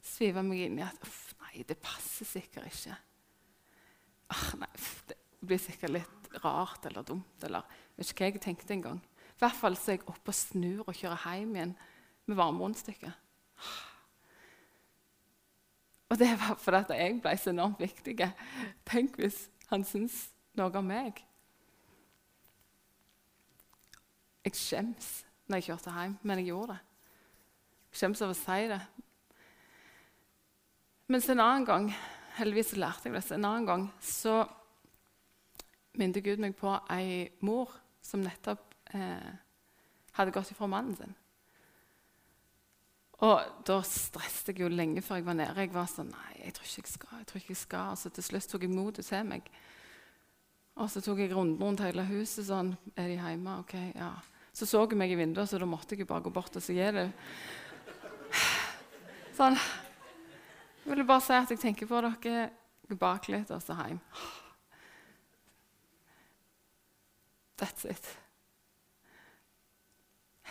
svive 0.02 0.42
meg 0.44 0.66
inn 0.66 0.80
i 0.80 0.84
at 0.84 0.98
uff, 1.04 1.32
nei, 1.44 1.62
det 1.68 1.78
passer 1.82 2.28
sikkert 2.28 2.68
ikke. 2.68 2.96
Ah, 4.32 4.48
nei, 4.60 4.70
det 5.08 5.16
blir 5.44 5.60
sikkert 5.60 5.96
litt 5.98 6.36
rart 6.42 6.86
eller 6.88 7.06
dumt. 7.06 7.44
eller 7.44 7.64
vet 7.96 8.10
ikke 8.10 8.24
hva 8.24 8.30
jeg 8.32 8.44
tenkte 8.44 8.76
engang. 8.76 9.00
I 9.02 9.42
hvert 9.42 9.58
fall 9.58 9.76
så 9.78 9.92
er 9.92 9.98
jeg 9.98 10.08
oppe 10.08 10.32
og 10.32 10.38
snur 10.38 10.84
og 10.86 10.96
kjører 10.96 11.24
hjem 11.26 11.56
igjen 11.56 11.74
med 12.28 12.38
varme 12.38 12.62
rundstykker. 12.62 13.16
Og 16.12 16.18
det 16.20 16.28
var 16.36 16.58
fordi 16.60 16.98
jeg 16.98 17.20
ble 17.24 17.32
så 17.40 17.52
enormt 17.54 17.80
viktig. 17.80 18.16
Tenk 18.88 19.16
hvis 19.16 19.46
han 19.70 19.84
syns 19.88 20.26
noe 20.60 20.72
om 20.76 20.84
meg. 20.84 21.22
Jeg 24.44 24.58
skjems 24.58 25.12
når 25.48 25.60
jeg 25.60 25.70
kjørte 25.70 25.94
hjem, 25.96 26.18
men 26.22 26.42
jeg 26.42 26.50
gjorde 26.50 26.74
det. 26.74 26.91
Skjems 27.92 28.22
over 28.24 28.34
å 28.34 28.38
si 28.38 28.66
det. 28.70 28.80
Mens 31.12 31.28
en 31.28 31.42
annen 31.44 31.66
gang 31.68 31.88
heldigvis 32.38 32.74
lærte 32.80 33.10
jeg 33.10 33.16
det, 33.18 33.24
en 33.36 33.44
annen 33.44 33.68
gang 33.68 33.88
så 34.00 34.42
minte 36.00 36.22
Gud 36.24 36.40
meg 36.40 36.54
på 36.56 36.72
ei 36.94 37.26
mor 37.44 37.74
som 38.02 38.22
nettopp 38.24 38.72
eh, 38.96 39.32
hadde 40.16 40.32
gått 40.32 40.54
ifra 40.54 40.68
mannen 40.70 40.96
sin. 40.96 41.12
Og 43.22 43.60
Da 43.68 43.76
stresset 43.86 44.50
jeg 44.50 44.64
jo 44.64 44.72
lenge 44.72 45.02
før 45.04 45.20
jeg 45.20 45.26
var 45.28 45.36
nede. 45.38 45.54
Jeg 45.62 45.70
var 45.74 45.86
sånn 45.90 46.10
Nei, 46.10 46.32
jeg 46.42 46.56
tror 46.56 46.66
ikke 46.66 46.82
jeg 46.82 46.94
skal. 46.96 47.18
jeg 47.20 47.26
tror 47.28 47.40
ikke 47.42 47.52
jeg 47.52 47.60
skal. 47.60 47.92
Og 47.92 48.00
så 48.00 48.10
til 48.10 48.26
slutt 48.26 48.48
tok 48.50 48.64
jeg 48.66 48.72
motet 48.72 49.06
til 49.06 49.28
meg. 49.28 49.50
Og 50.82 50.88
så 50.90 51.02
tok 51.04 51.20
jeg 51.22 51.30
runden 51.36 51.60
rundt 51.62 51.84
hele 51.84 52.02
huset. 52.08 52.46
sånn, 52.48 52.76
Er 52.96 53.08
de 53.12 53.20
hjemme? 53.20 53.58
Ok, 53.60 53.74
ja. 53.94 54.14
Så 54.52 54.66
så 54.66 54.82
hun 54.84 54.98
meg 54.98 55.12
i 55.12 55.14
vinduet, 55.14 55.48
så 55.48 55.58
da 55.58 55.66
måtte 55.66 55.96
jeg 55.96 56.06
bare 56.06 56.20
gå 56.22 56.30
bort 56.30 56.56
og 56.56 56.62
så 56.62 56.74
gi 56.74 56.90
det. 56.92 57.12
Sånn. 59.42 59.56
Jeg 60.84 60.86
ville 60.92 61.02
bare 61.02 61.22
si 61.24 61.34
at 61.34 61.50
jeg 61.50 61.58
tenker 61.58 61.88
på 61.90 61.98
dere. 62.04 62.42
Bak 62.92 63.24
litt, 63.32 63.48
og 63.50 63.62
så 63.64 63.74
hjem. 63.74 63.98
That's 67.58 67.88
it. 67.90 68.06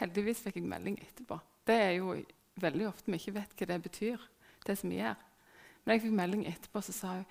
Heldigvis 0.02 0.42
fikk 0.44 0.58
jeg 0.60 0.68
melding 0.68 0.98
etterpå. 1.06 1.38
Det 1.70 1.78
er 1.86 1.94
jo 2.02 2.18
veldig 2.60 2.89
ofte 2.89 3.14
vi 3.14 3.22
ikke 3.22 3.36
vet 3.38 3.56
hva 3.56 3.70
det 3.70 3.78
betyr, 3.86 4.26
det 4.68 4.76
som 4.82 4.92
vi 4.92 5.00
gjør. 5.00 5.22
Men 5.86 5.96
jeg 5.96 6.04
fikk 6.08 6.18
melding 6.18 6.44
etterpå 6.52 6.82
så 6.84 6.96
sa 6.98 7.14
hun 7.16 7.30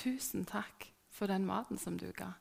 tusen 0.00 0.48
takk 0.48 0.88
for 1.14 1.30
den 1.30 1.46
maten 1.46 1.78
som 1.78 2.00
du 2.00 2.08
ga. 2.16 2.32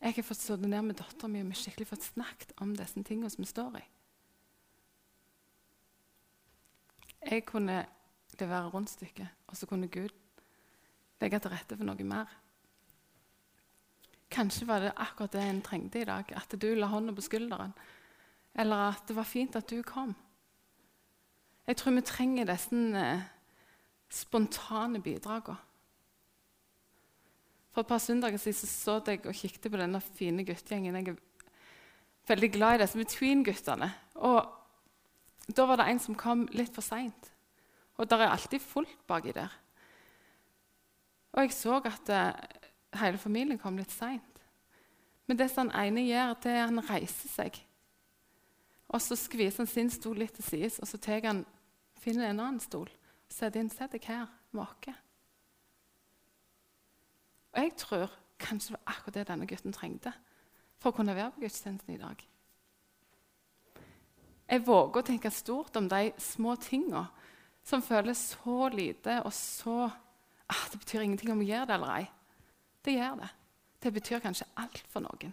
Jeg 0.00 0.16
har 0.16 0.28
fått 0.30 0.40
sittet 0.46 0.64
ned 0.70 0.88
med 0.88 0.96
dattera 1.02 1.28
mi 1.28 1.44
og 1.44 1.52
vi 1.52 1.60
skikkelig 1.60 1.90
fått 1.92 2.08
snakket 2.14 2.56
om 2.64 2.72
disse 2.78 3.04
tingene 3.04 3.28
som 3.32 3.44
vi 3.44 3.52
står 3.52 3.82
i. 3.82 3.84
Jeg 7.24 7.44
kunne 7.48 7.86
levere 8.40 8.70
rundstykket, 8.70 9.28
og 9.46 9.56
så 9.56 9.66
kunne 9.66 9.88
Gud 9.88 10.12
legge 11.20 11.38
til 11.40 11.52
rette 11.54 11.76
for 11.78 11.88
noe 11.88 12.04
mer. 12.04 12.32
Kanskje 14.34 14.66
var 14.66 14.82
det 14.82 14.94
akkurat 14.96 15.32
det 15.32 15.42
en 15.46 15.62
trengte 15.62 16.00
i 16.02 16.08
dag. 16.08 16.32
At 16.34 16.56
du 16.60 16.66
la 16.74 16.88
hånda 16.90 17.14
på 17.14 17.22
skulderen. 17.22 17.72
Eller 18.54 18.90
at 18.90 19.06
det 19.08 19.16
var 19.16 19.28
fint 19.28 19.56
at 19.56 19.70
du 19.70 19.82
kom. 19.82 20.14
Jeg 21.66 21.76
tror 21.76 21.94
vi 21.96 22.02
trenger 22.04 22.48
disse 22.48 22.80
eh, 22.98 23.22
spontane 24.10 25.00
bidragene. 25.02 25.56
For 27.74 27.82
et 27.82 27.90
par 27.90 27.98
søndager 27.98 28.38
siden 28.38 28.54
så, 28.54 28.66
så 28.66 29.00
jeg 29.10 29.24
og 29.26 29.34
kikket 29.34 29.70
på 29.70 29.78
denne 29.80 30.00
fine 30.00 30.44
guttegjengen. 30.46 30.94
Jeg 30.94 31.08
er 31.08 31.16
veldig 32.28 32.50
glad 32.52 32.76
i 32.76 32.82
disse 32.84 32.98
between-guttene. 32.98 33.88
Og 34.14 34.46
da 35.52 35.66
var 35.68 35.80
det 35.80 35.88
en 35.90 36.00
som 36.00 36.16
kom 36.16 36.46
litt 36.56 36.72
for 36.72 36.84
seint. 36.84 37.30
Og 37.98 38.08
det 38.08 38.16
er 38.18 38.32
alltid 38.32 38.62
fullt 38.64 39.06
baki 39.06 39.34
der. 39.36 39.52
Og 41.34 41.42
jeg 41.42 41.52
så 41.52 41.80
at 41.84 42.10
eh, 42.14 42.32
hele 43.00 43.18
familien 43.18 43.58
kom 43.58 43.76
litt 43.78 43.92
seint. 43.92 44.40
Men 45.26 45.38
det 45.38 45.50
som 45.50 45.70
han 45.72 45.88
ene 45.88 46.06
gjør, 46.06 46.34
det 46.44 46.52
er 46.52 46.62
at 46.64 46.72
han 46.72 46.84
reiser 46.88 47.32
seg. 47.32 47.60
Og 48.88 49.02
så 49.02 49.16
skviser 49.18 49.64
han 49.64 49.70
sin 49.70 49.90
stol 49.90 50.20
litt 50.20 50.36
til 50.36 50.46
sides, 50.46 50.78
og 50.78 50.88
så 50.88 51.00
tar 51.02 51.24
han, 51.26 51.44
finner 51.98 52.28
en 52.28 52.40
annen 52.40 52.60
stol. 52.62 52.90
Setter 53.32 53.60
inn, 53.60 53.72
sett 53.72 53.96
deg 53.96 54.04
her 54.06 54.28
oss. 54.54 54.92
Og 57.54 57.58
jeg 57.62 57.74
tror 57.78 58.12
kanskje 58.38 58.74
det 58.74 58.78
var 58.78 58.94
akkurat 58.94 59.16
det 59.16 59.26
denne 59.30 59.48
gutten 59.50 59.74
trengte 59.74 60.12
for 60.82 60.90
å 60.90 60.96
kunne 60.96 61.14
være 61.16 61.32
på 61.34 61.44
gudstjenesten 61.44 61.94
i 61.94 62.00
dag. 62.00 62.22
Jeg 64.54 64.62
våger 64.62 65.00
å 65.00 65.06
tenke 65.06 65.30
stort 65.34 65.74
om 65.80 65.88
de 65.90 66.12
små 66.22 66.54
tinga 66.62 67.08
som 67.66 67.82
føles 67.82 68.20
så 68.36 68.68
lite 68.70 69.16
og 69.24 69.32
så 69.34 69.88
ah, 69.88 70.66
Det 70.70 70.78
betyr 70.78 71.02
ingenting 71.02 71.32
om 71.32 71.40
vi 71.42 71.48
gjør 71.48 71.64
det 71.66 71.74
eller 71.74 71.94
ei. 71.96 72.04
Det 72.84 72.94
gjør 72.94 73.16
det. 73.22 73.30
Det 73.82 73.92
betyr 73.92 74.22
kanskje 74.22 74.46
alt 74.60 74.84
for 74.92 75.02
noen. 75.02 75.32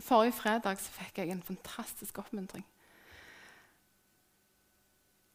Forrige 0.00 0.36
fredag 0.36 0.82
fikk 0.82 1.22
jeg 1.22 1.32
en 1.32 1.42
fantastisk 1.42 2.18
oppmuntring. 2.20 2.66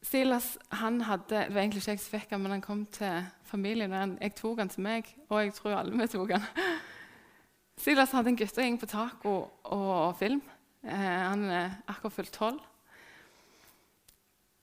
Silas 0.06 0.58
han 0.70 1.02
hadde, 1.02 1.30
Det 1.30 1.54
var 1.54 1.62
egentlig 1.62 1.82
ikke 1.82 1.92
jeg 1.92 2.04
som 2.04 2.20
fikk 2.20 2.36
han, 2.36 2.42
men 2.42 2.52
han 2.52 2.62
kom 2.62 2.86
til 2.86 3.26
familien. 3.44 3.94
og 3.94 4.18
Jeg 4.22 4.36
tok 4.36 4.60
han 4.60 4.70
til 4.70 4.84
meg, 4.84 5.10
og 5.30 5.42
jeg 5.42 5.54
tror 5.54 5.80
alle 5.80 5.98
vi 5.98 6.08
tok 6.08 6.36
han. 6.38 6.46
Silas 7.84 8.12
hadde 8.12 8.30
en 8.30 8.38
guttegjeng 8.38 8.78
på 8.80 8.86
taco 8.86 9.50
og 9.64 10.16
film. 10.20 10.44
Eh, 10.86 11.22
han 11.30 11.48
er 11.50 11.78
akkurat 11.90 12.14
fylt 12.14 12.34
tolv. 12.36 12.62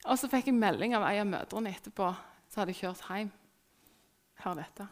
Og 0.07 0.19
så 0.19 0.29
fikk 0.31 0.51
jeg 0.51 0.59
melding 0.59 0.95
av 0.99 1.07
ei 1.09 1.19
av 1.23 1.27
mødrene 1.31 1.71
etterpå 1.75 2.11
som 2.51 2.63
hadde 2.63 2.77
kjørt 2.79 3.03
hjem. 3.09 3.31
Hør 4.43 4.59
dette. 4.59 4.87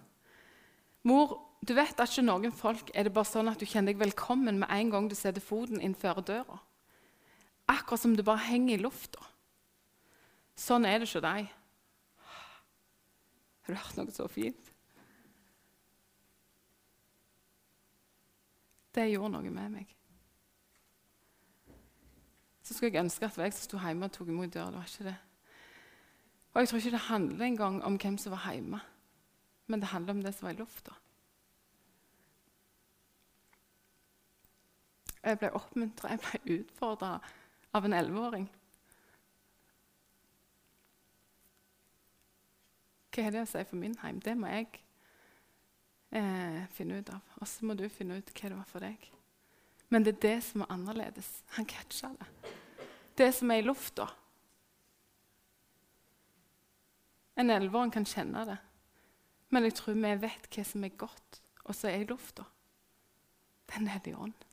Mor, 1.07 1.37
du 1.63 1.73
vet 1.77 1.99
at 2.03 2.11
ikke 2.11 2.27
noen 2.27 2.55
folk 2.55 2.91
er 2.95 3.07
det 3.07 3.15
bare 3.15 3.29
sånn 3.29 3.51
at 3.51 3.63
du 3.63 3.67
kjenner 3.67 3.93
deg 3.93 4.03
velkommen 4.03 4.61
med 4.63 4.71
en 4.75 4.91
gang 4.93 5.09
du 5.11 5.17
setter 5.19 5.43
foten 5.43 5.81
innenfor 5.81 6.23
døra. 6.27 6.59
Akkurat 7.71 8.03
som 8.03 8.17
du 8.19 8.25
bare 8.27 8.49
henger 8.49 8.79
i 8.79 8.83
lufta. 8.83 9.23
Sånn 10.59 10.87
er 10.87 10.99
det 10.99 11.09
ikke 11.09 11.25
deg. 11.25 11.55
Har 13.67 13.71
du 13.71 13.79
hørt 13.79 13.99
noe 14.01 14.15
så 14.15 14.27
fint? 14.31 14.75
Det 18.91 19.07
gjorde 19.13 19.37
noe 19.37 19.55
med 19.55 19.79
meg. 19.79 20.00
Så 22.71 22.77
skulle 22.77 22.93
jeg 22.95 23.03
ønske 23.03 23.25
at 23.27 23.33
det 23.35 23.39
var 23.39 23.49
jeg 23.49 23.53
som 23.57 23.65
sto 23.67 23.79
hjemme 23.83 24.07
og 24.07 24.13
tok 24.15 24.29
imot 24.31 24.53
døra. 24.55 24.71
Det 24.71 24.77
var 24.77 24.85
ikke 24.87 25.05
det. 25.05 25.17
Og 26.53 26.61
jeg 26.61 26.69
tror 26.69 26.79
ikke 26.79 26.91
det 26.91 27.01
handler 27.01 27.45
engang 27.47 27.85
om 27.85 27.97
hvem 27.99 28.19
som 28.19 28.33
var 28.33 28.53
hjemme, 28.53 28.81
men 29.67 29.81
det 29.81 29.89
handler 29.89 30.15
om 30.15 30.23
det 30.23 30.35
som 30.35 30.47
var 30.47 30.55
i 30.55 30.59
lufta. 30.59 30.95
Jeg 35.23 35.39
ble 35.39 35.51
oppmuntra, 35.51 36.15
jeg 36.15 36.23
ble 36.23 36.61
utfordra 36.61 37.11
av 37.75 37.85
en 37.85 37.99
elleveåring. 37.99 38.47
Hva 43.11 43.27
har 43.27 43.35
det 43.35 43.43
å 43.43 43.51
si 43.51 43.67
for 43.67 43.83
min 43.83 43.99
heim? 44.05 44.23
Det 44.23 44.39
må 44.39 44.47
jeg 44.47 44.71
eh, 46.15 46.63
finne 46.71 47.03
ut 47.03 47.11
av. 47.19 47.35
Og 47.43 47.51
så 47.51 47.67
må 47.67 47.75
du 47.75 47.89
finne 47.91 48.23
ut 48.23 48.31
hva 48.31 48.53
det 48.53 48.63
var 48.63 48.71
for 48.71 48.87
deg. 48.87 49.11
Men 49.91 50.07
det 50.07 50.15
er 50.15 50.23
det 50.23 50.37
som 50.47 50.63
er 50.63 50.71
annerledes. 50.71 51.29
Han 51.57 51.67
catcha 51.67 52.13
det. 52.15 52.50
Det 53.19 53.33
som 53.35 53.51
er 53.51 53.61
i 53.61 53.67
lufta. 53.67 54.07
En 57.41 57.51
elleveåring 57.51 57.93
kan 57.93 58.07
kjenne 58.09 58.45
det. 58.49 58.59
Men 59.51 59.67
jeg 59.67 59.75
tror 59.79 59.97
vi 59.99 60.15
vet 60.23 60.49
hva 60.55 60.65
som 60.67 60.85
er 60.87 60.99
godt, 61.01 61.41
og 61.65 61.75
som 61.75 61.91
er 61.91 62.05
i 62.05 62.09
lufta. 62.09 62.45
Den 63.75 63.89
hellige 63.91 64.19
ånd. 64.19 64.47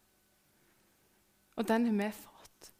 Og 1.57 1.67
den 1.67 1.87
har 1.89 1.97
vi 1.97 2.11
fått. 2.13 2.71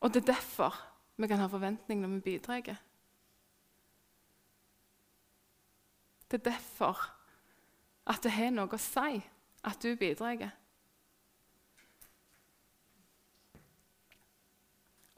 Og 0.00 0.12
det 0.12 0.22
er 0.22 0.32
derfor 0.32 0.76
vi 1.16 1.28
kan 1.28 1.38
ha 1.38 1.46
forventning 1.46 2.00
når 2.02 2.16
vi 2.16 2.20
bidrar. 2.32 2.80
Det 6.30 6.40
er 6.40 6.50
derfor 6.50 7.04
at 8.08 8.24
det 8.24 8.32
har 8.32 8.50
noe 8.50 8.72
å 8.72 8.80
si 8.80 9.20
at 9.62 9.84
du 9.84 9.92
bidrar. 10.00 10.48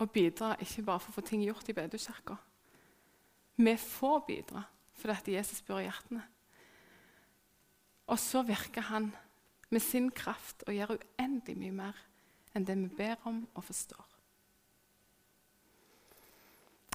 Å 0.04 0.10
bidra 0.12 0.52
ikke 0.60 0.84
bare 0.84 1.00
for 1.00 1.14
å 1.14 1.16
få 1.16 1.24
ting 1.24 1.42
gjort 1.46 1.68
i 1.70 1.76
Bedehuskirka. 1.76 2.36
Vi 3.56 3.76
får 3.80 4.24
bidra 4.28 4.64
fordi 4.94 5.14
at 5.14 5.28
Jesus 5.28 5.62
bor 5.66 5.80
i 5.80 5.86
hjertene. 5.88 6.22
Og 8.06 8.18
så 8.20 8.44
virker 8.46 8.84
han 8.90 9.08
med 9.70 9.82
sin 9.82 10.10
kraft 10.14 10.62
og 10.68 10.76
gjør 10.76 10.98
uendelig 10.98 11.56
mye 11.58 11.74
mer 11.74 12.02
enn 12.54 12.66
det 12.68 12.76
vi 12.78 12.90
ber 12.98 13.16
om 13.26 13.40
og 13.54 13.64
forstår. 13.64 14.04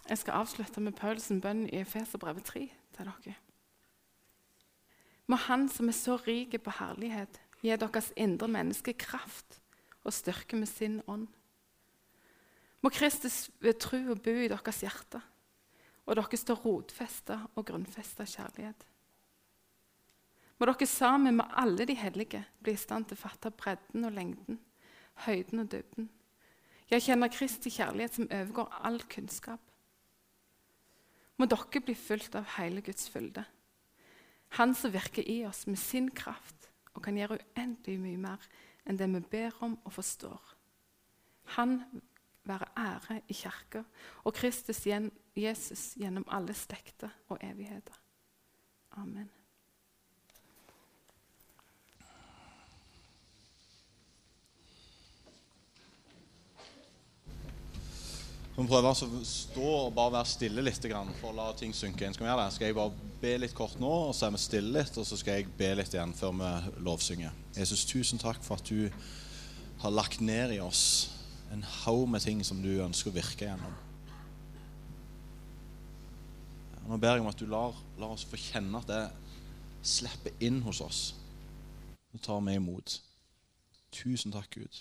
Jeg 0.09 0.17
skal 0.17 0.39
avslutte 0.41 0.81
med 0.81 0.95
Paulsen 0.97 1.41
bønn 1.41 1.67
i 1.67 1.81
Efeserbrevet 1.81 2.45
3 2.45 2.61
til 2.95 3.09
dere. 3.09 3.35
Må 5.29 5.35
Han 5.35 5.67
som 5.69 5.87
er 5.87 5.97
så 5.97 6.15
rik 6.15 6.55
på 6.63 6.71
herlighet, 6.79 7.41
gi 7.61 7.75
deres 7.75 8.13
indre 8.17 8.47
menneske 8.47 8.93
kraft 8.93 9.59
og 10.03 10.13
styrke 10.13 10.55
med 10.55 10.67
sin 10.67 11.01
ånd. 11.07 11.27
Må 12.81 12.91
Kristus 12.93 13.49
ved 13.59 13.79
tro 13.81 13.99
og 14.13 14.21
bo 14.23 14.31
i 14.31 14.47
deres 14.47 14.81
hjerte, 14.83 15.21
og 16.05 16.15
dere 16.15 16.39
står 16.39 16.61
rotfesta 16.63 17.41
og 17.55 17.65
grunnfesta 17.67 18.25
kjærlighet. 18.25 18.85
Må 20.59 20.67
dere 20.67 20.87
sammen 20.87 21.37
med 21.39 21.53
alle 21.59 21.85
de 21.87 21.95
hellige 21.95 22.41
bli 22.63 22.73
i 22.75 22.79
stand 22.79 23.07
til 23.07 23.19
å 23.19 23.23
fatte 23.23 23.51
bredden 23.51 24.07
og 24.07 24.15
lengden, 24.15 24.59
høyden 25.25 25.63
og 25.63 25.71
dybden. 25.71 26.09
Jeg 26.89 27.05
kjenner 27.05 27.31
Kristi 27.31 27.71
kjærlighet 27.71 28.17
som 28.17 28.31
overgår 28.31 28.81
all 28.83 28.99
kunnskap. 29.11 29.61
Må 31.37 31.47
dere 31.47 31.83
bli 31.83 31.95
fulgt 31.95 32.35
av 32.35 32.57
hele 32.57 32.81
Guds 32.83 33.07
fylde 33.11 33.45
han 34.57 34.73
som 34.75 34.93
virker 34.93 35.25
i 35.29 35.43
oss 35.45 35.65
med 35.67 35.77
sin 35.79 36.09
kraft 36.15 36.69
og 36.95 37.03
kan 37.05 37.17
gjøre 37.17 37.39
uendelig 37.39 37.99
mye 38.01 38.21
mer 38.21 38.47
enn 38.89 38.97
det 38.97 39.09
vi 39.11 39.21
ber 39.31 39.57
om 39.65 39.75
og 39.83 39.93
forstår. 39.93 40.39
Han 41.57 41.83
være 42.47 42.69
ære 42.77 43.21
i 43.27 43.33
kirka 43.33 43.83
og 44.23 44.33
Kristus 44.33 44.85
Jesus 45.35 45.93
gjennom 45.99 46.25
alle 46.27 46.53
slekter 46.53 47.09
og 47.29 47.37
evigheter. 47.41 47.99
Amen. 48.97 49.29
Vi 58.59 58.65
prøver 58.67 58.89
å 58.91 59.23
stå 59.23 59.67
og 59.71 59.93
bare 59.95 60.17
være 60.17 60.27
stille 60.27 60.63
litt 60.65 60.83
for 61.21 61.29
å 61.29 61.35
la 61.37 61.45
ting 61.55 61.71
synke 61.71 62.03
inn. 62.03 62.11
Skal 62.11 62.25
vi 62.25 62.27
gjøre 62.27 62.43
det? 62.43 62.55
Skal 62.57 62.67
jeg 62.67 62.75
bare 62.75 63.13
be 63.21 63.31
litt 63.39 63.53
kort 63.55 63.77
nå, 63.79 63.91
og 64.09 64.11
så 64.15 64.27
er 64.27 64.33
vi 64.35 64.41
stille 64.43 64.73
litt, 64.75 64.97
og 64.99 65.07
så 65.07 65.15
skal 65.15 65.37
jeg 65.37 65.53
be 65.55 65.69
litt 65.79 65.95
igjen 65.95 66.11
før 66.17 66.33
vi 66.35 66.83
lovsynger. 66.83 67.37
Jesus, 67.55 67.85
tusen 67.87 68.19
takk 68.19 68.43
for 68.43 68.59
at 68.59 68.67
du 68.67 68.91
har 69.79 69.95
lagt 69.95 70.19
ned 70.19 70.57
i 70.57 70.59
oss 70.59 70.83
en 71.51 71.63
haug 71.63 72.09
med 72.09 72.21
ting 72.21 72.43
som 72.45 72.61
du 72.61 72.71
ønsker 72.83 73.11
å 73.11 73.15
virke 73.15 73.47
gjennom. 73.47 73.77
Nå 76.89 76.97
ber 76.97 77.17
jeg 77.17 77.21
om 77.21 77.29
at 77.29 77.37
du 77.37 77.45
lar, 77.45 77.77
lar 78.01 78.15
oss 78.15 78.25
få 78.25 78.37
kjenne 78.41 78.79
at 78.81 78.89
det 78.89 79.03
slipper 79.85 80.33
inn 80.41 80.61
hos 80.65 80.81
oss. 80.81 81.01
Nå 82.13 82.21
tar 82.25 82.41
vi 82.45 82.55
imot. 82.57 82.99
Tusen 83.93 84.33
takk, 84.33 84.49
Gud. 84.57 84.79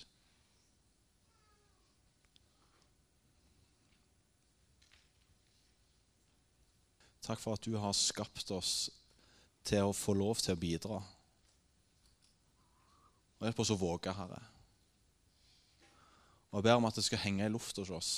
Takk 7.29 7.41
for 7.43 7.59
at 7.59 7.65
du 7.69 7.77
har 7.77 7.93
skapt 7.93 8.49
oss 8.57 8.89
til 9.69 9.91
å 9.91 9.97
få 9.97 10.15
lov 10.17 10.41
til 10.41 10.57
å 10.57 10.61
bidra. 10.61 11.01
Og 13.39 13.45
hjelp 13.45 13.61
oss 13.61 13.75
å 13.75 13.77
våge, 13.77 14.15
Herre. 14.17 14.41
Og 16.51 16.59
jeg 16.59 16.67
ber 16.69 16.81
om 16.81 16.89
at 16.89 16.97
det 16.97 17.05
skal 17.05 17.21
henge 17.23 17.45
i 17.45 17.53
lufta 17.53 17.85
hos 17.85 17.93
oss 17.93 18.11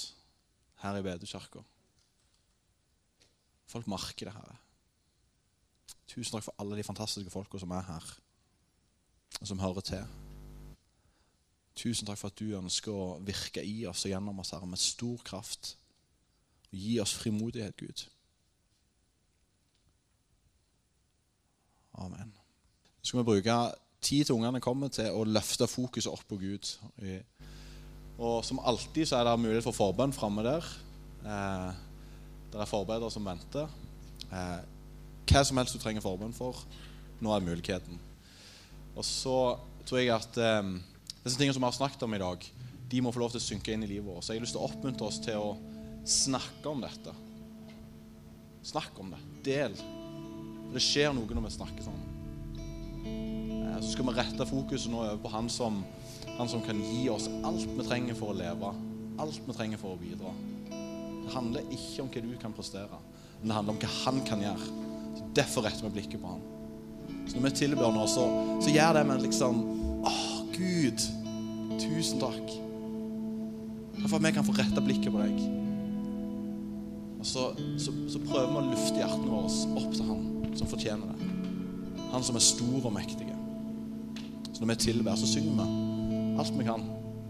her 0.83 0.97
i 0.97 1.03
Bedekirka. 1.05 1.63
Folk 3.71 3.87
merker 3.91 4.31
det, 4.31 4.35
Herre. 4.35 4.57
Tusen 6.11 6.35
takk 6.35 6.47
for 6.47 6.63
alle 6.63 6.79
de 6.79 6.87
fantastiske 6.87 7.31
folka 7.31 7.59
som 7.63 7.71
er 7.75 7.87
her, 7.87 8.07
og 9.41 9.47
som 9.47 9.61
hører 9.63 9.85
til. 9.87 10.07
Tusen 11.79 12.07
takk 12.07 12.19
for 12.19 12.33
at 12.33 12.41
du 12.41 12.57
ønsker 12.59 12.93
å 12.93 13.19
virke 13.25 13.63
i 13.65 13.85
oss 13.87 14.05
og 14.07 14.15
gjennom 14.15 14.43
oss, 14.43 14.51
Herre, 14.55 14.67
med 14.67 14.83
stor 14.83 15.23
kraft. 15.27 15.77
Og 16.71 16.79
gi 16.79 16.97
oss 17.03 17.15
frimodighet, 17.19 17.77
Gud. 17.79 18.07
Amen. 22.01 22.35
Så 23.01 23.11
skal 23.11 23.23
vi 23.23 23.31
bruke 23.31 23.57
tid 24.01 24.25
til 24.25 24.35
ungene 24.35 24.61
kommer 24.63 24.89
til 24.93 25.13
å 25.15 25.25
løfte 25.29 25.69
fokuset 25.69 26.13
opp 26.13 26.27
på 26.29 26.39
Gud. 26.41 26.75
Og 28.21 28.45
som 28.45 28.61
alltid 28.61 29.09
så 29.09 29.17
er 29.17 29.25
det 29.25 29.39
mulighet 29.41 29.65
for 29.65 29.77
forbønn 29.77 30.13
framme 30.13 30.45
der. 30.45 30.67
Eh, 31.25 31.71
det 32.53 32.61
er 32.61 32.69
forbedere 32.69 33.11
som 33.13 33.25
venter. 33.25 33.71
Eh, 34.29 34.61
hva 35.31 35.43
som 35.47 35.61
helst 35.61 35.77
du 35.77 35.81
trenger 35.81 36.05
forbønn 36.05 36.35
for, 36.37 36.59
nå 37.23 37.33
er 37.33 37.45
muligheten. 37.45 38.01
Og 38.97 39.07
så 39.07 39.37
tror 39.89 40.03
jeg 40.03 40.15
at 40.15 40.41
eh, 40.41 40.77
Disse 41.21 41.37
tingene 41.37 41.53
som 41.53 41.61
vi 41.61 41.69
har 41.69 41.77
snakket 41.77 42.03
om 42.07 42.15
i 42.17 42.19
dag, 42.23 42.45
de 42.91 43.01
må 43.05 43.11
få 43.13 43.21
lov 43.21 43.35
til 43.35 43.43
å 43.43 43.45
synke 43.45 43.75
inn 43.75 43.83
i 43.85 43.89
livet 43.91 44.07
vårt. 44.09 44.25
Så 44.25 44.33
jeg 44.33 44.41
har 44.41 44.47
lyst 44.47 44.55
til 44.57 44.63
å 44.63 44.69
oppmuntre 44.71 45.05
oss 45.05 45.19
til 45.21 45.37
å 45.37 45.51
snakke 46.09 46.71
om 46.71 46.81
dette. 46.81 47.13
Snakk 48.65 48.97
om 49.03 49.13
det. 49.13 49.21
Del. 49.45 49.77
For 49.77 50.79
det 50.79 50.83
skjer 50.85 51.13
noe 51.13 51.29
når 51.37 51.45
vi 51.45 51.53
snakker 51.59 51.85
sammen. 51.85 52.09
Eh, 53.05 53.77
Så 53.85 53.93
skal 53.93 54.09
vi 54.09 54.17
rette 54.17 54.49
fokuset 54.49 54.93
nå 54.93 55.05
over 55.05 55.21
på 55.21 55.33
han 55.37 55.53
som, 55.53 55.83
han 56.41 56.49
som 56.49 56.63
kan 56.65 56.79
gi 56.81 57.09
oss 57.13 57.29
alt 57.45 57.69
vi 57.77 57.85
trenger 57.85 58.17
for 58.17 58.33
å 58.33 58.37
leve. 58.39 58.71
Alt 59.21 59.41
vi 59.45 59.53
trenger 59.53 59.81
for 59.81 59.93
å 59.93 59.99
bidra. 60.01 60.31
Det 60.71 61.35
handler 61.35 61.67
ikke 61.69 62.01
om 62.01 62.09
hva 62.09 62.23
du 62.25 62.31
kan 62.41 62.55
prestere, 62.57 63.01
men 63.41 63.51
det 63.51 63.57
handler 63.59 63.75
om 63.75 63.81
hva 63.83 63.91
han 63.99 64.21
kan 64.25 64.45
gjøre. 64.47 64.69
Så 65.19 65.27
Derfor 65.37 65.67
retter 65.67 65.85
vi 65.85 65.91
blikket 65.99 66.23
på 66.23 66.31
han. 66.31 66.47
Så 67.29 67.37
når 67.37 67.45
vi 67.45 67.51
tilber 67.59 67.93
nå, 67.93 68.07
så, 68.09 68.25
så 68.65 68.73
gjør 68.73 68.97
det 68.97 69.03
med 69.11 69.27
liksom 69.27 69.61
Åh, 70.09 70.23
Gud, 70.55 71.05
tusen 71.83 72.25
takk. 72.25 72.57
For 74.07 74.17
at 74.17 74.25
vi 74.25 74.33
kan 74.39 74.49
få 74.49 74.57
retta 74.57 74.81
blikket 74.81 75.13
på 75.13 75.21
deg. 75.21 75.45
Og 77.21 77.29
så, 77.29 77.51
så, 77.77 77.93
så 78.09 78.25
prøver 78.25 78.49
vi 78.49 78.63
å 78.63 78.67
lufte 78.71 78.97
hjertene 78.97 79.29
våre 79.29 79.77
opp 79.77 79.93
til 79.93 80.09
Han 80.09 80.57
som 80.57 80.73
fortjener 80.73 81.13
det. 81.13 81.31
Han 82.17 82.25
som 82.25 82.41
er 82.41 82.49
stor 82.49 82.81
og 82.81 82.97
mektig. 82.97 83.29
Så 84.55 84.65
når 84.65 84.73
vi 84.73 84.81
tilber, 84.89 85.21
så 85.21 85.29
synger 85.29 85.53
vi 85.61 85.90
alt 86.41 86.59
vi 86.59 86.65
kan 86.65 86.83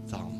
til 0.07 0.17
Han. 0.17 0.31